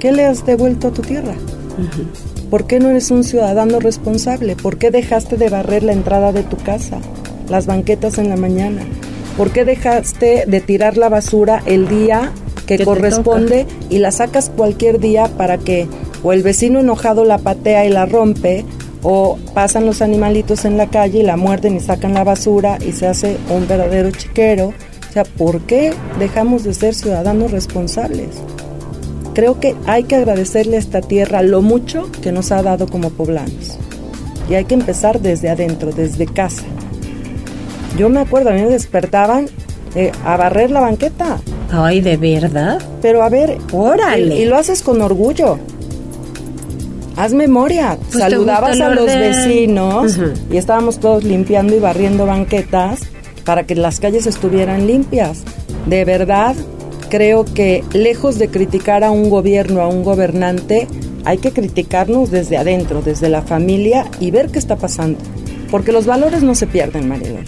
¿qué 0.00 0.10
le 0.12 0.26
has 0.26 0.44
devuelto 0.44 0.88
a 0.88 0.92
tu 0.92 1.02
tierra? 1.02 1.34
¿Por 2.50 2.66
qué 2.66 2.80
no 2.80 2.88
eres 2.88 3.10
un 3.12 3.22
ciudadano 3.22 3.78
responsable? 3.78 4.56
¿Por 4.56 4.78
qué 4.78 4.90
dejaste 4.90 5.36
de 5.36 5.48
barrer 5.48 5.84
la 5.84 5.92
entrada 5.92 6.32
de 6.32 6.42
tu 6.42 6.56
casa, 6.56 6.98
las 7.48 7.66
banquetas 7.66 8.18
en 8.18 8.28
la 8.28 8.36
mañana? 8.36 8.82
¿Por 9.36 9.52
qué 9.52 9.64
dejaste 9.64 10.44
de 10.46 10.60
tirar 10.60 10.96
la 10.96 11.08
basura 11.08 11.62
el 11.66 11.88
día 11.88 12.32
que 12.66 12.84
corresponde 12.84 13.66
y 13.88 13.98
la 13.98 14.10
sacas 14.10 14.50
cualquier 14.54 14.98
día 14.98 15.28
para 15.36 15.58
que 15.58 15.88
o 16.22 16.32
el 16.32 16.42
vecino 16.42 16.80
enojado 16.80 17.24
la 17.24 17.38
patea 17.38 17.86
y 17.86 17.88
la 17.88 18.06
rompe 18.06 18.64
o 19.02 19.38
pasan 19.54 19.86
los 19.86 20.02
animalitos 20.02 20.64
en 20.64 20.76
la 20.76 20.88
calle 20.88 21.20
y 21.20 21.22
la 21.22 21.36
muerden 21.36 21.76
y 21.76 21.80
sacan 21.80 22.14
la 22.14 22.24
basura 22.24 22.78
y 22.80 22.92
se 22.92 23.06
hace 23.06 23.36
un 23.48 23.66
verdadero 23.66 24.10
chiquero? 24.10 24.74
O 25.08 25.12
sea, 25.12 25.24
¿por 25.24 25.60
qué 25.62 25.92
dejamos 26.18 26.64
de 26.64 26.74
ser 26.74 26.94
ciudadanos 26.94 27.50
responsables? 27.50 28.42
creo 29.34 29.60
que 29.60 29.74
hay 29.86 30.04
que 30.04 30.16
agradecerle 30.16 30.76
a 30.76 30.80
esta 30.80 31.00
tierra 31.00 31.42
lo 31.42 31.62
mucho 31.62 32.10
que 32.22 32.32
nos 32.32 32.52
ha 32.52 32.62
dado 32.62 32.86
como 32.86 33.10
poblanos. 33.10 33.78
Y 34.48 34.54
hay 34.54 34.64
que 34.64 34.74
empezar 34.74 35.20
desde 35.20 35.48
adentro, 35.48 35.92
desde 35.92 36.26
casa. 36.26 36.64
Yo 37.96 38.08
me 38.08 38.20
acuerdo, 38.20 38.50
a 38.50 38.52
mí 38.52 38.62
me 38.62 38.68
despertaban 38.68 39.46
eh, 39.94 40.12
a 40.24 40.36
barrer 40.36 40.70
la 40.70 40.80
banqueta. 40.80 41.40
Ay, 41.70 42.00
¿de 42.00 42.16
verdad? 42.16 42.80
Pero 43.00 43.22
a 43.22 43.28
ver, 43.28 43.58
órale. 43.72 44.36
Y, 44.36 44.42
y 44.42 44.44
lo 44.44 44.56
haces 44.56 44.82
con 44.82 45.00
orgullo. 45.00 45.58
Haz 47.20 47.34
memoria. 47.34 47.98
Pues 48.10 48.18
Saludabas 48.18 48.80
a 48.80 48.88
los 48.94 49.04
vecinos 49.04 50.16
Ujú. 50.16 50.32
y 50.50 50.56
estábamos 50.56 51.00
todos 51.00 51.22
limpiando 51.22 51.76
y 51.76 51.78
barriendo 51.78 52.24
banquetas 52.24 53.00
para 53.44 53.64
que 53.64 53.74
las 53.74 54.00
calles 54.00 54.26
estuvieran 54.26 54.86
limpias. 54.86 55.42
De 55.84 56.06
verdad, 56.06 56.54
creo 57.10 57.44
que 57.44 57.84
lejos 57.92 58.38
de 58.38 58.48
criticar 58.48 59.04
a 59.04 59.10
un 59.10 59.28
gobierno, 59.28 59.82
a 59.82 59.88
un 59.88 60.02
gobernante, 60.02 60.88
hay 61.26 61.36
que 61.36 61.50
criticarnos 61.50 62.30
desde 62.30 62.56
adentro, 62.56 63.02
desde 63.02 63.28
la 63.28 63.42
familia 63.42 64.06
y 64.18 64.30
ver 64.30 64.48
qué 64.48 64.58
está 64.58 64.76
pasando. 64.76 65.18
Porque 65.70 65.92
los 65.92 66.06
valores 66.06 66.42
no 66.42 66.54
se 66.54 66.66
pierden, 66.66 67.06
Marilol. 67.06 67.44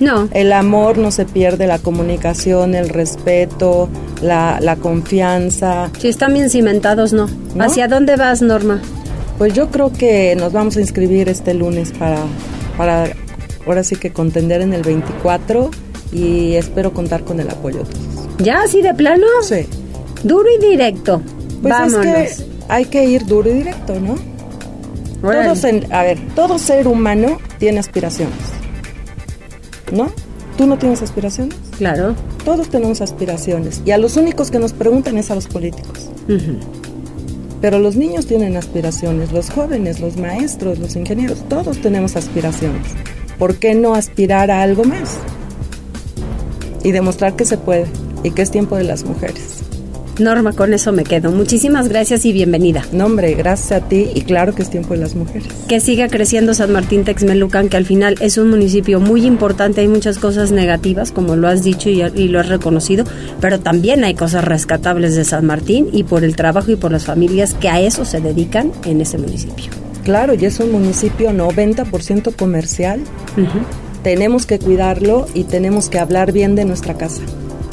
No. 0.00 0.28
El 0.32 0.52
amor 0.52 0.98
no 0.98 1.10
se 1.10 1.24
pierde, 1.24 1.66
la 1.66 1.78
comunicación, 1.78 2.74
el 2.74 2.90
respeto, 2.90 3.88
la, 4.20 4.58
la 4.60 4.76
confianza. 4.76 5.90
Si 5.98 6.08
están 6.08 6.34
bien 6.34 6.50
cimentados, 6.50 7.14
no. 7.14 7.26
¿No? 7.54 7.64
¿Hacia 7.64 7.88
dónde 7.88 8.16
vas, 8.16 8.42
Norma? 8.42 8.82
Pues 9.38 9.52
yo 9.54 9.70
creo 9.70 9.92
que 9.92 10.34
nos 10.36 10.52
vamos 10.52 10.76
a 10.76 10.80
inscribir 10.80 11.28
este 11.28 11.54
lunes 11.54 11.90
para, 11.92 12.18
para 12.76 13.08
ahora 13.66 13.82
sí 13.82 13.96
que 13.96 14.12
contender 14.12 14.60
en 14.60 14.72
el 14.72 14.82
24 14.82 15.70
y 16.12 16.54
espero 16.54 16.92
contar 16.92 17.24
con 17.24 17.40
el 17.40 17.50
apoyo 17.50 17.78
de 17.78 17.84
todos. 17.84 18.28
¿Ya 18.38 18.62
así 18.62 18.80
de 18.82 18.94
plano? 18.94 19.26
Sí. 19.42 19.66
Duro 20.22 20.46
y 20.56 20.64
directo. 20.70 21.20
Pues 21.62 21.72
Vámonos. 21.74 22.06
es 22.06 22.36
que 22.38 22.44
hay 22.68 22.84
que 22.86 23.04
ir 23.06 23.26
duro 23.26 23.50
y 23.50 23.54
directo, 23.54 23.98
¿no? 24.00 24.14
Todos 25.20 25.64
en- 25.64 25.90
a 25.92 26.02
ver, 26.02 26.18
todo 26.34 26.58
ser 26.58 26.86
humano 26.86 27.38
tiene 27.58 27.80
aspiraciones. 27.80 28.34
¿No? 29.92 30.10
¿Tú 30.56 30.66
no 30.66 30.78
tienes 30.78 31.02
aspiraciones? 31.02 31.56
Claro. 31.78 32.14
Todos 32.44 32.68
tenemos 32.68 33.00
aspiraciones. 33.00 33.82
Y 33.84 33.90
a 33.90 33.98
los 33.98 34.16
únicos 34.16 34.50
que 34.50 34.58
nos 34.58 34.72
preguntan 34.72 35.18
es 35.18 35.30
a 35.30 35.34
los 35.34 35.46
políticos. 35.48 36.10
Ujú. 36.28 36.58
Pero 37.64 37.78
los 37.78 37.96
niños 37.96 38.26
tienen 38.26 38.58
aspiraciones, 38.58 39.32
los 39.32 39.48
jóvenes, 39.48 39.98
los 39.98 40.18
maestros, 40.18 40.78
los 40.78 40.96
ingenieros, 40.96 41.48
todos 41.48 41.80
tenemos 41.80 42.14
aspiraciones. 42.14 42.88
¿Por 43.38 43.56
qué 43.56 43.74
no 43.74 43.94
aspirar 43.94 44.50
a 44.50 44.60
algo 44.60 44.84
más? 44.84 45.18
Y 46.82 46.92
demostrar 46.92 47.36
que 47.36 47.46
se 47.46 47.56
puede 47.56 47.86
y 48.22 48.32
que 48.32 48.42
es 48.42 48.50
tiempo 48.50 48.76
de 48.76 48.84
las 48.84 49.04
mujeres. 49.04 49.62
Norma, 50.18 50.52
con 50.52 50.72
eso 50.72 50.92
me 50.92 51.02
quedo. 51.02 51.32
Muchísimas 51.32 51.88
gracias 51.88 52.24
y 52.24 52.32
bienvenida. 52.32 52.84
No, 52.92 53.06
hombre, 53.06 53.34
gracias 53.34 53.72
a 53.72 53.88
ti 53.88 54.08
y 54.14 54.22
claro 54.22 54.54
que 54.54 54.62
es 54.62 54.70
tiempo 54.70 54.94
de 54.94 55.00
las 55.00 55.16
mujeres. 55.16 55.48
Que 55.68 55.80
siga 55.80 56.08
creciendo 56.08 56.54
San 56.54 56.72
Martín 56.72 57.04
Texmelucan, 57.04 57.68
que 57.68 57.76
al 57.76 57.84
final 57.84 58.14
es 58.20 58.38
un 58.38 58.48
municipio 58.48 59.00
muy 59.00 59.26
importante. 59.26 59.80
Hay 59.80 59.88
muchas 59.88 60.18
cosas 60.18 60.52
negativas, 60.52 61.10
como 61.10 61.34
lo 61.34 61.48
has 61.48 61.64
dicho 61.64 61.90
y, 61.90 62.00
y 62.02 62.28
lo 62.28 62.38
has 62.38 62.48
reconocido, 62.48 63.04
pero 63.40 63.58
también 63.58 64.04
hay 64.04 64.14
cosas 64.14 64.44
rescatables 64.44 65.16
de 65.16 65.24
San 65.24 65.46
Martín 65.46 65.88
y 65.92 66.04
por 66.04 66.22
el 66.22 66.36
trabajo 66.36 66.70
y 66.70 66.76
por 66.76 66.92
las 66.92 67.04
familias 67.04 67.54
que 67.54 67.68
a 67.68 67.80
eso 67.80 68.04
se 68.04 68.20
dedican 68.20 68.70
en 68.84 69.00
ese 69.00 69.18
municipio. 69.18 69.70
Claro, 70.04 70.34
y 70.34 70.44
es 70.44 70.60
un 70.60 70.70
municipio 70.70 71.30
90% 71.30 72.36
comercial. 72.36 73.00
Tenemos 74.02 74.44
que 74.46 74.58
cuidarlo 74.58 75.26
y 75.34 75.44
tenemos 75.44 75.88
que 75.88 75.98
hablar 75.98 76.30
bien 76.30 76.54
de 76.54 76.66
nuestra 76.66 76.94
casa. 76.94 77.22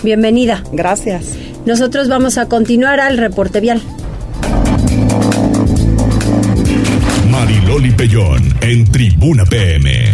Bienvenida. 0.04 0.64
Gracias. 0.72 1.38
Nosotros 1.66 2.08
vamos 2.08 2.38
a 2.38 2.48
continuar 2.48 3.00
al 3.00 3.18
reporte 3.18 3.60
vial. 3.60 3.82
Mariloli 7.30 7.92
Pellón 7.92 8.56
en 8.62 8.86
Tribuna 8.92 9.46
PM. 9.46 10.06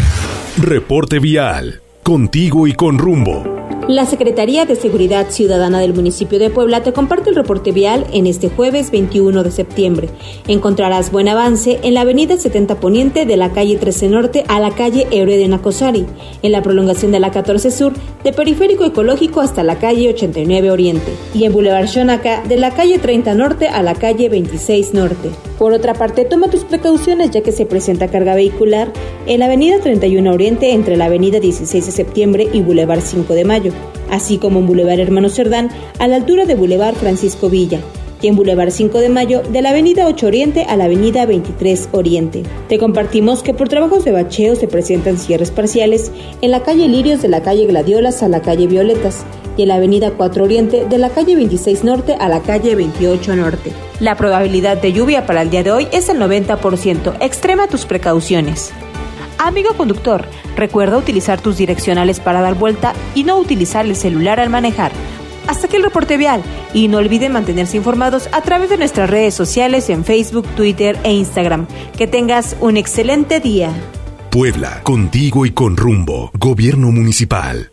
Reporte 0.57 1.19
vial. 1.19 1.81
Contigo 2.03 2.67
y 2.67 2.73
con 2.73 2.97
rumbo. 2.97 3.56
La 3.87 4.05
Secretaría 4.05 4.65
de 4.65 4.75
Seguridad 4.75 5.29
Ciudadana 5.29 5.79
del 5.79 5.93
municipio 5.93 6.39
de 6.39 6.49
Puebla 6.49 6.83
te 6.83 6.91
comparte 6.91 7.29
el 7.29 7.37
reporte 7.37 7.71
vial 7.71 8.05
en 8.11 8.27
este 8.27 8.49
jueves 8.49 8.91
21 8.91 9.43
de 9.43 9.51
septiembre. 9.51 10.09
Encontrarás 10.49 11.09
buen 11.09 11.29
avance 11.29 11.79
en 11.83 11.93
la 11.93 12.01
avenida 12.01 12.35
70 12.35 12.81
Poniente 12.81 13.25
de 13.25 13.37
la 13.37 13.53
calle 13.53 13.77
13 13.77 14.09
Norte 14.09 14.43
a 14.49 14.59
la 14.59 14.71
calle 14.71 15.07
Héroe 15.11 15.37
de 15.37 15.47
Nacosari, 15.47 16.05
en 16.43 16.51
la 16.51 16.61
prolongación 16.61 17.13
de 17.13 17.21
la 17.21 17.31
14 17.31 17.71
Sur 17.71 17.93
de 18.25 18.33
Periférico 18.33 18.83
Ecológico 18.83 19.39
hasta 19.39 19.63
la 19.63 19.79
calle 19.79 20.09
89 20.09 20.69
Oriente 20.69 21.13
y 21.33 21.45
en 21.45 21.53
Boulevard 21.53 21.87
Xonaca 21.87 22.43
de 22.43 22.57
la 22.57 22.71
calle 22.71 22.99
30 22.99 23.35
Norte 23.35 23.69
a 23.69 23.81
la 23.83 23.95
calle 23.95 24.27
26 24.27 24.95
Norte. 24.95 25.29
Por 25.57 25.73
otra 25.73 25.93
parte, 25.95 26.25
toma 26.25 26.49
tus 26.49 26.65
precauciones 26.65 27.31
ya 27.31 27.41
que 27.41 27.51
se 27.51 27.65
presenta 27.65 28.09
carga 28.09 28.35
vehicular 28.35 28.91
en 29.25 29.39
la 29.39 29.47
avenida 29.47 29.79
31 29.79 30.31
Oriente 30.31 30.71
entre 30.73 30.97
la 30.97 31.05
avenida 31.05 31.39
16 31.39 31.85
de 31.85 31.91
septiembre 31.91 32.47
y 32.53 32.61
Boulevard 32.61 33.01
5 33.01 33.33
de 33.33 33.43
Mayo, 33.43 33.73
así 34.09 34.37
como 34.37 34.59
en 34.59 34.67
Boulevard 34.67 34.99
Hermano 34.99 35.29
Cerdán 35.29 35.69
a 35.99 36.07
la 36.07 36.17
altura 36.17 36.45
de 36.45 36.55
Boulevard 36.55 36.95
Francisco 36.95 37.49
Villa 37.49 37.79
y 38.21 38.27
en 38.27 38.35
Boulevard 38.35 38.71
5 38.71 38.99
de 38.99 39.09
Mayo 39.09 39.41
de 39.43 39.61
la 39.61 39.69
avenida 39.69 40.07
8 40.07 40.27
Oriente 40.27 40.65
a 40.67 40.75
la 40.75 40.85
avenida 40.85 41.25
23 41.25 41.89
Oriente. 41.91 42.43
Te 42.67 42.79
compartimos 42.79 43.43
que 43.43 43.53
por 43.53 43.69
trabajos 43.69 44.05
de 44.05 44.11
bacheo 44.11 44.55
se 44.55 44.67
presentan 44.67 45.17
cierres 45.17 45.51
parciales 45.51 46.11
en 46.41 46.51
la 46.51 46.63
calle 46.63 46.87
Lirios 46.87 47.21
de 47.21 47.27
la 47.27 47.43
calle 47.43 47.65
Gladiolas 47.65 48.23
a 48.23 48.29
la 48.29 48.41
calle 48.41 48.67
Violetas 48.67 49.23
y 49.55 49.63
en 49.63 49.69
la 49.69 49.75
avenida 49.75 50.11
4 50.11 50.43
Oriente 50.43 50.85
de 50.85 50.97
la 50.97 51.09
calle 51.09 51.35
26 51.35 51.83
Norte 51.83 52.15
a 52.19 52.29
la 52.29 52.41
calle 52.41 52.75
28 52.75 53.35
Norte. 53.35 53.71
La 53.99 54.15
probabilidad 54.15 54.81
de 54.81 54.93
lluvia 54.93 55.25
para 55.25 55.41
el 55.41 55.49
día 55.49 55.63
de 55.63 55.71
hoy 55.71 55.87
es 55.91 56.09
el 56.09 56.19
90%. 56.19 57.17
Extrema 57.19 57.67
tus 57.67 57.85
precauciones. 57.85 58.71
Amigo 59.47 59.75
conductor, 59.77 60.25
recuerda 60.57 60.97
utilizar 60.97 61.39
tus 61.39 61.55
direccionales 61.55 62.19
para 62.19 62.41
dar 62.41 62.55
vuelta 62.55 62.93
y 63.15 63.23
no 63.23 63.37
utilizar 63.37 63.85
el 63.85 63.95
celular 63.95 64.41
al 64.41 64.49
manejar. 64.49 64.91
Hasta 65.47 65.67
aquí 65.67 65.77
el 65.77 65.83
reporte 65.83 66.17
vial 66.17 66.43
y 66.73 66.89
no 66.89 66.97
olviden 66.97 67.31
mantenerse 67.31 67.77
informados 67.77 68.27
a 68.33 68.41
través 68.41 68.69
de 68.69 68.75
nuestras 68.75 69.09
redes 69.09 69.33
sociales 69.33 69.89
en 69.89 70.03
Facebook, 70.03 70.45
Twitter 70.57 70.99
e 71.05 71.13
Instagram. 71.13 71.65
Que 71.97 72.07
tengas 72.07 72.57
un 72.59 72.75
excelente 72.75 73.39
día. 73.39 73.71
Puebla, 74.31 74.81
contigo 74.83 75.45
y 75.45 75.51
con 75.51 75.77
rumbo. 75.77 76.29
Gobierno 76.37 76.91
municipal. 76.91 77.71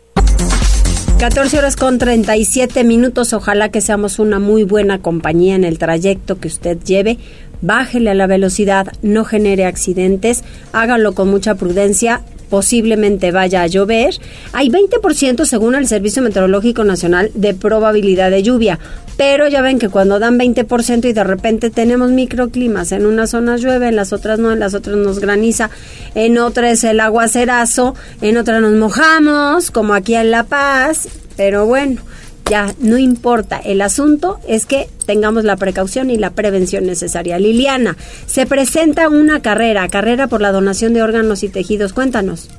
14 1.19 1.57
horas 1.57 1.77
con 1.77 1.97
37 1.97 2.83
minutos. 2.83 3.31
Ojalá 3.33 3.69
que 3.69 3.79
seamos 3.79 4.19
una 4.19 4.39
muy 4.39 4.63
buena 4.63 5.01
compañía 5.01 5.55
en 5.55 5.63
el 5.63 5.79
trayecto 5.79 6.39
que 6.39 6.49
usted 6.49 6.77
lleve. 6.83 7.17
Bájele 7.61 8.11
a 8.11 8.15
la 8.15 8.27
velocidad, 8.27 8.87
no 9.01 9.25
genere 9.25 9.65
accidentes, 9.65 10.43
hágalo 10.71 11.13
con 11.13 11.29
mucha 11.29 11.55
prudencia. 11.55 12.21
Posiblemente 12.49 13.31
vaya 13.31 13.63
a 13.63 13.67
llover. 13.67 14.13
Hay 14.53 14.69
20% 14.69 15.45
según 15.45 15.73
el 15.73 15.87
Servicio 15.87 16.21
Meteorológico 16.21 16.83
Nacional 16.83 17.31
de 17.33 17.55
probabilidad 17.55 18.29
de 18.29 18.43
lluvia. 18.43 18.79
Pero 19.17 19.47
ya 19.47 19.61
ven 19.61 19.79
que 19.79 19.89
cuando 19.89 20.19
dan 20.19 20.37
20% 20.37 21.09
y 21.09 21.13
de 21.13 21.23
repente 21.23 21.69
tenemos 21.69 22.11
microclimas, 22.11 22.91
en 22.91 23.05
unas 23.05 23.31
zonas 23.31 23.61
llueve, 23.61 23.87
en 23.87 23.95
las 23.95 24.11
otras 24.11 24.39
no, 24.39 24.51
en 24.51 24.59
las 24.59 24.73
otras 24.73 24.97
nos 24.97 25.19
graniza, 25.19 25.69
en 26.15 26.37
otras 26.37 26.83
el 26.83 26.99
aguacerazo, 26.99 27.95
en 28.21 28.37
otras 28.37 28.61
nos 28.61 28.73
mojamos, 28.73 29.71
como 29.71 29.93
aquí 29.93 30.15
en 30.15 30.31
La 30.31 30.43
Paz. 30.43 31.07
Pero 31.37 31.65
bueno, 31.65 32.01
ya 32.49 32.67
no 32.79 32.97
importa. 32.97 33.59
El 33.63 33.81
asunto 33.81 34.39
es 34.47 34.65
que 34.65 34.87
tengamos 35.05 35.43
la 35.43 35.55
precaución 35.55 36.09
y 36.09 36.17
la 36.17 36.31
prevención 36.31 36.85
necesaria. 36.85 37.39
Liliana, 37.39 37.97
se 38.25 38.45
presenta 38.45 39.09
una 39.09 39.41
carrera, 39.41 39.87
carrera 39.87 40.27
por 40.27 40.41
la 40.41 40.51
donación 40.51 40.93
de 40.93 41.03
órganos 41.03 41.43
y 41.43 41.49
tejidos. 41.49 41.93
Cuéntanos. 41.93 42.49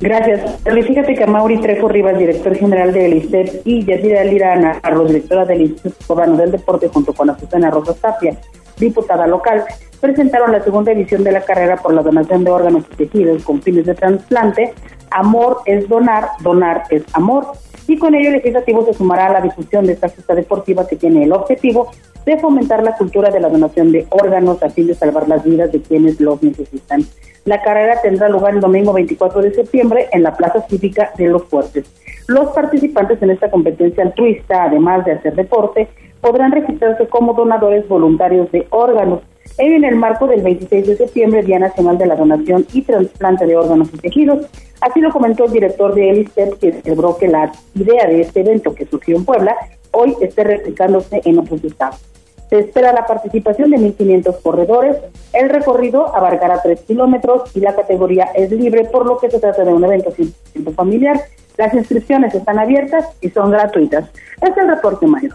Gracias. 0.00 0.58
Pero 0.64 0.82
Fíjate 0.82 1.14
que 1.14 1.26
Mauri 1.26 1.58
Trejo 1.58 1.88
Rivas, 1.88 2.18
director 2.18 2.54
general 2.56 2.92
del 2.92 3.14
ISTEP, 3.14 3.62
y 3.64 3.84
Yadira 3.84 4.24
Lira 4.24 4.56
Navarro, 4.56 5.06
directora 5.06 5.44
del 5.44 5.62
Instituto 5.62 6.04
Cubano 6.06 6.36
del 6.36 6.50
Deporte, 6.50 6.88
junto 6.88 7.12
con 7.12 7.30
Azucena 7.30 7.70
Rosa 7.70 7.94
Tapia, 7.94 8.36
diputada 8.78 9.28
local, 9.28 9.64
presentaron 10.00 10.50
la 10.50 10.62
segunda 10.62 10.90
edición 10.90 11.22
de 11.22 11.30
la 11.30 11.42
carrera 11.42 11.76
por 11.76 11.94
la 11.94 12.02
donación 12.02 12.42
de 12.42 12.50
órganos 12.50 12.84
y 12.92 12.96
tejidos 12.96 13.44
con 13.44 13.62
fines 13.62 13.86
de 13.86 13.94
trasplante. 13.94 14.74
Amor 15.12 15.58
es 15.66 15.88
donar, 15.88 16.30
donar 16.40 16.82
es 16.90 17.04
amor. 17.12 17.52
Y 17.86 17.98
con 17.98 18.14
ello 18.14 18.28
el 18.28 18.34
legislativo 18.34 18.84
se 18.84 18.94
sumará 18.94 19.26
a 19.26 19.32
la 19.32 19.40
difusión 19.40 19.86
de 19.86 19.92
esta 19.94 20.08
fiesta 20.08 20.34
deportiva 20.34 20.86
que 20.86 20.96
tiene 20.96 21.24
el 21.24 21.32
objetivo 21.32 21.90
de 22.24 22.38
fomentar 22.38 22.82
la 22.82 22.96
cultura 22.96 23.30
de 23.30 23.40
la 23.40 23.48
donación 23.48 23.90
de 23.92 24.06
órganos 24.10 24.62
a 24.62 24.70
fin 24.70 24.86
de 24.86 24.94
salvar 24.94 25.28
las 25.28 25.44
vidas 25.44 25.72
de 25.72 25.82
quienes 25.82 26.20
los 26.20 26.42
necesitan. 26.42 27.04
La 27.44 27.60
carrera 27.60 28.00
tendrá 28.00 28.28
lugar 28.28 28.54
el 28.54 28.60
domingo 28.60 28.92
24 28.92 29.42
de 29.42 29.54
septiembre 29.54 30.08
en 30.12 30.22
la 30.22 30.36
Plaza 30.36 30.64
Cívica 30.68 31.10
de 31.18 31.26
Los 31.26 31.44
Fuertes. 31.44 31.84
Los 32.28 32.50
participantes 32.52 33.20
en 33.20 33.30
esta 33.30 33.50
competencia 33.50 34.04
altruista, 34.04 34.64
además 34.64 35.04
de 35.04 35.12
hacer 35.12 35.34
deporte, 35.34 35.88
podrán 36.20 36.52
registrarse 36.52 37.08
como 37.08 37.34
donadores 37.34 37.88
voluntarios 37.88 38.50
de 38.52 38.66
órganos. 38.70 39.22
En 39.58 39.84
el 39.84 39.96
marco 39.96 40.26
del 40.26 40.42
26 40.42 40.86
de 40.86 40.96
septiembre, 40.96 41.42
Día 41.42 41.58
Nacional 41.58 41.98
de 41.98 42.06
la 42.06 42.16
Donación 42.16 42.66
y 42.72 42.82
Trasplante 42.82 43.46
de 43.46 43.56
Órganos 43.56 43.88
y 43.92 43.98
Tejidos. 43.98 44.46
Así 44.80 45.00
lo 45.00 45.10
comentó 45.10 45.44
el 45.44 45.52
director 45.52 45.94
de 45.94 46.10
Elistep, 46.10 46.58
que 46.58 46.72
celebró 46.72 47.16
que 47.16 47.28
la 47.28 47.52
idea 47.74 48.06
de 48.06 48.22
este 48.22 48.40
evento 48.40 48.74
que 48.74 48.86
surgió 48.86 49.16
en 49.16 49.24
Puebla 49.24 49.54
hoy 49.92 50.16
esté 50.20 50.44
replicándose 50.44 51.20
en 51.24 51.38
otros 51.38 51.62
estados. 51.62 52.00
Se 52.48 52.58
espera 52.58 52.92
la 52.92 53.06
participación 53.06 53.70
de 53.70 53.78
1.500 53.78 54.42
corredores. 54.42 54.96
El 55.32 55.48
recorrido 55.48 56.14
abarcará 56.14 56.60
3 56.62 56.80
kilómetros 56.82 57.54
y 57.54 57.60
la 57.60 57.74
categoría 57.74 58.24
es 58.34 58.50
libre, 58.50 58.84
por 58.84 59.06
lo 59.06 59.18
que 59.18 59.30
se 59.30 59.38
trata 59.38 59.64
de 59.64 59.72
un 59.72 59.84
evento 59.84 60.12
100% 60.12 60.74
familiar. 60.74 61.20
Las 61.56 61.72
inscripciones 61.72 62.34
están 62.34 62.58
abiertas 62.58 63.06
y 63.20 63.30
son 63.30 63.50
gratuitas. 63.50 64.10
Es 64.40 64.56
el 64.56 64.68
reporte 64.68 65.06
mayor. 65.06 65.32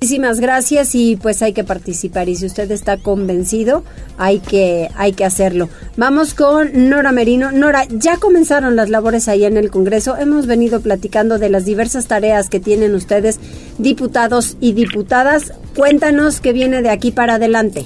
Muchísimas 0.00 0.38
gracias 0.38 0.94
y 0.94 1.16
pues 1.16 1.42
hay 1.42 1.52
que 1.52 1.64
participar 1.64 2.28
y 2.28 2.36
si 2.36 2.46
usted 2.46 2.70
está 2.70 2.98
convencido 2.98 3.82
hay 4.16 4.38
que 4.38 4.88
hay 4.96 5.12
que 5.12 5.24
hacerlo. 5.24 5.68
Vamos 5.96 6.34
con 6.34 6.88
Nora 6.88 7.10
Merino. 7.10 7.50
Nora, 7.50 7.82
ya 7.90 8.16
comenzaron 8.16 8.76
las 8.76 8.90
labores 8.90 9.26
ahí 9.26 9.44
en 9.44 9.56
el 9.56 9.70
Congreso. 9.70 10.16
Hemos 10.16 10.46
venido 10.46 10.80
platicando 10.82 11.40
de 11.40 11.48
las 11.50 11.64
diversas 11.64 12.06
tareas 12.06 12.48
que 12.48 12.60
tienen 12.60 12.94
ustedes 12.94 13.40
diputados 13.78 14.56
y 14.60 14.72
diputadas. 14.72 15.52
Cuéntanos 15.74 16.40
qué 16.40 16.52
viene 16.52 16.80
de 16.80 16.90
aquí 16.90 17.10
para 17.10 17.34
adelante. 17.34 17.82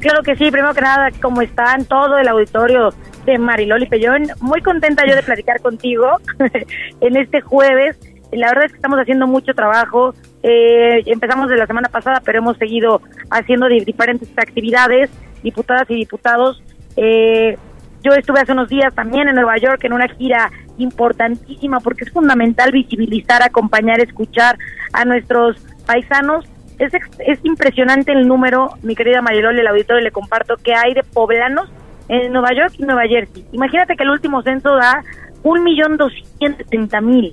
Claro 0.00 0.24
que 0.24 0.34
sí, 0.34 0.50
primero 0.50 0.74
que 0.74 0.80
nada, 0.80 1.12
¿cómo 1.22 1.42
están? 1.42 1.84
Todo 1.84 2.18
el 2.18 2.26
auditorio 2.26 2.92
de 3.24 3.38
Mariloli 3.38 3.86
Pellón. 3.86 4.26
Muy 4.40 4.60
contenta 4.62 5.06
yo 5.08 5.14
de 5.14 5.22
platicar 5.22 5.60
contigo 5.60 6.08
en 7.00 7.16
este 7.16 7.40
jueves. 7.40 7.96
La 8.32 8.48
verdad 8.48 8.64
es 8.64 8.72
que 8.72 8.78
estamos 8.78 8.98
haciendo 8.98 9.28
mucho 9.28 9.54
trabajo 9.54 10.12
eh, 10.46 11.02
empezamos 11.06 11.48
de 11.48 11.56
la 11.56 11.66
semana 11.66 11.88
pasada, 11.88 12.20
pero 12.22 12.38
hemos 12.38 12.58
seguido 12.58 13.00
haciendo 13.30 13.66
diferentes 13.66 14.28
actividades, 14.36 15.10
diputadas 15.42 15.90
y 15.90 15.94
diputados. 15.94 16.62
Eh, 16.98 17.56
yo 18.02 18.12
estuve 18.12 18.40
hace 18.40 18.52
unos 18.52 18.68
días 18.68 18.94
también 18.94 19.26
en 19.26 19.36
Nueva 19.36 19.56
York 19.56 19.82
en 19.84 19.94
una 19.94 20.06
gira 20.06 20.50
importantísima 20.76 21.80
porque 21.80 22.04
es 22.04 22.10
fundamental 22.10 22.72
visibilizar, 22.72 23.42
acompañar, 23.42 24.00
escuchar 24.00 24.58
a 24.92 25.06
nuestros 25.06 25.56
paisanos. 25.86 26.44
Es, 26.78 26.92
es 27.20 27.38
impresionante 27.42 28.12
el 28.12 28.28
número, 28.28 28.68
mi 28.82 28.94
querida 28.94 29.22
Marilol, 29.22 29.58
el 29.58 29.66
auditorio 29.66 30.02
le 30.02 30.10
comparto, 30.10 30.56
que 30.56 30.74
hay 30.74 30.92
de 30.92 31.04
poblanos 31.04 31.70
en 32.08 32.30
Nueva 32.34 32.50
York 32.54 32.74
y 32.76 32.82
Nueva 32.82 33.06
Jersey. 33.08 33.46
Imagínate 33.52 33.96
que 33.96 34.02
el 34.02 34.10
último 34.10 34.42
censo 34.42 34.74
da 34.76 35.02
un 35.42 35.64
millón 35.64 35.96
doscientos 35.96 37.02
mil. 37.02 37.32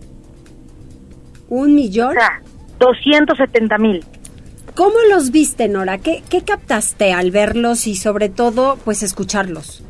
¿Un 1.49 1.75
millón? 1.75 2.15
270 2.81 3.77
mil. 3.77 4.03
¿Cómo 4.75 4.95
los 5.09 5.31
viste, 5.31 5.69
Nora? 5.69 5.99
¿Qué, 5.99 6.23
¿Qué 6.29 6.43
captaste 6.43 7.13
al 7.13 7.29
verlos 7.29 7.85
y 7.85 7.95
sobre 7.95 8.27
todo, 8.27 8.77
pues, 8.83 9.03
escucharlos? 9.03 9.83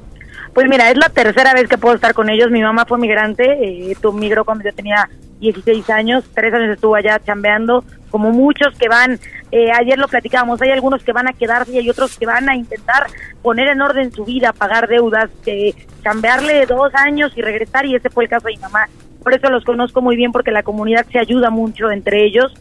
Pues 0.54 0.68
mira, 0.68 0.90
es 0.92 0.98
la 0.98 1.08
tercera 1.08 1.54
vez 1.54 1.70
que 1.70 1.78
puedo 1.78 1.96
estar 1.96 2.14
con 2.14 2.30
ellos. 2.30 2.52
Mi 2.52 2.62
mamá 2.62 2.86
fue 2.86 2.98
migrante, 2.98 3.46
eh, 3.46 3.96
tu 4.02 4.12
migró 4.12 4.44
cuando 4.44 4.66
yo 4.66 4.74
tenía 4.74 5.10
16 5.40 5.90
años, 5.90 6.26
tres 6.36 6.54
años 6.54 6.76
estuvo 6.76 6.96
allá 6.96 7.20
chambeando, 7.20 7.86
como 8.10 8.32
muchos 8.32 8.78
que 8.78 8.90
van, 8.90 9.18
eh, 9.52 9.72
ayer 9.72 9.98
lo 9.98 10.10
platicábamos, 10.10 10.62
hay 10.62 10.72
algunos 10.72 11.04
que 11.04 11.14
van 11.14 11.30
a 11.30 11.34
quedarse 11.34 11.72
y 11.72 11.78
hay 11.78 11.90
otros 11.90 12.18
que 12.18 12.26
van 12.26 12.50
a 12.50 12.56
intentar 12.56 13.08
poner 13.42 13.70
en 13.70 13.82
orden 13.82 14.12
su 14.12 14.26
vida, 14.26 14.52
pagar 14.52 14.88
deudas, 14.90 15.30
eh, 15.46 15.74
chambearle 16.04 16.66
dos 16.66 16.94
años 16.94 17.32
y 17.36 17.42
regresar 17.42 17.86
y 17.86 17.96
ese 17.96 18.10
fue 18.10 18.26
el 18.26 18.30
caso 18.30 18.48
de 18.48 18.56
mi 18.56 18.60
mamá. 18.60 18.88
Por 19.24 19.34
eso 19.34 19.50
los 19.50 19.64
conozco 19.64 20.02
muy 20.02 20.16
bien 20.16 20.32
porque 20.32 20.52
la 20.52 20.64
comunidad 20.64 21.06
se 21.12 21.20
ayuda 21.20 21.50
mucho 21.50 21.90
entre 21.90 22.26
ellos 22.26 22.54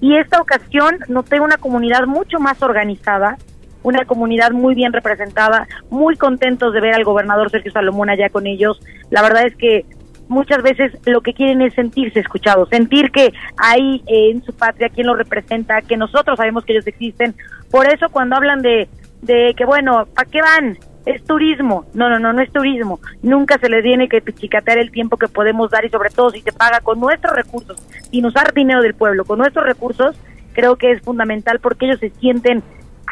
y 0.00 0.16
esta 0.16 0.40
ocasión 0.40 0.98
noté 1.08 1.40
una 1.40 1.56
comunidad 1.56 2.06
mucho 2.06 2.38
más 2.38 2.62
organizada, 2.62 3.36
una 3.82 4.04
comunidad 4.04 4.50
muy 4.50 4.74
bien 4.74 4.92
representada, 4.92 5.68
muy 5.90 6.16
contentos 6.16 6.72
de 6.72 6.80
ver 6.80 6.94
al 6.94 7.04
gobernador 7.04 7.50
Sergio 7.50 7.72
Salomón 7.72 8.10
allá 8.10 8.30
con 8.30 8.46
ellos. 8.46 8.80
La 9.10 9.22
verdad 9.22 9.46
es 9.46 9.54
que 9.56 9.84
muchas 10.28 10.62
veces 10.62 10.92
lo 11.04 11.20
que 11.20 11.34
quieren 11.34 11.60
es 11.62 11.74
sentirse 11.74 12.20
escuchados, 12.20 12.68
sentir 12.70 13.10
que 13.10 13.32
hay 13.56 14.02
eh, 14.06 14.30
en 14.30 14.42
su 14.42 14.54
patria 14.54 14.88
quien 14.88 15.06
los 15.06 15.18
representa, 15.18 15.82
que 15.82 15.96
nosotros 15.96 16.36
sabemos 16.38 16.64
que 16.64 16.72
ellos 16.72 16.86
existen. 16.86 17.34
Por 17.70 17.86
eso 17.86 18.08
cuando 18.10 18.36
hablan 18.36 18.62
de, 18.62 18.88
de 19.22 19.54
que, 19.56 19.64
bueno, 19.64 20.08
¿a 20.16 20.24
qué 20.24 20.40
van? 20.40 20.78
es 21.06 21.22
turismo. 21.24 21.84
No, 21.94 22.08
no, 22.08 22.18
no, 22.18 22.32
no 22.32 22.42
es 22.42 22.52
turismo. 22.52 23.00
Nunca 23.22 23.58
se 23.58 23.68
le 23.68 23.82
tiene 23.82 24.08
que 24.08 24.20
pichicatear 24.20 24.78
el 24.78 24.90
tiempo 24.90 25.16
que 25.16 25.28
podemos 25.28 25.70
dar 25.70 25.84
y 25.84 25.90
sobre 25.90 26.10
todo 26.10 26.30
si 26.30 26.40
se 26.40 26.52
paga 26.52 26.80
con 26.80 27.00
nuestros 27.00 27.34
recursos, 27.34 27.76
sin 28.14 28.26
usar 28.26 28.54
dinero 28.54 28.80
del 28.80 28.94
pueblo, 28.94 29.24
con 29.24 29.40
nuestros 29.40 29.66
recursos, 29.66 30.14
creo 30.52 30.76
que 30.76 30.92
es 30.92 31.02
fundamental 31.02 31.58
porque 31.58 31.86
ellos 31.86 31.98
se 31.98 32.10
sienten 32.10 32.62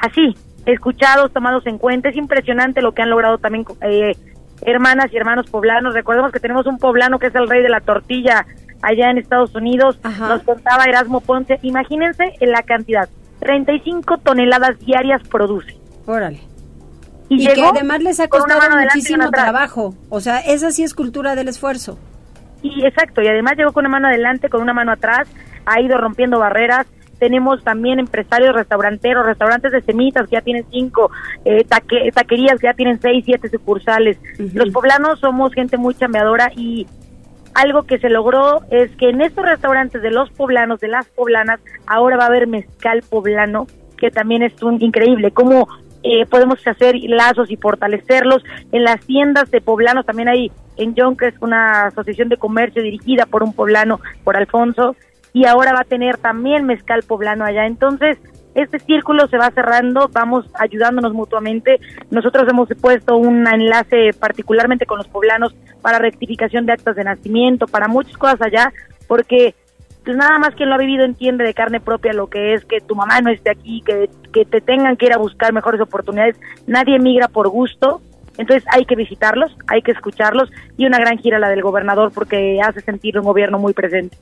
así, 0.01 0.37
escuchados, 0.65 1.33
tomados 1.33 1.67
en 1.67 1.79
cuenta. 1.79 2.09
Es 2.09 2.17
impresionante 2.17 2.83
lo 2.83 2.93
que 2.93 3.03
han 3.03 3.11
logrado 3.11 3.39
también 3.39 3.65
eh, 3.81 4.17
hermanas 4.61 5.13
y 5.13 5.17
hermanos 5.17 5.51
poblanos. 5.51 5.95
Recordemos 5.95 6.31
que 6.31 6.39
tenemos 6.39 6.67
un 6.67 6.79
poblano 6.79 7.19
que 7.19 7.27
es 7.27 7.35
el 7.35 7.49
rey 7.49 7.65
de 7.65 7.69
la 7.69 7.81
tortilla 7.81 8.47
allá 8.81 9.11
en 9.11 9.19
Estados 9.19 9.53
Unidos. 9.57 9.99
Nos 10.21 10.45
contaba 10.45 10.85
Erasmo 10.85 11.21
Ponce. 11.21 11.59
Imagínense 11.63 12.35
en 12.39 12.53
la 12.53 12.63
cantidad. 12.63 13.09
35 13.41 14.19
toneladas 14.19 14.79
diarias 14.79 15.21
produce. 15.29 15.77
Órale 16.07 16.53
y, 17.29 17.47
que 17.47 17.65
además 17.65 18.03
les 18.03 18.21
ha 18.21 18.29
costado 18.29 18.61
muchísimo 18.77 19.31
trabajo. 19.31 19.95
O 20.11 20.21
sea, 20.21 20.39
esa 20.41 20.71
sí 20.71 20.83
es 20.83 20.95
cultura 20.95 21.35
del 21.35 21.49
esfuerzo. 21.49 21.99
Y 22.63 22.87
exacto, 22.87 23.23
y 23.23 23.29
además 23.29 23.57
llegó 23.57 23.73
con 23.73 23.83
una 23.83 23.91
mano 23.91 24.09
adelante, 24.09 24.49
con 24.49 24.63
una 24.63 24.73
mano 24.73 24.93
atrás, 24.93 25.29
ha 25.67 25.81
ido 25.81 25.99
rompiendo 25.99 26.39
barreras. 26.39 26.87
Tenemos 27.19 27.63
también 27.63 28.01
empresarios 28.01 28.55
restauranteros, 28.55 29.25
restaurantes 29.25 29.71
de 29.71 29.83
semitas 29.83 30.29
que 30.29 30.37
ya 30.37 30.43
tienen 30.43 30.65
cinco, 30.71 31.11
eh, 31.45 31.65
taquerías 31.65 32.59
que 32.61 32.67
ya 32.67 32.75
tienen 32.75 33.01
seis, 33.01 33.25
siete 33.25 33.49
sucursales. 33.49 34.19
Los 34.55 34.71
poblanos 34.71 35.21
somos 35.21 35.53
gente 35.55 35.77
muy 35.77 35.95
chambeadora 35.95 36.51
y 36.57 36.87
algo 37.55 37.83
que 37.85 37.99
se 37.99 38.09
logró 38.09 38.63
es 38.71 38.91
que 38.97 39.11
en 39.11 39.21
estos 39.21 39.45
restaurantes 39.45 40.03
de 40.03 40.11
los 40.11 40.31
poblanos, 40.31 40.81
de 40.81 40.89
las 40.89 41.07
poblanas, 41.09 41.61
ahora 41.87 42.17
va 42.17 42.25
a 42.25 42.29
haber 42.29 42.47
mezcal 42.47 43.03
poblano, 43.09 43.67
que 43.99 44.11
también 44.11 44.43
es 44.43 44.61
un, 44.63 44.83
increíble, 44.83 45.31
como 45.31 45.69
eh, 46.03 46.27
podemos 46.27 46.67
hacer 46.67 46.97
lazos 46.97 47.51
y 47.51 47.57
fortalecerlos. 47.57 48.43
En 48.73 48.85
las 48.85 49.01
tiendas 49.07 49.51
de 49.51 49.61
poblanos 49.61 50.07
también 50.07 50.29
hay 50.29 50.51
en 50.77 50.95
Yonkers 50.95 51.37
una 51.41 51.87
asociación 51.87 52.29
de 52.29 52.37
comercio 52.37 52.83
dirigida 52.83 53.27
por 53.27 53.43
un 53.43 53.53
poblano, 53.53 54.01
por 54.25 54.37
Alfonso, 54.37 54.97
y 55.33 55.47
ahora 55.47 55.73
va 55.73 55.81
a 55.81 55.85
tener 55.85 56.19
también 56.19 56.67
mezcal 56.67 57.03
poblano 57.03 57.45
allá. 57.45 57.67
Entonces, 57.67 58.19
este 58.55 58.79
círculo 58.81 59.27
se 59.29 59.39
va 59.39 59.51
cerrando, 59.51 60.09
vamos 60.13 60.47
ayudándonos 60.59 61.15
mutuamente. 61.15 61.81
Nosotros 62.11 62.47
hemos 62.51 62.69
puesto 62.81 63.17
un 63.17 63.47
enlace 63.47 64.11
particularmente 64.19 64.85
con 64.85 64.99
los 64.99 65.09
poblanos 65.09 65.55
para 65.81 65.99
rectificación 65.99 66.67
de 66.67 66.73
actas 66.73 66.97
de 66.97 67.05
nacimiento, 67.05 67.67
para 67.67 67.89
muchas 67.89 68.17
cosas 68.19 68.43
allá, 68.43 68.73
porque 69.09 69.55
pues 70.05 70.17
nada 70.17 70.39
más 70.39 70.55
quien 70.55 70.69
lo 70.69 70.75
ha 70.75 70.79
vivido 70.79 71.05
entiende 71.05 71.45
de 71.45 71.55
carne 71.55 71.81
propia 71.81 72.13
lo 72.13 72.27
que 72.27 72.55
es 72.55 72.65
que 72.65 72.81
tu 72.81 72.95
mamá 72.95 73.21
no 73.21 73.31
esté 73.31 73.51
aquí, 73.51 73.83
que, 73.87 74.11
que 74.33 74.45
te 74.45 74.61
tengan 74.61 74.97
que 74.97 75.07
ir 75.07 75.13
a 75.13 75.19
buscar 75.19 75.53
mejores 75.53 75.81
oportunidades. 75.81 76.37
Nadie 76.67 76.99
migra 76.99 77.29
por 77.29 77.49
gusto, 77.49 78.03
entonces 78.39 78.65
hay 78.73 78.85
que 78.85 78.97
visitarlos, 78.97 79.53
hay 79.67 79.83
que 79.83 79.93
escucharlos 79.93 80.51
y 80.77 80.87
una 80.87 80.99
gran 80.99 81.19
gira 81.19 81.39
la 81.39 81.49
del 81.49 81.63
gobernador 81.63 82.13
porque 82.13 82.61
hace 82.63 82.81
sentir 82.81 83.19
un 83.19 83.25
gobierno 83.25 83.59
muy 83.59 83.73
presente. 83.73 84.17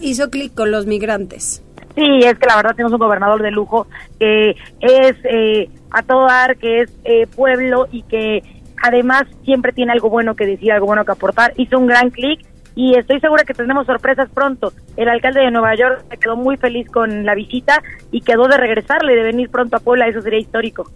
Hizo 0.00 0.28
clic 0.30 0.54
con 0.54 0.70
los 0.70 0.86
migrantes. 0.86 1.62
Sí, 1.94 2.20
es 2.24 2.38
que 2.38 2.46
la 2.46 2.56
verdad 2.56 2.74
tenemos 2.74 2.92
un 2.92 2.98
gobernador 2.98 3.42
de 3.42 3.50
lujo 3.50 3.86
que 4.18 4.50
es 4.80 5.16
eh, 5.24 5.70
a 5.90 6.02
todo 6.02 6.26
dar, 6.26 6.56
que 6.56 6.82
es 6.82 6.90
eh, 7.04 7.26
pueblo 7.26 7.88
y 7.90 8.02
que 8.02 8.42
además 8.82 9.24
siempre 9.44 9.72
tiene 9.72 9.92
algo 9.92 10.10
bueno 10.10 10.36
que 10.36 10.46
decir, 10.46 10.72
algo 10.72 10.86
bueno 10.86 11.04
que 11.04 11.12
aportar. 11.12 11.54
Hizo 11.56 11.78
un 11.78 11.86
gran 11.86 12.10
clic 12.10 12.40
y 12.74 12.96
estoy 12.96 13.18
segura 13.20 13.44
que 13.44 13.54
tendremos 13.54 13.86
sorpresas 13.86 14.28
pronto. 14.30 14.72
El 14.96 15.08
alcalde 15.08 15.40
de 15.40 15.50
Nueva 15.50 15.74
York 15.74 16.04
se 16.08 16.16
quedó 16.18 16.36
muy 16.36 16.56
feliz 16.56 16.88
con 16.88 17.24
la 17.24 17.34
visita 17.34 17.82
y 18.12 18.20
quedó 18.20 18.46
de 18.46 18.56
regresarle, 18.56 19.16
de 19.16 19.22
venir 19.22 19.50
pronto 19.50 19.76
a 19.76 19.80
Puebla, 19.80 20.06
eso 20.06 20.22
sería 20.22 20.38
histórico. 20.38 20.88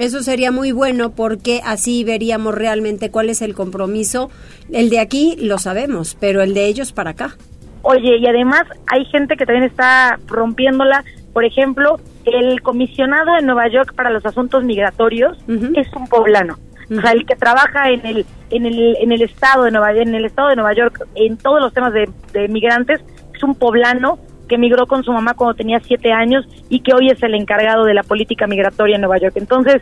Eso 0.00 0.22
sería 0.22 0.50
muy 0.50 0.72
bueno 0.72 1.10
porque 1.10 1.60
así 1.62 2.04
veríamos 2.04 2.54
realmente 2.54 3.10
cuál 3.10 3.28
es 3.28 3.42
el 3.42 3.54
compromiso. 3.54 4.30
El 4.72 4.88
de 4.88 4.98
aquí 4.98 5.36
lo 5.38 5.58
sabemos, 5.58 6.16
pero 6.18 6.40
el 6.40 6.54
de 6.54 6.64
ellos 6.68 6.92
para 6.92 7.10
acá. 7.10 7.36
Oye, 7.82 8.16
y 8.16 8.26
además 8.26 8.62
hay 8.90 9.04
gente 9.04 9.36
que 9.36 9.44
también 9.44 9.64
está 9.64 10.18
rompiéndola. 10.26 11.04
Por 11.34 11.44
ejemplo, 11.44 12.00
el 12.24 12.62
comisionado 12.62 13.34
de 13.34 13.42
Nueva 13.42 13.68
York 13.68 13.92
para 13.94 14.08
los 14.08 14.24
asuntos 14.24 14.64
migratorios 14.64 15.36
es 15.76 15.92
un 15.94 16.08
poblano. 16.08 16.56
O 16.90 16.98
sea, 17.02 17.12
el 17.12 17.26
que 17.26 17.36
trabaja 17.36 17.90
en 17.90 18.06
el, 18.06 18.24
en 18.48 18.64
el, 18.64 18.96
en 19.02 19.12
el 19.12 19.20
estado 19.20 19.64
de 19.64 19.70
Nueva 19.70 19.92
en 19.92 20.14
el 20.14 20.24
estado 20.24 20.48
de 20.48 20.56
Nueva 20.56 20.72
York 20.72 21.06
en 21.14 21.36
todos 21.36 21.60
los 21.60 21.74
temas 21.74 21.92
de, 21.92 22.08
de 22.32 22.48
migrantes 22.48 23.00
es 23.34 23.42
un 23.42 23.54
poblano 23.54 24.18
que 24.50 24.56
emigró 24.56 24.88
con 24.88 25.04
su 25.04 25.12
mamá 25.12 25.34
cuando 25.34 25.54
tenía 25.54 25.78
siete 25.78 26.10
años 26.10 26.44
y 26.68 26.80
que 26.80 26.92
hoy 26.92 27.08
es 27.08 27.22
el 27.22 27.36
encargado 27.36 27.84
de 27.84 27.94
la 27.94 28.02
política 28.02 28.48
migratoria 28.48 28.96
en 28.96 29.00
Nueva 29.00 29.18
York. 29.18 29.36
Entonces, 29.36 29.80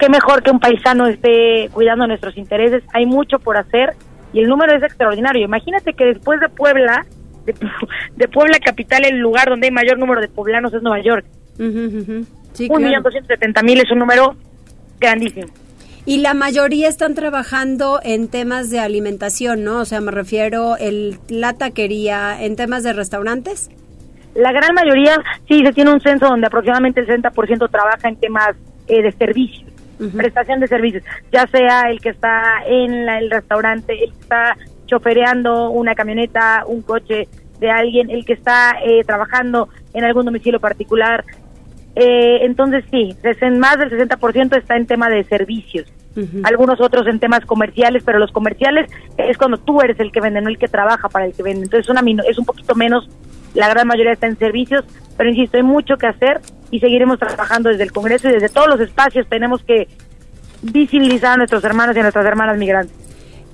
qué 0.00 0.08
mejor 0.08 0.42
que 0.42 0.50
un 0.50 0.58
paisano 0.58 1.06
esté 1.06 1.70
cuidando 1.72 2.08
nuestros 2.08 2.36
intereses. 2.36 2.82
Hay 2.92 3.06
mucho 3.06 3.38
por 3.38 3.56
hacer 3.56 3.94
y 4.32 4.40
el 4.40 4.48
número 4.48 4.76
es 4.76 4.82
extraordinario. 4.82 5.44
Imagínate 5.44 5.94
que 5.94 6.06
después 6.06 6.40
de 6.40 6.48
Puebla, 6.48 7.06
de, 7.46 8.28
Puebla 8.32 8.58
capital, 8.58 9.04
el 9.04 9.20
lugar 9.20 9.48
donde 9.48 9.68
hay 9.68 9.72
mayor 9.72 9.96
número 9.96 10.20
de 10.20 10.28
poblanos 10.28 10.74
es 10.74 10.82
Nueva 10.82 11.00
York. 11.00 11.24
un 11.58 12.82
millón 12.82 13.02
doscientos 13.04 13.28
setenta 13.28 13.62
mil 13.62 13.78
es 13.78 13.90
un 13.92 14.00
número 14.00 14.34
grandísimo. 14.98 15.46
Y 16.08 16.22
la 16.22 16.32
mayoría 16.32 16.88
están 16.88 17.14
trabajando 17.14 18.00
en 18.02 18.28
temas 18.28 18.70
de 18.70 18.80
alimentación, 18.80 19.62
¿no? 19.62 19.80
O 19.80 19.84
sea, 19.84 20.00
me 20.00 20.10
refiero 20.10 20.78
el, 20.78 21.18
la 21.28 21.52
taquería, 21.52 22.42
en 22.42 22.56
temas 22.56 22.82
de 22.82 22.94
restaurantes. 22.94 23.68
La 24.34 24.50
gran 24.52 24.74
mayoría, 24.74 25.16
sí, 25.46 25.62
se 25.66 25.72
tiene 25.74 25.92
un 25.92 26.00
censo 26.00 26.26
donde 26.28 26.46
aproximadamente 26.46 27.00
el 27.02 27.06
60% 27.08 27.68
trabaja 27.70 28.08
en 28.08 28.16
temas 28.16 28.50
eh, 28.86 29.02
de 29.02 29.12
servicios, 29.12 29.70
prestación 30.16 30.60
de 30.60 30.68
servicios, 30.68 31.02
ya 31.30 31.46
sea 31.48 31.90
el 31.90 32.00
que 32.00 32.08
está 32.08 32.42
en 32.66 33.04
la- 33.04 33.18
el 33.18 33.30
restaurante, 33.30 33.92
el 34.04 34.10
que 34.12 34.20
está 34.20 34.56
chofereando 34.86 35.68
una 35.70 35.94
camioneta, 35.94 36.64
un 36.66 36.80
coche 36.80 37.28
de 37.60 37.70
alguien, 37.70 38.08
el 38.08 38.24
que 38.24 38.32
está 38.32 38.76
eh, 38.82 39.04
trabajando 39.04 39.68
en 39.92 40.04
algún 40.04 40.24
domicilio 40.24 40.58
particular. 40.58 41.22
Eh, 41.96 42.44
entonces 42.46 42.84
sí, 42.90 43.14
más 43.58 43.76
del 43.78 43.90
60% 43.90 44.56
está 44.56 44.76
en 44.76 44.86
tema 44.86 45.10
de 45.10 45.24
servicios. 45.24 45.86
Algunos 46.42 46.80
otros 46.80 47.06
en 47.06 47.18
temas 47.20 47.44
comerciales, 47.44 48.02
pero 48.04 48.18
los 48.18 48.32
comerciales 48.32 48.90
es 49.16 49.38
cuando 49.38 49.58
tú 49.58 49.80
eres 49.80 49.98
el 50.00 50.10
que 50.10 50.20
vende, 50.20 50.40
no 50.40 50.48
el 50.48 50.58
que 50.58 50.68
trabaja 50.68 51.08
para 51.08 51.26
el 51.26 51.32
que 51.32 51.42
vende. 51.42 51.64
Entonces 51.64 51.88
una 51.88 52.02
es 52.28 52.38
un 52.38 52.44
poquito 52.44 52.74
menos, 52.74 53.08
la 53.54 53.68
gran 53.68 53.86
mayoría 53.86 54.12
está 54.12 54.26
en 54.26 54.38
servicios, 54.38 54.84
pero 55.16 55.30
insisto, 55.30 55.56
hay 55.56 55.62
mucho 55.62 55.96
que 55.96 56.06
hacer 56.06 56.40
y 56.70 56.80
seguiremos 56.80 57.18
trabajando 57.18 57.70
desde 57.70 57.84
el 57.84 57.92
Congreso 57.92 58.28
y 58.28 58.32
desde 58.32 58.48
todos 58.48 58.68
los 58.68 58.80
espacios. 58.80 59.26
Tenemos 59.28 59.62
que 59.62 59.88
visibilizar 60.62 61.34
a 61.34 61.36
nuestros 61.36 61.62
hermanos 61.64 61.96
y 61.96 62.00
a 62.00 62.02
nuestras 62.02 62.26
hermanas 62.26 62.58
migrantes. 62.58 63.07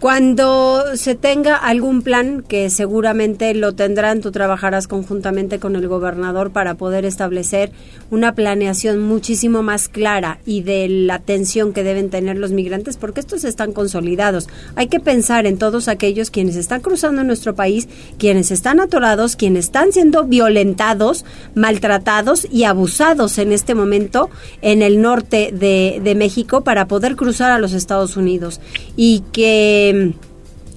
Cuando 0.05 0.96
se 0.96 1.14
tenga 1.14 1.57
algún 1.57 2.02
plan, 2.02 2.44
que 2.46 2.68
seguramente 2.68 3.55
lo 3.55 3.74
tendrán, 3.74 4.20
tú 4.20 4.32
trabajarás 4.32 4.86
conjuntamente 4.86 5.59
con 5.59 5.76
el 5.76 5.88
gobernador 5.88 6.50
para 6.50 6.74
poder 6.74 7.07
establecer 7.07 7.72
una 8.11 8.34
planeación 8.34 9.00
muchísimo 9.00 9.62
más 9.62 9.88
clara 9.88 10.40
y 10.44 10.61
de 10.61 10.90
la 10.90 11.14
atención 11.14 11.72
que 11.72 11.82
deben 11.82 12.11
tener 12.11 12.36
los 12.36 12.52
migrantes, 12.52 12.98
porque 12.98 13.20
estos 13.20 13.44
están 13.44 13.72
consolidados. 13.72 14.46
Hay 14.76 14.88
que 14.88 15.00
pensar 15.00 15.46
en 15.46 15.57
todos 15.57 15.88
aquellos 15.88 16.30
quienes 16.30 16.57
están 16.57 16.82
cruzando 16.82 17.24
nuestro 17.24 17.55
país, 17.55 17.88
quienes 18.18 18.50
están 18.50 18.80
atorados, 18.80 19.36
quienes 19.36 19.64
están 19.64 19.90
siendo 19.90 20.24
violentados, 20.24 21.24
maltratados 21.55 22.46
y 22.52 22.64
abusados 22.64 23.38
en 23.38 23.52
este 23.52 23.74
momento 23.74 24.28
en 24.61 24.82
el 24.82 25.00
norte 25.00 25.48
de, 25.50 26.02
de 26.05 26.14
México 26.14 26.61
para 26.61 26.88
poder 26.88 27.16
cruzar 27.16 27.52
a 27.52 27.59
los 27.59 27.72
Estados 27.72 28.18
Unidos. 28.18 28.61
Y 28.96 29.22
que 29.32 29.93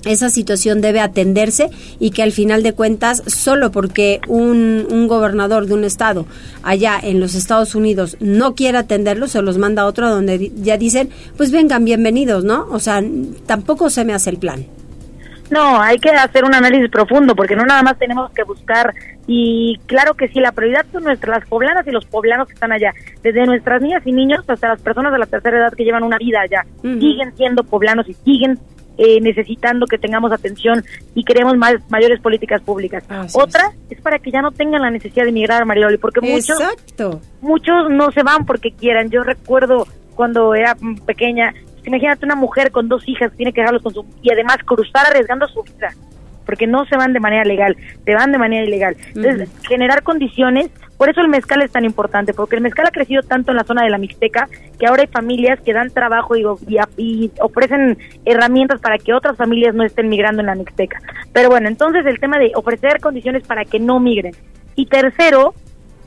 esa 0.06 0.30
situación 0.30 0.82
debe 0.82 1.00
atenderse 1.00 1.70
y 2.00 2.12
que 2.12 2.24
al 2.24 2.32
final 2.32 2.64
de 2.64 2.74
cuentas, 2.74 3.24
solo 3.28 3.72
porque 3.72 4.22
un, 4.28 4.88
un 4.90 5.08
gobernador 5.08 5.66
de 5.66 5.74
un 5.74 5.84
estado 5.84 6.26
allá 6.64 7.00
en 7.02 7.20
los 7.20 7.36
Estados 7.36 7.76
Unidos 7.76 8.18
no 8.20 8.56
quiere 8.56 8.78
atenderlo, 8.78 9.28
se 9.28 9.42
los 9.42 9.58
manda 9.58 9.84
a 9.84 9.86
otro 9.86 10.10
donde 10.10 10.52
ya 10.56 10.78
dicen, 10.78 11.10
pues 11.36 11.52
vengan, 11.52 11.84
bienvenidos, 11.86 12.44
¿no? 12.44 12.68
O 12.72 12.80
sea, 12.80 13.02
tampoco 13.46 13.90
se 13.90 14.06
me 14.06 14.14
hace 14.14 14.30
el 14.30 14.38
plan. 14.38 14.66
No, 15.50 15.82
hay 15.82 15.98
que 15.98 16.10
hacer 16.10 16.44
un 16.44 16.54
análisis 16.54 16.90
profundo 16.90 17.34
porque 17.34 17.56
no 17.56 17.66
nada 17.66 17.82
más 17.82 17.98
tenemos 17.98 18.32
que 18.32 18.44
buscar 18.44 18.94
y 19.28 19.80
claro 19.86 20.14
que 20.14 20.28
sí, 20.28 20.40
la 20.42 20.52
prioridad 20.52 20.86
son 20.92 21.04
nuestras 21.04 21.40
las 21.40 21.48
poblanas 21.48 21.88
y 21.88 21.92
los 21.92 22.06
poblanos 22.06 22.48
que 22.48 22.54
están 22.54 22.74
allá, 22.74 22.94
desde 23.24 23.46
nuestras 23.46 23.82
niñas 23.82 24.02
y 24.06 24.12
niños 24.12 24.44
hasta 24.48 24.70
las 24.70 24.82
personas 24.82 25.14
de 25.14 25.20
la 25.20 25.26
tercera 25.26 25.58
edad 25.58 25.74
que 25.74 25.86
llevan 25.86 26.04
una 26.04 26.18
vida 26.18 26.42
allá, 26.42 26.66
siguen 26.82 27.36
siendo 27.36 27.64
poblanos 27.64 28.10
y 28.10 28.14
siguen 28.14 28.60
eh, 28.98 29.22
necesitando 29.22 29.86
que 29.86 29.98
tengamos 29.98 30.32
atención 30.32 30.84
y 31.14 31.24
queremos 31.24 31.56
más 31.58 31.76
mayores 31.90 32.20
políticas 32.20 32.62
públicas. 32.62 33.04
Otra 33.34 33.72
es. 33.90 34.02
para 34.02 34.20
que 34.20 34.32
ya 34.32 34.42
no 34.42 34.52
tengan 34.52 34.82
la 34.82 34.90
necesidad 34.90 35.24
de 35.24 35.30
emigrar, 35.30 35.66
Marioli, 35.66 35.98
porque 35.98 36.22
muchos 36.22 36.60
Exacto. 36.60 37.22
muchos 37.42 37.90
no 37.90 38.12
se 38.12 38.24
van 38.24 38.46
porque 38.46 38.72
quieran. 38.72 39.10
Yo 39.10 39.24
recuerdo 39.24 39.88
cuando 40.16 40.56
era 40.56 40.76
pequeña, 41.06 41.54
imagínate 41.86 42.26
una 42.26 42.36
mujer 42.36 42.72
con 42.72 42.90
dos 42.90 43.08
hijas 43.08 43.32
tiene 43.38 43.54
que 43.54 43.62
dejarlos 43.62 43.84
con 43.84 43.94
su 43.94 44.06
y 44.22 44.32
además 44.32 44.58
cruzar 44.66 45.06
arriesgando 45.08 45.48
su 45.48 45.64
vida, 45.64 45.94
porque 46.46 46.68
no 46.68 46.86
se 46.86 46.98
van 46.98 47.14
de 47.14 47.20
manera 47.20 47.44
legal, 47.44 47.78
se 48.04 48.14
van 48.14 48.32
de 48.32 48.38
manera 48.38 48.66
ilegal. 48.66 48.98
Entonces, 49.16 49.50
generar 49.68 50.04
condiciones, 50.04 50.70
por 50.98 51.10
eso 51.10 51.22
el 51.22 51.28
mezcal 51.28 51.62
es 51.62 51.72
tan 51.72 51.86
importante, 51.86 52.34
porque 52.34 52.56
el 52.56 52.62
mezcal 52.62 52.88
ha 52.88 52.92
crecido 52.92 53.22
tanto 53.22 53.52
en 53.52 53.58
la 53.58 53.64
zona 53.64 53.84
de 53.84 53.90
la 53.90 54.00
Mixteca 54.00 54.50
que 54.80 54.88
ahora 54.88 55.04
hay 55.04 55.08
familias 55.08 55.60
que 55.62 55.74
dan 55.74 55.92
trabajo 55.92 56.36
y, 56.36 57.32
ofrecen 57.40 57.98
herramientas 58.26 58.82
para 58.82 58.98
que 58.98 59.14
otras 59.14 59.38
familias 59.38 59.76
no 59.76 59.84
estén 59.84 60.10
migrando 60.10 60.42
en 60.42 60.48
la 60.48 60.56
Mixteca. 60.56 61.00
Pero 61.34 61.50
bueno, 61.50 61.68
entonces 61.68 62.06
el 62.06 62.20
tema 62.20 62.40
de 62.40 62.52
ofrecer 62.56 63.00
condiciones 63.00 63.46
para 63.46 63.64
que 63.64 63.80
no 63.80 64.00
migren. 64.00 64.34
Y 64.76 64.88
tercero, 64.88 65.54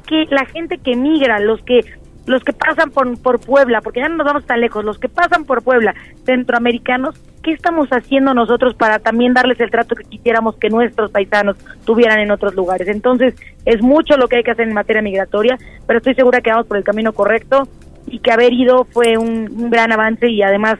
que 0.07 0.26
la 0.30 0.45
gente 0.45 0.78
que 0.78 0.97
migra, 0.97 1.38
los 1.38 1.62
que 1.62 1.84
los 2.31 2.45
que 2.45 2.53
pasan 2.53 2.91
por, 2.91 3.20
por 3.20 3.41
Puebla, 3.41 3.81
porque 3.81 4.01
ya 4.01 4.09
no 4.09 4.16
nos 4.16 4.26
vamos 4.26 4.47
tan 4.47 4.61
lejos, 4.61 4.85
los 4.85 4.99
que 4.99 5.09
pasan 5.09 5.45
por 5.45 5.62
Puebla, 5.62 5.95
centroamericanos, 6.24 7.20
¿qué 7.43 7.53
estamos 7.53 7.89
haciendo 7.91 8.35
nosotros 8.35 8.74
para 8.74 9.01
también 9.01 9.35
darles 9.35 9.59
el 9.61 9.70
trato 9.70 9.97
que 9.97 10.05
quisiéramos 10.05 10.57
que 10.57 10.70
nuestros 10.70 11.11
paisanos 11.11 11.57
tuvieran 11.85 12.20
en 12.20 12.31
otros 12.31 12.55
lugares? 12.55 12.87
Entonces, 12.87 13.35
es 13.64 13.83
mucho 13.83 14.16
lo 14.16 14.28
que 14.28 14.37
hay 14.37 14.43
que 14.45 14.53
hacer 14.53 14.68
en 14.68 14.74
materia 14.74 15.03
migratoria, 15.03 15.59
pero 15.87 15.99
estoy 15.99 16.14
segura 16.14 16.41
que 16.41 16.51
vamos 16.51 16.66
por 16.66 16.76
el 16.76 16.85
camino 16.85 17.12
correcto 17.12 17.68
y 18.07 18.20
que 18.20 18.31
haber 18.31 18.53
ido 18.53 18.85
fue 18.85 19.18
un, 19.18 19.68
gran 19.68 19.91
avance 19.93 20.28
y 20.28 20.43
además 20.43 20.78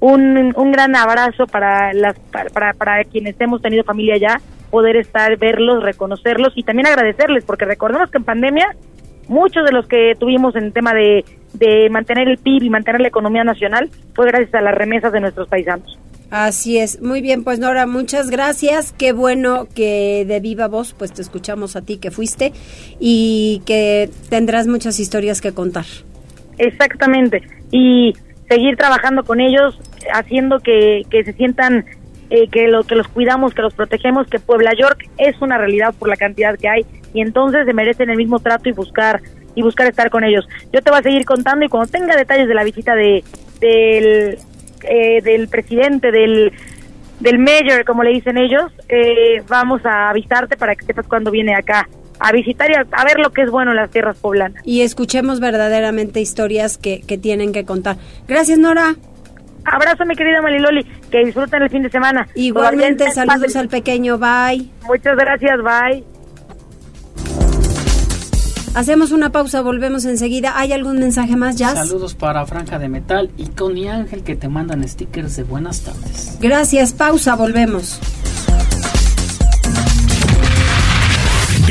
un, 0.00 0.54
un 0.56 0.72
gran 0.72 0.96
abrazo 0.96 1.46
para 1.46 1.92
las 1.92 2.18
para, 2.18 2.50
para, 2.50 2.72
para 2.72 3.04
quienes 3.04 3.38
hemos 3.38 3.60
tenido 3.60 3.84
familia 3.84 4.14
allá, 4.14 4.40
poder 4.70 4.96
estar, 4.96 5.36
verlos, 5.36 5.82
reconocerlos 5.82 6.52
y 6.56 6.62
también 6.62 6.86
agradecerles, 6.86 7.44
porque 7.44 7.66
recordemos 7.66 8.10
que 8.10 8.18
en 8.18 8.24
pandemia 8.24 8.74
muchos 9.28 9.64
de 9.64 9.72
los 9.72 9.86
que 9.86 10.14
tuvimos 10.18 10.56
en 10.56 10.64
el 10.64 10.72
tema 10.72 10.94
de, 10.94 11.24
de 11.54 11.88
mantener 11.90 12.28
el 12.28 12.38
PIB 12.38 12.64
y 12.64 12.70
mantener 12.70 13.00
la 13.00 13.08
economía 13.08 13.44
nacional 13.44 13.90
fue 14.14 14.26
gracias 14.26 14.54
a 14.54 14.60
las 14.60 14.74
remesas 14.74 15.12
de 15.12 15.20
nuestros 15.20 15.48
paisanos. 15.48 15.98
Así 16.30 16.78
es, 16.78 17.00
muy 17.00 17.20
bien, 17.20 17.44
pues 17.44 17.60
Nora, 17.60 17.86
muchas 17.86 18.28
gracias. 18.28 18.92
Qué 18.92 19.12
bueno 19.12 19.68
que 19.72 20.24
de 20.26 20.40
viva 20.40 20.66
voz, 20.66 20.92
pues 20.92 21.12
te 21.12 21.22
escuchamos 21.22 21.76
a 21.76 21.82
ti 21.82 21.98
que 21.98 22.10
fuiste 22.10 22.52
y 22.98 23.62
que 23.66 24.10
tendrás 24.30 24.66
muchas 24.66 24.98
historias 24.98 25.40
que 25.40 25.52
contar. 25.52 25.84
Exactamente. 26.58 27.42
Y 27.70 28.14
seguir 28.48 28.76
trabajando 28.76 29.22
con 29.22 29.40
ellos, 29.40 29.78
haciendo 30.12 30.58
que, 30.58 31.02
que 31.08 31.22
se 31.22 31.34
sientan 31.34 31.84
eh, 32.30 32.48
que, 32.48 32.68
lo, 32.68 32.84
que 32.84 32.94
los 32.94 33.08
cuidamos, 33.08 33.54
que 33.54 33.62
los 33.62 33.74
protegemos, 33.74 34.26
que 34.28 34.38
Puebla 34.38 34.72
York 34.78 35.08
es 35.18 35.40
una 35.42 35.58
realidad 35.58 35.94
por 35.98 36.08
la 36.08 36.16
cantidad 36.16 36.58
que 36.58 36.68
hay 36.68 36.86
y 37.12 37.20
entonces 37.20 37.66
se 37.66 37.72
merecen 37.72 38.10
el 38.10 38.16
mismo 38.16 38.40
trato 38.40 38.68
y 38.68 38.72
buscar 38.72 39.20
y 39.54 39.62
buscar 39.62 39.86
estar 39.86 40.10
con 40.10 40.24
ellos. 40.24 40.46
Yo 40.72 40.82
te 40.82 40.90
voy 40.90 41.00
a 41.00 41.02
seguir 41.02 41.24
contando 41.24 41.64
y 41.64 41.68
cuando 41.68 41.90
tenga 41.90 42.16
detalles 42.16 42.48
de 42.48 42.54
la 42.54 42.64
visita 42.64 42.94
de 42.94 43.22
del 43.60 44.38
eh, 44.88 45.22
del 45.22 45.48
presidente 45.48 46.10
del 46.10 46.52
del 47.20 47.38
mayor, 47.38 47.84
como 47.84 48.02
le 48.02 48.10
dicen 48.10 48.36
ellos, 48.36 48.72
eh, 48.88 49.42
vamos 49.48 49.84
a 49.86 50.10
avisarte 50.10 50.56
para 50.56 50.74
que 50.74 50.84
sepas 50.84 51.06
cuándo 51.06 51.30
viene 51.30 51.54
acá 51.54 51.88
a 52.18 52.32
visitar 52.32 52.70
y 52.70 52.74
a, 52.74 52.86
a, 52.90 53.04
ver 53.04 53.18
lo 53.18 53.30
que 53.30 53.42
es 53.42 53.50
bueno 53.50 53.70
en 53.70 53.76
las 53.76 53.90
tierras 53.90 54.16
poblanas. 54.16 54.62
Y 54.64 54.82
escuchemos 54.82 55.40
verdaderamente 55.40 56.20
historias 56.20 56.78
que, 56.78 57.02
que 57.02 57.18
tienen 57.18 57.52
que 57.52 57.64
contar. 57.64 57.96
Gracias, 58.26 58.58
Nora. 58.58 58.96
Abrazo, 59.64 60.04
mi 60.04 60.14
querida 60.14 60.42
Maliloli, 60.42 60.84
que 61.10 61.24
disfruten 61.24 61.62
el 61.62 61.70
fin 61.70 61.82
de 61.82 61.90
semana. 61.90 62.28
Igualmente, 62.34 63.10
saludos 63.10 63.56
al 63.56 63.68
pequeño, 63.68 64.18
bye. 64.18 64.68
Muchas 64.86 65.16
gracias, 65.16 65.58
bye. 65.62 66.04
Hacemos 68.74 69.12
una 69.12 69.30
pausa, 69.30 69.62
volvemos 69.62 70.04
enseguida. 70.04 70.58
¿Hay 70.58 70.72
algún 70.72 70.98
mensaje 70.98 71.36
más, 71.36 71.56
Jazz? 71.56 71.74
Saludos 71.74 72.14
para 72.14 72.44
Franja 72.44 72.80
de 72.80 72.88
Metal 72.88 73.30
y 73.36 73.46
Connie 73.46 73.88
Ángel 73.88 74.24
que 74.24 74.34
te 74.34 74.48
mandan 74.48 74.86
stickers 74.88 75.36
de 75.36 75.44
buenas 75.44 75.82
tardes. 75.82 76.38
Gracias, 76.40 76.92
pausa, 76.92 77.36
volvemos. 77.36 78.00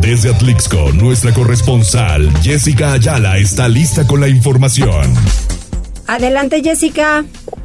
Desde 0.00 0.30
Atlixco, 0.30 0.92
nuestra 0.92 1.32
corresponsal 1.32 2.30
Jessica 2.42 2.92
Ayala 2.92 3.36
está 3.38 3.68
lista 3.68 4.06
con 4.06 4.20
la 4.20 4.28
información. 4.28 5.12
Adelante, 6.06 6.62
Jessica. 6.62 7.24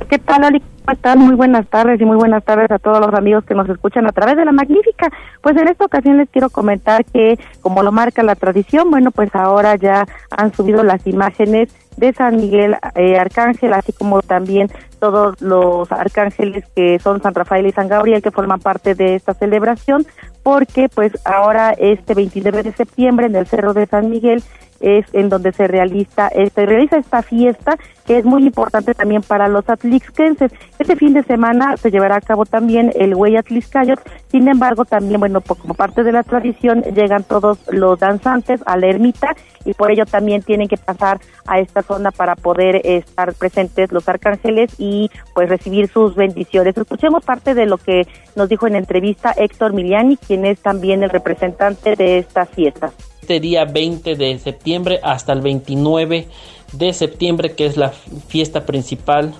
¿Qué 0.10 0.18
tal, 0.20 0.44
Oli? 0.46 0.62
¿Cómo 0.86 0.96
están? 0.96 1.20
Muy 1.20 1.36
buenas 1.36 1.66
tardes 1.68 2.02
y 2.02 2.04
muy 2.04 2.18
buenas 2.18 2.44
tardes 2.44 2.70
a 2.70 2.78
todos 2.78 3.00
los 3.00 3.14
amigos 3.14 3.46
que 3.46 3.56
nos 3.56 3.70
escuchan 3.70 4.06
a 4.06 4.12
través 4.12 4.36
de 4.36 4.44
la 4.44 4.52
magnífica. 4.52 5.10
Pues 5.42 5.56
en 5.56 5.70
esta 5.70 5.86
ocasión 5.86 6.18
les 6.18 6.30
quiero 6.30 6.50
comentar 6.50 7.06
que, 7.06 7.40
como 7.62 7.84
lo 7.84 7.94
marca 7.94 8.22
la 8.22 8.36
tradición, 8.36 8.92
bueno, 8.92 9.12
pues 9.12 9.34
ahora 9.34 9.78
ya 9.78 10.06
han 10.30 10.54
subido 10.54 10.84
las 10.84 11.08
imágenes 11.08 11.74
de 11.96 12.12
San 12.12 12.36
Miguel 12.36 12.76
eh, 12.96 13.18
Arcángel, 13.18 13.72
así 13.72 13.94
como 13.94 14.22
también 14.22 14.68
todos 15.00 15.42
los 15.42 15.90
arcángeles 15.90 16.66
que 16.76 17.00
son 17.00 17.22
San 17.22 17.34
Rafael 17.34 17.66
y 17.66 17.72
San 17.72 17.88
Gabriel 17.88 18.22
que 18.22 18.32
forman 18.32 18.60
parte 18.60 18.94
de 18.94 19.16
esta 19.16 19.34
celebración, 19.34 20.06
porque 20.44 20.90
pues 20.94 21.14
ahora 21.24 21.72
este 21.78 22.14
29 22.14 22.62
de 22.62 22.74
septiembre 22.74 23.28
en 23.28 23.38
el 23.38 23.48
Cerro 23.48 23.74
de 23.74 23.86
San 23.86 24.10
Miguel 24.10 24.44
es 24.84 25.06
en 25.14 25.30
donde 25.30 25.54
se 25.54 25.66
realiza, 25.66 26.28
este, 26.28 26.66
realiza 26.66 26.98
esta 26.98 27.22
fiesta 27.24 27.78
que 28.06 28.18
es 28.18 28.26
muy 28.26 28.46
importante 28.46 28.94
también 28.94 29.22
para 29.22 29.48
los 29.48 29.68
atlixquenses. 29.70 30.52
Este 30.78 30.98
fin 30.98 31.14
de 31.14 31.24
semana 31.24 31.78
se 31.78 31.90
llevará 31.90 32.18
a 32.18 32.22
cabo 32.22 32.46
también 32.46 32.92
el 32.96 33.16
Güey 33.16 33.38
Atlixcayot, 33.38 34.00
sin 34.28 34.48
embargo 34.50 34.84
también, 34.84 35.22
bueno, 35.22 35.40
como 35.42 35.74
parte 35.74 36.04
de 36.04 36.12
la 36.12 36.24
tradición 36.24 36.82
llegan 36.82 37.24
todos 37.24 37.60
los 37.72 38.00
danzantes 38.00 38.62
a 38.66 38.76
la 38.76 38.88
ermita 38.88 39.36
y 39.64 39.74
por 39.74 39.90
ello 39.90 40.06
también 40.06 40.42
tienen 40.42 40.68
que 40.68 40.76
pasar 40.76 41.20
a 41.48 41.60
esta 41.60 41.82
zona 41.82 42.12
para 42.12 42.36
poder 42.36 42.82
estar 42.84 43.34
presentes 43.34 43.92
los 43.94 44.10
arcángeles 44.10 44.76
y 44.78 45.10
pues 45.34 45.48
recibir 45.48 45.88
sus 45.88 46.16
bendiciones. 46.16 46.76
Escuchemos 46.76 47.24
parte 47.24 47.54
de 47.54 47.66
lo 47.66 47.78
que 47.78 48.06
nos 48.36 48.50
dijo 48.50 48.68
en 48.68 48.76
entrevista 48.76 49.34
Héctor 49.38 49.72
Miliani, 49.72 50.18
quien 50.18 50.46
es 50.46 50.60
también 50.60 51.04
el 51.04 51.10
representante 51.10 51.96
de 51.96 52.18
esta 52.18 52.46
fiesta 52.46 52.92
este 53.24 53.40
día 53.40 53.64
20 53.64 54.16
de 54.16 54.38
septiembre 54.38 55.00
hasta 55.02 55.32
el 55.32 55.40
29 55.40 56.28
de 56.74 56.92
septiembre, 56.92 57.54
que 57.56 57.66
es 57.66 57.78
la 57.78 57.92
fiesta 58.28 58.66
principal 58.66 59.34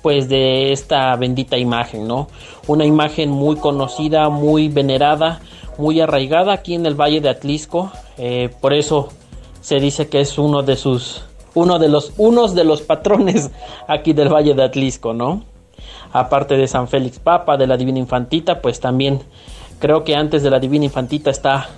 pues 0.00 0.30
de 0.30 0.72
esta 0.72 1.14
bendita 1.16 1.58
imagen, 1.58 2.08
¿no? 2.08 2.28
Una 2.66 2.86
imagen 2.86 3.28
muy 3.28 3.56
conocida, 3.56 4.30
muy 4.30 4.68
venerada, 4.68 5.42
muy 5.76 6.00
arraigada 6.00 6.54
aquí 6.54 6.74
en 6.74 6.86
el 6.86 6.94
Valle 6.94 7.20
de 7.20 7.28
Atlisco, 7.28 7.92
eh, 8.16 8.48
por 8.62 8.72
eso 8.72 9.10
se 9.60 9.78
dice 9.78 10.08
que 10.08 10.22
es 10.22 10.38
uno 10.38 10.62
de 10.62 10.76
sus, 10.76 11.24
uno 11.52 11.78
de 11.78 11.90
los, 11.90 12.14
unos 12.16 12.54
de 12.54 12.64
los 12.64 12.80
patrones 12.80 13.50
aquí 13.86 14.14
del 14.14 14.32
Valle 14.32 14.54
de 14.54 14.64
Atlisco, 14.64 15.12
¿no? 15.12 15.44
Aparte 16.10 16.56
de 16.56 16.66
San 16.66 16.88
Félix 16.88 17.18
Papa, 17.18 17.58
de 17.58 17.66
la 17.66 17.76
Divina 17.76 17.98
Infantita, 17.98 18.62
pues 18.62 18.80
también 18.80 19.20
creo 19.78 20.04
que 20.04 20.16
antes 20.16 20.42
de 20.42 20.48
la 20.48 20.58
Divina 20.58 20.86
Infantita 20.86 21.30
está 21.30 21.68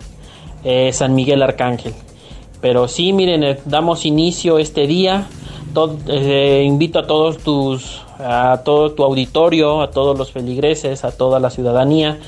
eh, 0.64 0.92
San 0.92 1.14
Miguel 1.14 1.42
Arcángel. 1.42 1.92
Pero 2.62 2.88
sí, 2.88 3.12
miren, 3.12 3.44
eh, 3.44 3.58
damos 3.66 4.06
inicio 4.06 4.58
este 4.58 4.86
día. 4.86 5.28
Eh, 6.08 6.62
invito 6.64 7.00
a 7.00 7.06
todos 7.06 7.38
tus, 7.38 8.00
a 8.18 8.62
todo 8.64 8.92
tu 8.92 9.04
auditorio, 9.04 9.82
a 9.82 9.90
todos 9.90 10.16
los 10.16 10.32
feligreses, 10.32 11.04
a 11.04 11.14
toda 11.14 11.38
la 11.38 11.50
ciudadanía, 11.50 12.18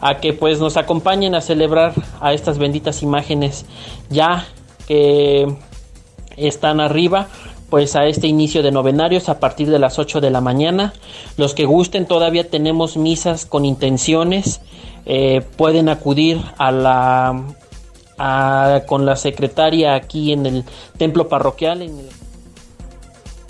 a 0.00 0.18
que 0.18 0.32
pues 0.32 0.60
nos 0.60 0.76
acompañen 0.76 1.34
a 1.34 1.40
celebrar 1.40 1.94
a 2.20 2.32
estas 2.32 2.58
benditas 2.58 3.02
imágenes 3.02 3.66
ya 4.10 4.46
que 4.86 5.52
están 6.36 6.80
arriba 6.80 7.28
pues 7.70 7.96
a 7.96 8.06
este 8.06 8.26
inicio 8.26 8.62
de 8.62 8.72
novenarios 8.72 9.28
a 9.28 9.40
partir 9.40 9.70
de 9.70 9.78
las 9.78 9.98
8 9.98 10.20
de 10.20 10.30
la 10.30 10.40
mañana. 10.40 10.92
Los 11.36 11.54
que 11.54 11.64
gusten 11.64 12.06
todavía 12.06 12.48
tenemos 12.48 12.96
misas 12.96 13.46
con 13.46 13.64
intenciones. 13.64 14.60
pueden 15.56 15.88
acudir 15.88 16.40
a 16.58 16.70
la 16.72 17.44
con 18.86 19.06
la 19.06 19.16
secretaria 19.16 19.94
aquí 19.94 20.32
en 20.32 20.46
el 20.46 20.64
templo 20.98 21.28
parroquial. 21.28 21.82
En 21.82 21.92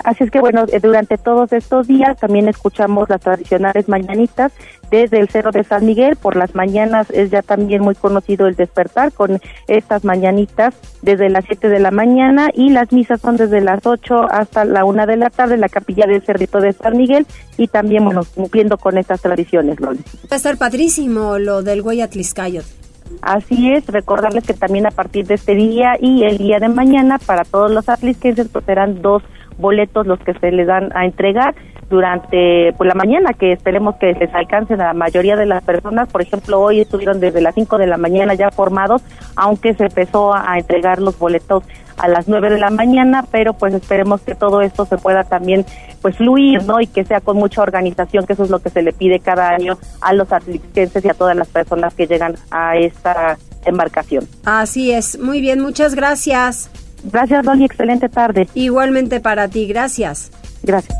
Así 0.04 0.24
es 0.24 0.30
que 0.30 0.40
bueno, 0.40 0.64
eh, 0.72 0.80
durante 0.80 1.18
todos 1.18 1.52
estos 1.52 1.86
días 1.86 2.16
también 2.18 2.48
escuchamos 2.48 3.08
las 3.08 3.20
tradicionales 3.20 3.88
mañanitas 3.88 4.52
desde 4.90 5.20
el 5.20 5.28
Cerro 5.28 5.50
de 5.50 5.62
San 5.62 5.84
Miguel. 5.84 6.16
Por 6.16 6.36
las 6.36 6.54
mañanas 6.54 7.10
es 7.10 7.30
ya 7.30 7.42
también 7.42 7.82
muy 7.82 7.94
conocido 7.94 8.46
el 8.46 8.56
despertar 8.56 9.12
con 9.12 9.40
estas 9.68 10.04
mañanitas 10.04 10.74
desde 11.02 11.28
las 11.28 11.44
7 11.44 11.68
de 11.68 11.80
la 11.80 11.90
mañana 11.90 12.48
y 12.54 12.70
las 12.70 12.92
misas 12.92 13.20
son 13.20 13.36
desde 13.36 13.60
las 13.60 13.84
8 13.84 14.26
hasta 14.30 14.64
la 14.64 14.84
1 14.84 15.06
de 15.06 15.16
la 15.16 15.30
tarde 15.30 15.54
en 15.54 15.60
la 15.60 15.68
capilla 15.68 16.06
del 16.06 16.22
Cerrito 16.22 16.60
de 16.60 16.72
San 16.72 16.96
Miguel 16.96 17.26
y 17.56 17.68
también, 17.68 18.04
bueno, 18.04 18.22
cumpliendo 18.34 18.78
con 18.78 18.96
estas 18.96 19.20
tradiciones, 19.20 19.80
Loli. 19.80 20.00
Va 20.24 20.32
a 20.32 20.36
estar 20.36 20.56
padrísimo 20.56 21.38
lo 21.38 21.62
del 21.62 21.82
Guayatliscayot. 21.82 22.89
Así 23.22 23.72
es, 23.72 23.86
recordarles 23.86 24.46
que 24.46 24.54
también 24.54 24.86
a 24.86 24.90
partir 24.90 25.26
de 25.26 25.34
este 25.34 25.54
día 25.54 25.96
y 26.00 26.24
el 26.24 26.38
día 26.38 26.58
de 26.58 26.68
mañana 26.68 27.18
para 27.18 27.44
todos 27.44 27.70
los 27.70 27.88
atlisquenses 27.88 28.48
pues 28.48 28.64
serán 28.64 29.02
dos 29.02 29.22
boletos 29.58 30.06
los 30.06 30.18
que 30.20 30.34
se 30.34 30.50
les 30.50 30.66
dan 30.66 30.90
a 30.94 31.04
entregar 31.04 31.54
durante 31.90 32.72
pues, 32.78 32.88
la 32.88 32.94
mañana, 32.94 33.34
que 33.34 33.52
esperemos 33.52 33.96
que 33.96 34.12
les 34.14 34.32
alcancen 34.32 34.80
a 34.80 34.86
la 34.86 34.94
mayoría 34.94 35.36
de 35.36 35.44
las 35.44 35.62
personas. 35.62 36.08
Por 36.08 36.22
ejemplo, 36.22 36.60
hoy 36.60 36.80
estuvieron 36.80 37.20
desde 37.20 37.40
las 37.40 37.54
5 37.56 37.76
de 37.76 37.88
la 37.88 37.98
mañana 37.98 38.34
ya 38.34 38.50
formados, 38.50 39.02
aunque 39.36 39.74
se 39.74 39.84
empezó 39.84 40.32
a 40.32 40.56
entregar 40.56 41.00
los 41.02 41.18
boletos 41.18 41.64
a 41.98 42.08
las 42.08 42.28
9 42.28 42.48
de 42.48 42.58
la 42.58 42.70
mañana, 42.70 43.24
pero 43.30 43.52
pues 43.52 43.74
esperemos 43.74 44.22
que 44.22 44.34
todo 44.34 44.62
esto 44.62 44.86
se 44.86 44.96
pueda 44.96 45.24
también 45.24 45.66
pues 46.00 46.16
fluir, 46.16 46.64
¿no? 46.64 46.80
Y 46.80 46.86
que 46.86 47.04
sea 47.04 47.20
con 47.20 47.36
mucha 47.36 47.60
organización, 47.60 48.24
que 48.24 48.32
eso 48.32 48.44
es 48.44 48.50
lo 48.50 48.60
que 48.60 48.70
se 48.70 48.82
le 48.82 48.92
pide 48.92 49.20
cada 49.20 49.50
año 49.50 49.76
a 50.00 50.14
los 50.14 50.32
atletas 50.32 51.04
y 51.04 51.08
a 51.08 51.14
todas 51.14 51.36
las 51.36 51.48
personas 51.48 51.92
que 51.92 52.06
llegan 52.06 52.36
a 52.50 52.76
esta 52.76 53.36
embarcación. 53.66 54.26
Así 54.46 54.92
es, 54.92 55.18
muy 55.18 55.40
bien, 55.40 55.60
muchas 55.60 55.94
gracias. 55.94 56.70
Gracias, 57.02 57.44
Dolly, 57.44 57.64
excelente 57.64 58.08
tarde. 58.08 58.48
Igualmente 58.54 59.20
para 59.20 59.48
ti, 59.48 59.66
gracias. 59.66 60.30
Gracias. 60.62 60.96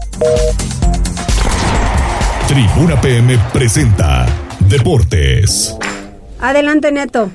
Tribuna 2.49 3.01
PM 3.01 3.37
presenta 3.53 4.27
Deportes. 4.69 5.77
Adelante, 6.41 6.91
Neto. 6.91 7.31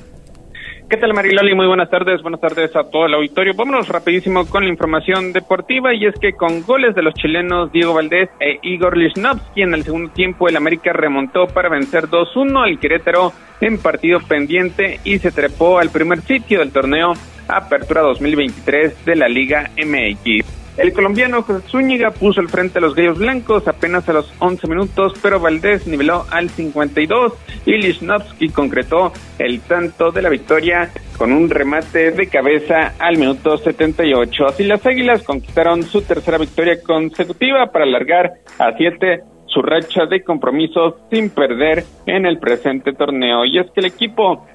¿Qué 0.88 0.96
tal 0.98 1.14
Mariloli? 1.14 1.52
Muy 1.54 1.66
buenas 1.66 1.90
tardes, 1.90 2.22
buenas 2.22 2.40
tardes 2.40 2.76
a 2.76 2.84
todo 2.84 3.06
el 3.06 3.14
auditorio. 3.14 3.54
Vámonos 3.54 3.88
rapidísimo 3.88 4.46
con 4.46 4.62
la 4.62 4.70
información 4.70 5.32
deportiva 5.32 5.92
y 5.92 6.06
es 6.06 6.14
que 6.20 6.34
con 6.34 6.62
goles 6.62 6.94
de 6.94 7.02
los 7.02 7.12
chilenos 7.14 7.72
Diego 7.72 7.92
Valdés 7.92 8.28
e 8.38 8.60
Igor 8.62 8.96
Lichnowsky 8.96 9.62
en 9.62 9.74
el 9.74 9.82
segundo 9.82 10.12
tiempo 10.12 10.48
el 10.48 10.56
América 10.56 10.92
remontó 10.92 11.48
para 11.48 11.68
vencer 11.68 12.06
2-1 12.06 12.62
al 12.62 12.78
Querétaro 12.78 13.32
en 13.60 13.78
partido 13.78 14.20
pendiente 14.20 15.00
y 15.02 15.18
se 15.18 15.32
trepó 15.32 15.80
al 15.80 15.90
primer 15.90 16.20
sitio 16.20 16.60
del 16.60 16.70
torneo 16.70 17.14
Apertura 17.48 18.02
2023 18.02 19.04
de 19.04 19.16
la 19.16 19.28
Liga 19.28 19.70
MX. 19.76 20.65
El 20.76 20.92
colombiano 20.92 21.42
José 21.42 21.66
Zúñiga 21.68 22.10
puso 22.10 22.40
al 22.40 22.48
frente 22.48 22.78
a 22.78 22.82
los 22.82 22.94
gallos 22.94 23.18
blancos 23.18 23.66
apenas 23.66 24.06
a 24.10 24.12
los 24.12 24.30
11 24.40 24.68
minutos, 24.68 25.14
pero 25.22 25.40
Valdés 25.40 25.86
niveló 25.86 26.26
al 26.30 26.50
52 26.50 27.32
y 27.64 27.72
Lichnowsky 27.78 28.50
concretó 28.50 29.10
el 29.38 29.60
tanto 29.60 30.10
de 30.10 30.20
la 30.20 30.28
victoria 30.28 30.90
con 31.16 31.32
un 31.32 31.48
remate 31.48 32.10
de 32.10 32.28
cabeza 32.28 32.92
al 32.98 33.16
minuto 33.16 33.56
78. 33.56 34.46
Así 34.46 34.64
las 34.64 34.84
Águilas 34.84 35.22
conquistaron 35.22 35.82
su 35.82 36.02
tercera 36.02 36.36
victoria 36.36 36.82
consecutiva 36.82 37.72
para 37.72 37.86
alargar 37.86 38.34
a 38.58 38.72
7 38.76 39.22
su 39.46 39.62
racha 39.62 40.04
de 40.04 40.22
compromisos 40.22 40.96
sin 41.10 41.30
perder 41.30 41.84
en 42.04 42.26
el 42.26 42.38
presente 42.38 42.92
torneo. 42.92 43.46
Y 43.46 43.58
es 43.58 43.70
que 43.70 43.80
el 43.80 43.86
equipo 43.86 44.46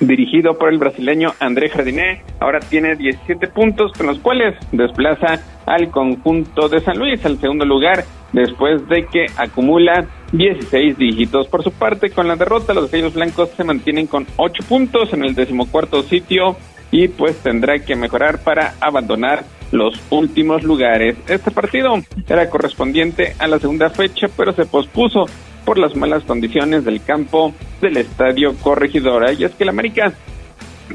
dirigido 0.00 0.58
por 0.58 0.72
el 0.72 0.78
brasileño 0.78 1.32
André 1.40 1.70
Jardiné, 1.70 2.22
ahora 2.40 2.60
tiene 2.60 2.96
17 2.96 3.48
puntos 3.48 3.92
con 3.92 4.06
los 4.06 4.18
cuales 4.18 4.54
desplaza 4.72 5.40
al 5.66 5.90
conjunto 5.90 6.68
de 6.68 6.80
San 6.80 6.98
Luis 6.98 7.24
al 7.24 7.38
segundo 7.38 7.64
lugar 7.64 8.04
después 8.32 8.86
de 8.88 9.06
que 9.06 9.26
acumula 9.36 10.06
16 10.32 10.98
dígitos. 10.98 11.48
Por 11.48 11.62
su 11.62 11.72
parte, 11.72 12.10
con 12.10 12.28
la 12.28 12.36
derrota, 12.36 12.74
los 12.74 12.90
Gallos 12.90 13.14
Blancos 13.14 13.50
se 13.56 13.64
mantienen 13.64 14.06
con 14.06 14.26
8 14.36 14.64
puntos 14.68 15.12
en 15.12 15.24
el 15.24 15.34
decimocuarto 15.34 16.02
sitio 16.02 16.56
y 16.90 17.08
pues 17.08 17.38
tendrá 17.38 17.78
que 17.78 17.96
mejorar 17.96 18.42
para 18.42 18.74
abandonar 18.80 19.44
los 19.72 20.00
últimos 20.10 20.62
lugares. 20.62 21.16
Este 21.28 21.50
partido 21.50 21.94
era 22.28 22.48
correspondiente 22.50 23.34
a 23.38 23.46
la 23.46 23.58
segunda 23.58 23.90
fecha, 23.90 24.28
pero 24.36 24.52
se 24.52 24.66
pospuso 24.66 25.26
por 25.64 25.78
las 25.78 25.96
malas 25.96 26.22
condiciones 26.24 26.84
del 26.84 27.02
campo 27.02 27.52
del 27.80 27.96
Estadio 27.96 28.54
Corregidora. 28.62 29.32
Y 29.32 29.44
es 29.44 29.54
que 29.54 29.64
el 29.64 29.70
América 29.70 30.12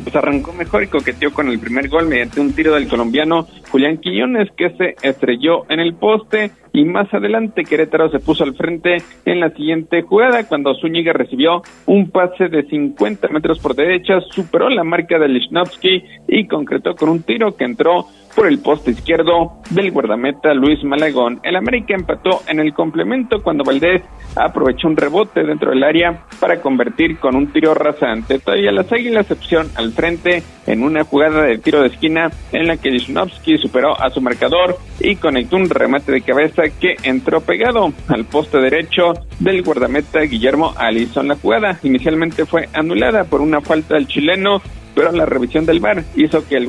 pues 0.03 0.15
arrancó 0.15 0.53
mejor 0.53 0.84
y 0.84 0.88
coqueteó 0.88 1.34
con 1.34 1.49
el 1.49 1.59
primer 1.59 1.89
gol 1.89 2.07
mediante 2.07 2.39
un 2.39 2.53
tiro 2.53 2.74
del 2.74 2.88
colombiano 2.88 3.47
Julián 3.69 3.97
Quiñones 3.97 4.49
que 4.55 4.69
se 4.72 4.95
estrelló 5.01 5.69
en 5.69 5.80
el 5.80 5.95
poste 5.95 6.51
y 6.74 6.86
más 6.86 7.13
adelante 7.13 7.63
Querétaro 7.63 8.09
se 8.09 8.19
puso 8.19 8.43
al 8.43 8.55
frente 8.55 8.97
en 9.26 9.39
la 9.39 9.49
siguiente 9.49 10.01
jugada 10.01 10.47
cuando 10.47 10.76
Zúñiga 10.76 11.13
recibió 11.13 11.61
un 11.86 12.09
pase 12.09 12.47
de 12.47 12.63
50 12.63 13.28
metros 13.30 13.59
por 13.59 13.76
derecha, 13.76 14.22
superó 14.30 14.69
la 14.69 14.84
marca 14.84 15.19
de 15.19 15.28
Lichnowsky 15.28 16.03
y 16.28 16.47
concretó 16.47 16.95
con 16.95 17.09
un 17.09 17.24
tiro 17.24 17.55
que 17.55 17.65
entró 17.65 18.07
por 18.36 18.48
el 18.48 18.60
poste 18.60 18.92
izquierdo 18.92 19.62
del 19.70 19.92
guardameta 19.92 20.54
Luis 20.54 20.84
Malagón. 20.84 21.40
El 21.44 21.56
América 21.56 21.94
empató 21.94 22.42
en 22.48 22.60
el 22.60 22.74
complemento 22.74 23.42
cuando 23.42 23.64
Valdés 23.64 24.02
aprovechó 24.36 24.88
un 24.88 24.98
rebote 24.98 25.44
dentro 25.44 25.72
del 25.72 25.84
área 25.84 26.26
para 26.40 26.62
convertir 26.62 27.20
con 27.20 27.36
un 27.36 27.52
tiro 27.52 27.74
rasante. 27.74 28.40
Todavía 28.40 28.72
las 28.72 28.92
Águilas 28.92 29.30
opción 29.32 29.70
al 29.76 29.92
frente 29.92 30.44
en 30.68 30.84
una 30.84 31.04
jugada 31.04 31.44
de 31.44 31.58
tiro 31.58 31.82
de 31.82 31.88
esquina 31.88 32.32
en 32.52 32.68
la 32.68 32.78
que 32.78 32.90
Wisnowski 32.90 33.58
superó 33.58 34.00
a 34.00 34.10
su 34.10 34.22
marcador 34.22 34.78
y 35.00 35.16
conectó 35.16 35.58
un 35.58 35.70
remate 35.70 36.12
de 36.12 36.22
cabeza 36.22 36.64
que 36.80 36.96
entró 37.04 37.42
pegado 37.42 37.92
al 38.08 38.26
poste 38.26 38.60
derecho 38.60 39.14
del 39.40 39.64
guardameta 39.64 40.22
Guillermo 40.22 40.74
Alison. 40.78 41.28
La 41.28 41.36
jugada 41.36 41.80
inicialmente 41.84 42.46
fue 42.46 42.70
anulada 42.74 43.24
por 43.24 43.42
una 43.42 43.62
falta 43.62 43.96
del 43.96 44.08
chileno, 44.08 44.62
pero 44.96 45.12
la 45.12 45.26
revisión 45.26 45.66
del 45.66 45.80
VAR 45.80 46.04
hizo 46.16 46.48
que 46.48 46.58
el 46.58 46.68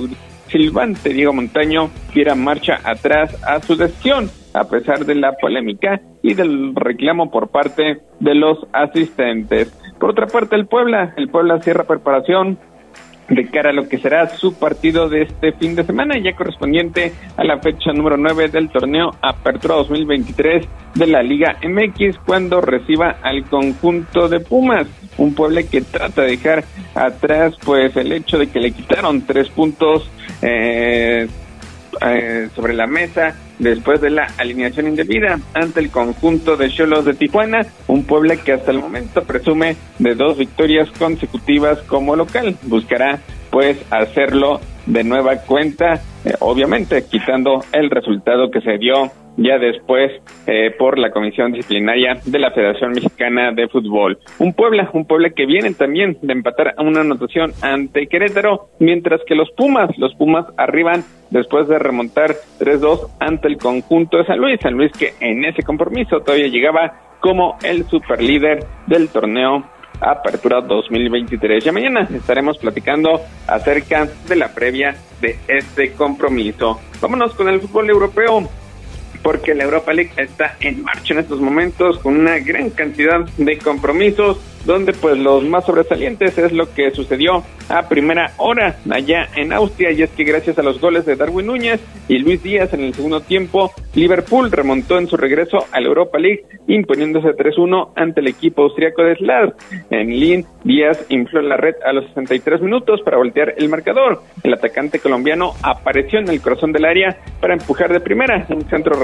silbante 0.52 1.08
Diego 1.08 1.32
Montaño 1.32 1.90
diera 2.14 2.34
marcha 2.34 2.78
atrás 2.84 3.36
a 3.44 3.60
su 3.60 3.74
decisión, 3.74 4.30
a 4.54 4.64
pesar 4.64 5.04
de 5.06 5.14
la 5.14 5.32
polémica 5.32 6.00
y 6.22 6.34
del 6.34 6.74
reclamo 6.74 7.30
por 7.30 7.48
parte 7.48 8.02
de 8.20 8.34
los 8.34 8.58
asistentes. 8.72 9.72
Por 9.98 10.10
otra 10.10 10.26
parte, 10.26 10.54
el 10.54 10.66
Puebla, 10.66 11.14
el 11.16 11.28
Puebla 11.28 11.60
cierra 11.60 11.84
preparación 11.84 12.58
de 13.28 13.46
cara 13.48 13.70
a 13.70 13.72
lo 13.72 13.88
que 13.88 13.98
será 13.98 14.28
su 14.28 14.58
partido 14.58 15.08
de 15.08 15.22
este 15.22 15.52
fin 15.52 15.74
de 15.74 15.84
semana, 15.84 16.18
ya 16.18 16.34
correspondiente 16.34 17.12
a 17.36 17.44
la 17.44 17.58
fecha 17.58 17.92
número 17.92 18.16
9 18.16 18.48
del 18.48 18.68
torneo 18.68 19.10
Apertura 19.22 19.76
2023 19.76 20.68
de 20.94 21.06
la 21.06 21.22
Liga 21.22 21.56
MX, 21.62 22.18
cuando 22.26 22.60
reciba 22.60 23.16
al 23.22 23.44
conjunto 23.44 24.28
de 24.28 24.40
Pumas, 24.40 24.86
un 25.18 25.34
pueblo 25.34 25.60
que 25.70 25.82
trata 25.82 26.22
de 26.22 26.32
dejar 26.32 26.64
atrás 26.94 27.54
pues 27.64 27.96
el 27.96 28.12
hecho 28.12 28.38
de 28.38 28.48
que 28.48 28.60
le 28.60 28.72
quitaron 28.72 29.22
tres 29.22 29.48
puntos 29.48 30.08
eh, 30.40 31.28
eh, 32.00 32.48
sobre 32.54 32.74
la 32.74 32.86
mesa 32.86 33.36
después 33.58 34.00
de 34.00 34.10
la 34.10 34.28
alineación 34.38 34.88
indebida 34.88 35.38
ante 35.54 35.80
el 35.80 35.90
conjunto 35.90 36.56
de 36.56 36.70
Cholos 36.70 37.04
de 37.04 37.14
Tijuana, 37.14 37.66
un 37.86 38.04
pueblo 38.04 38.34
que 38.44 38.52
hasta 38.52 38.72
el 38.72 38.78
momento 38.78 39.22
presume 39.22 39.76
de 39.98 40.14
dos 40.14 40.36
victorias 40.36 40.90
consecutivas 40.98 41.78
como 41.82 42.16
local. 42.16 42.56
Buscará 42.62 43.20
pues 43.50 43.78
hacerlo 43.90 44.60
de 44.86 45.04
nueva 45.04 45.36
cuenta, 45.36 46.00
eh, 46.24 46.34
obviamente 46.40 47.04
quitando 47.04 47.64
el 47.72 47.90
resultado 47.90 48.50
que 48.50 48.60
se 48.62 48.78
dio 48.78 49.12
ya 49.36 49.58
después 49.58 50.12
eh, 50.46 50.74
por 50.78 50.98
la 50.98 51.10
Comisión 51.10 51.52
Disciplinaria 51.52 52.18
de 52.24 52.38
la 52.38 52.50
Federación 52.50 52.92
Mexicana 52.92 53.52
de 53.52 53.68
Fútbol. 53.68 54.18
Un 54.38 54.52
Puebla, 54.52 54.90
un 54.92 55.06
Puebla 55.06 55.30
que 55.30 55.46
viene 55.46 55.72
también 55.74 56.18
de 56.22 56.32
empatar 56.32 56.74
a 56.76 56.82
una 56.82 57.00
anotación 57.00 57.52
ante 57.62 58.06
Querétaro, 58.06 58.68
mientras 58.78 59.20
que 59.26 59.34
los 59.34 59.50
Pumas, 59.52 59.90
los 59.98 60.14
Pumas 60.14 60.46
arriban 60.56 61.04
después 61.30 61.66
de 61.68 61.78
remontar 61.78 62.34
3-2 62.60 63.08
ante 63.20 63.48
el 63.48 63.56
conjunto 63.56 64.18
de 64.18 64.26
San 64.26 64.38
Luis. 64.38 64.60
San 64.60 64.74
Luis 64.74 64.92
que 64.92 65.14
en 65.20 65.44
ese 65.44 65.62
compromiso 65.62 66.20
todavía 66.20 66.48
llegaba 66.48 66.92
como 67.20 67.56
el 67.62 67.84
superlíder 67.84 68.64
del 68.86 69.08
torneo 69.08 69.64
Apertura 70.00 70.60
2023. 70.60 71.64
Ya 71.64 71.72
mañana 71.72 72.08
estaremos 72.12 72.58
platicando 72.58 73.20
acerca 73.46 74.08
de 74.28 74.36
la 74.36 74.52
previa 74.52 74.96
de 75.20 75.36
este 75.46 75.92
compromiso. 75.92 76.80
Vámonos 77.00 77.34
con 77.34 77.48
el 77.48 77.60
fútbol 77.60 77.90
europeo 77.90 78.48
porque 79.22 79.54
la 79.54 79.64
Europa 79.64 79.92
League 79.92 80.12
está 80.16 80.56
en 80.60 80.82
marcha 80.82 81.14
en 81.14 81.20
estos 81.20 81.40
momentos 81.40 81.98
con 81.98 82.18
una 82.18 82.38
gran 82.38 82.70
cantidad 82.70 83.20
de 83.36 83.58
compromisos 83.58 84.38
donde 84.64 84.92
pues 84.92 85.18
los 85.18 85.44
más 85.44 85.64
sobresalientes 85.64 86.38
es 86.38 86.52
lo 86.52 86.72
que 86.72 86.90
sucedió 86.92 87.42
a 87.68 87.88
primera 87.88 88.32
hora 88.36 88.76
allá 88.90 89.28
en 89.36 89.52
Austria 89.52 89.90
y 89.90 90.02
es 90.02 90.10
que 90.10 90.24
gracias 90.24 90.58
a 90.58 90.62
los 90.62 90.80
goles 90.80 91.06
de 91.06 91.16
Darwin 91.16 91.46
Núñez 91.46 91.80
y 92.08 92.18
Luis 92.18 92.42
Díaz 92.42 92.72
en 92.74 92.82
el 92.82 92.94
segundo 92.94 93.20
tiempo, 93.20 93.72
Liverpool 93.94 94.50
remontó 94.50 94.98
en 94.98 95.08
su 95.08 95.16
regreso 95.16 95.66
a 95.72 95.80
la 95.80 95.88
Europa 95.88 96.18
League 96.18 96.44
imponiéndose 96.66 97.28
3-1 97.28 97.90
ante 97.96 98.20
el 98.20 98.28
equipo 98.28 98.62
austriaco 98.62 99.02
de 99.02 99.16
Slav. 99.16 99.54
En 99.90 100.08
Lin, 100.08 100.46
Díaz 100.64 101.04
infló 101.08 101.42
la 101.42 101.56
red 101.56 101.74
a 101.84 101.92
los 101.92 102.06
63 102.06 102.60
minutos 102.60 103.00
para 103.02 103.16
voltear 103.16 103.54
el 103.56 103.68
marcador. 103.68 104.22
El 104.42 104.54
atacante 104.54 104.98
colombiano 104.98 105.54
apareció 105.62 106.18
en 106.18 106.28
el 106.28 106.40
corazón 106.40 106.72
del 106.72 106.84
área 106.84 107.18
para 107.40 107.54
empujar 107.54 107.92
de 107.92 108.00
primera 108.00 108.46
un 108.48 108.68
centro 108.68 108.94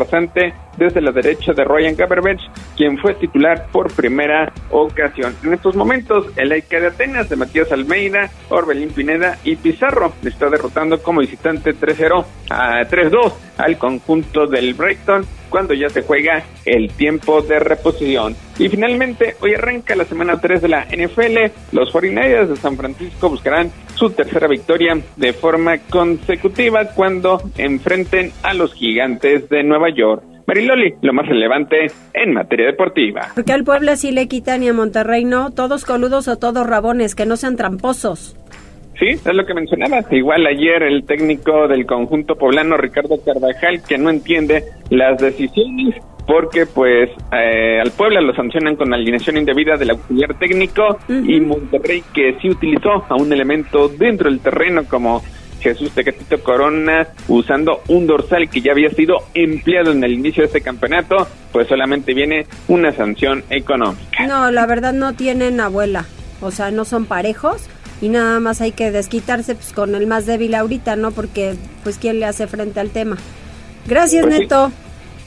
desde 0.76 1.00
la 1.00 1.12
derecha 1.12 1.52
de 1.52 1.64
Ryan 1.64 1.96
Gaberbech, 1.96 2.40
quien 2.76 2.98
fue 2.98 3.14
titular 3.14 3.66
por 3.72 3.92
primera 3.92 4.52
ocasión. 4.70 5.34
En 5.42 5.54
estos 5.54 5.76
momentos, 5.76 6.26
el 6.36 6.52
Aika 6.52 6.80
de 6.80 6.88
Atenas 6.88 7.28
de 7.28 7.36
Matías 7.36 7.72
Almeida, 7.72 8.30
Orbelín 8.48 8.90
Pineda 8.90 9.38
y 9.44 9.56
Pizarro 9.56 10.12
está 10.24 10.48
derrotando 10.48 11.02
como 11.02 11.20
visitante 11.20 11.74
3-0 11.74 12.24
a 12.50 12.80
3-2 12.88 13.32
al 13.58 13.78
conjunto 13.78 14.46
del 14.46 14.74
Brighton 14.74 15.26
cuando 15.48 15.74
ya 15.74 15.88
se 15.88 16.02
juega 16.02 16.44
el 16.64 16.90
tiempo 16.90 17.42
de 17.42 17.58
reposición. 17.58 18.36
Y 18.58 18.68
finalmente, 18.68 19.36
hoy 19.40 19.54
arranca 19.54 19.94
la 19.94 20.04
semana 20.04 20.40
3 20.40 20.62
de 20.62 20.68
la 20.68 20.84
NFL. 20.84 21.52
Los 21.72 21.92
49ers 21.92 22.48
de 22.48 22.56
San 22.56 22.76
Francisco 22.76 23.30
buscarán 23.30 23.70
su 23.94 24.10
tercera 24.10 24.48
victoria 24.48 24.98
de 25.16 25.32
forma 25.32 25.78
consecutiva 25.78 26.86
cuando 26.94 27.42
enfrenten 27.56 28.32
a 28.42 28.54
los 28.54 28.74
gigantes 28.74 29.48
de 29.48 29.62
Nueva 29.62 29.90
York. 29.90 30.22
Mariloli, 30.48 30.94
lo 31.02 31.12
más 31.12 31.26
relevante 31.26 31.88
en 32.14 32.32
materia 32.32 32.64
deportiva. 32.64 33.28
Porque 33.34 33.52
al 33.52 33.64
Puebla 33.64 33.96
sí 33.96 34.12
le 34.12 34.28
quitan 34.28 34.62
y 34.62 34.68
a 34.68 34.72
Monterrey 34.72 35.26
no, 35.26 35.50
todos 35.50 35.84
coludos 35.84 36.26
o 36.26 36.38
todos 36.38 36.66
rabones, 36.66 37.14
que 37.14 37.26
no 37.26 37.36
sean 37.36 37.56
tramposos. 37.56 38.34
Sí, 38.98 39.10
es 39.10 39.34
lo 39.34 39.46
que 39.46 39.54
mencionaba. 39.54 40.04
Igual 40.10 40.46
ayer 40.46 40.82
el 40.82 41.04
técnico 41.04 41.68
del 41.68 41.86
conjunto 41.86 42.36
poblano, 42.36 42.76
Ricardo 42.76 43.20
Carvajal, 43.24 43.82
que 43.86 43.96
no 43.96 44.10
entiende 44.10 44.64
las 44.90 45.18
decisiones 45.18 45.94
porque 46.26 46.66
pues 46.66 47.08
eh, 47.32 47.80
al 47.80 47.90
Puebla 47.92 48.20
lo 48.20 48.34
sancionan 48.34 48.76
con 48.76 48.92
alineación 48.92 49.38
indebida 49.38 49.76
del 49.76 49.90
auxiliar 49.90 50.38
técnico 50.38 50.98
y 51.08 51.40
Monterrey 51.40 52.04
que 52.12 52.36
sí 52.42 52.50
utilizó 52.50 53.02
a 53.08 53.14
un 53.14 53.32
elemento 53.32 53.88
dentro 53.88 54.28
del 54.28 54.40
terreno 54.40 54.84
como 54.84 55.22
Jesús 55.60 55.90
Tecatito 55.92 56.42
Corona 56.42 57.08
usando 57.28 57.80
un 57.88 58.06
dorsal 58.06 58.50
que 58.50 58.60
ya 58.60 58.72
había 58.72 58.90
sido 58.90 59.16
empleado 59.32 59.90
en 59.92 60.04
el 60.04 60.12
inicio 60.12 60.42
de 60.42 60.48
este 60.48 60.60
campeonato, 60.60 61.26
pues 61.50 61.66
solamente 61.66 62.12
viene 62.12 62.46
una 62.68 62.92
sanción 62.92 63.42
económica. 63.48 64.26
No, 64.26 64.50
la 64.50 64.66
verdad 64.66 64.92
no 64.92 65.14
tienen 65.14 65.60
abuela, 65.60 66.04
o 66.42 66.50
sea, 66.50 66.70
no 66.70 66.84
son 66.84 67.06
parejos 67.06 67.70
y 68.00 68.08
nada 68.08 68.40
más 68.40 68.60
hay 68.60 68.72
que 68.72 68.90
desquitarse 68.90 69.54
pues, 69.54 69.72
con 69.72 69.94
el 69.94 70.06
más 70.06 70.26
débil 70.26 70.54
ahorita, 70.54 70.96
¿no? 70.96 71.10
Porque 71.10 71.54
pues 71.84 71.98
quién 71.98 72.20
le 72.20 72.26
hace 72.26 72.46
frente 72.46 72.80
al 72.80 72.90
tema. 72.90 73.16
Gracias, 73.86 74.22
Pues 74.24 74.34
sí. 74.36 74.40
Neto. 74.42 74.70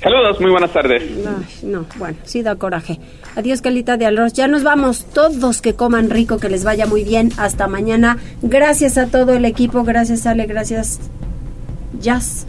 Saludos, 0.01 0.39
muy 0.41 0.49
buenas 0.49 0.71
tardes. 0.73 1.03
Ay, 1.03 1.69
no, 1.69 1.85
bueno, 1.99 2.17
sí 2.23 2.41
da 2.41 2.55
coraje. 2.55 2.99
Adiós, 3.35 3.61
Calita 3.61 3.97
de 3.97 4.07
Arroz. 4.07 4.33
Ya 4.33 4.47
nos 4.47 4.63
vamos. 4.63 5.05
Todos 5.13 5.61
que 5.61 5.75
coman 5.75 6.09
rico, 6.09 6.39
que 6.39 6.49
les 6.49 6.63
vaya 6.63 6.87
muy 6.87 7.03
bien. 7.03 7.31
Hasta 7.37 7.67
mañana. 7.67 8.17
Gracias 8.41 8.97
a 8.97 9.05
todo 9.07 9.33
el 9.33 9.45
equipo. 9.45 9.83
Gracias, 9.83 10.25
Ale. 10.25 10.47
Gracias, 10.47 10.99
Jazz. 11.99 12.45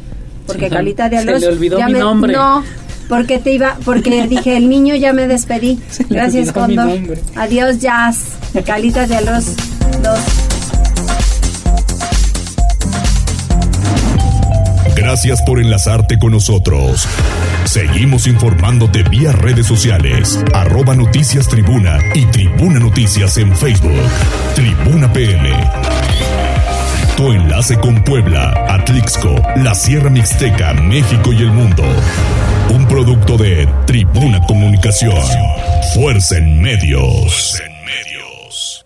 Porque 0.46 0.68
Se- 0.68 0.74
Calita 0.74 1.08
de 1.08 1.20
se 1.22 1.28
Arroz. 1.28 1.40
le 1.42 1.48
olvidó 1.48 1.78
ya 1.78 1.86
mi 1.86 1.92
me- 1.94 1.98
nombre. 1.98 2.32
No, 2.32 2.64
porque 3.08 3.38
te 3.38 3.52
iba, 3.52 3.76
porque 3.84 4.26
dije, 4.26 4.56
el 4.56 4.68
niño 4.68 4.94
ya 4.94 5.12
me 5.12 5.26
despedí. 5.28 5.80
Gracias, 6.10 6.52
Condor. 6.52 6.98
Adiós, 7.36 7.78
Jazz. 7.78 8.36
Calita 8.64 9.06
de 9.06 9.16
Arroz. 9.16 9.56
Dos. 10.02 10.20
Gracias 14.96 15.42
por 15.42 15.58
enlazarte 15.58 16.18
con 16.18 16.32
nosotros. 16.32 17.08
Seguimos 17.64 18.26
informándote 18.26 19.02
vía 19.02 19.32
redes 19.32 19.66
sociales, 19.66 20.38
arroba 20.54 20.94
noticias 20.94 21.48
tribuna 21.48 21.98
y 22.14 22.24
tribuna 22.26 22.78
noticias 22.78 23.36
en 23.38 23.56
Facebook. 23.56 24.00
Tribuna 24.54 25.12
PM. 25.12 25.50
Tu 27.16 27.32
enlace 27.32 27.76
con 27.78 28.02
Puebla, 28.04 28.66
Atlixco, 28.68 29.34
la 29.56 29.74
Sierra 29.74 30.08
Mixteca, 30.08 30.72
México 30.74 31.32
y 31.32 31.38
el 31.38 31.50
mundo 31.50 31.84
producto 32.92 33.38
de 33.38 33.66
Tribuna 33.86 34.38
Comunicación. 34.46 35.16
Fuerza 35.94 36.36
en 36.36 36.60
medios. 36.60 37.02
Fuerza 37.02 37.64
en 37.64 37.84
medios. 37.86 38.81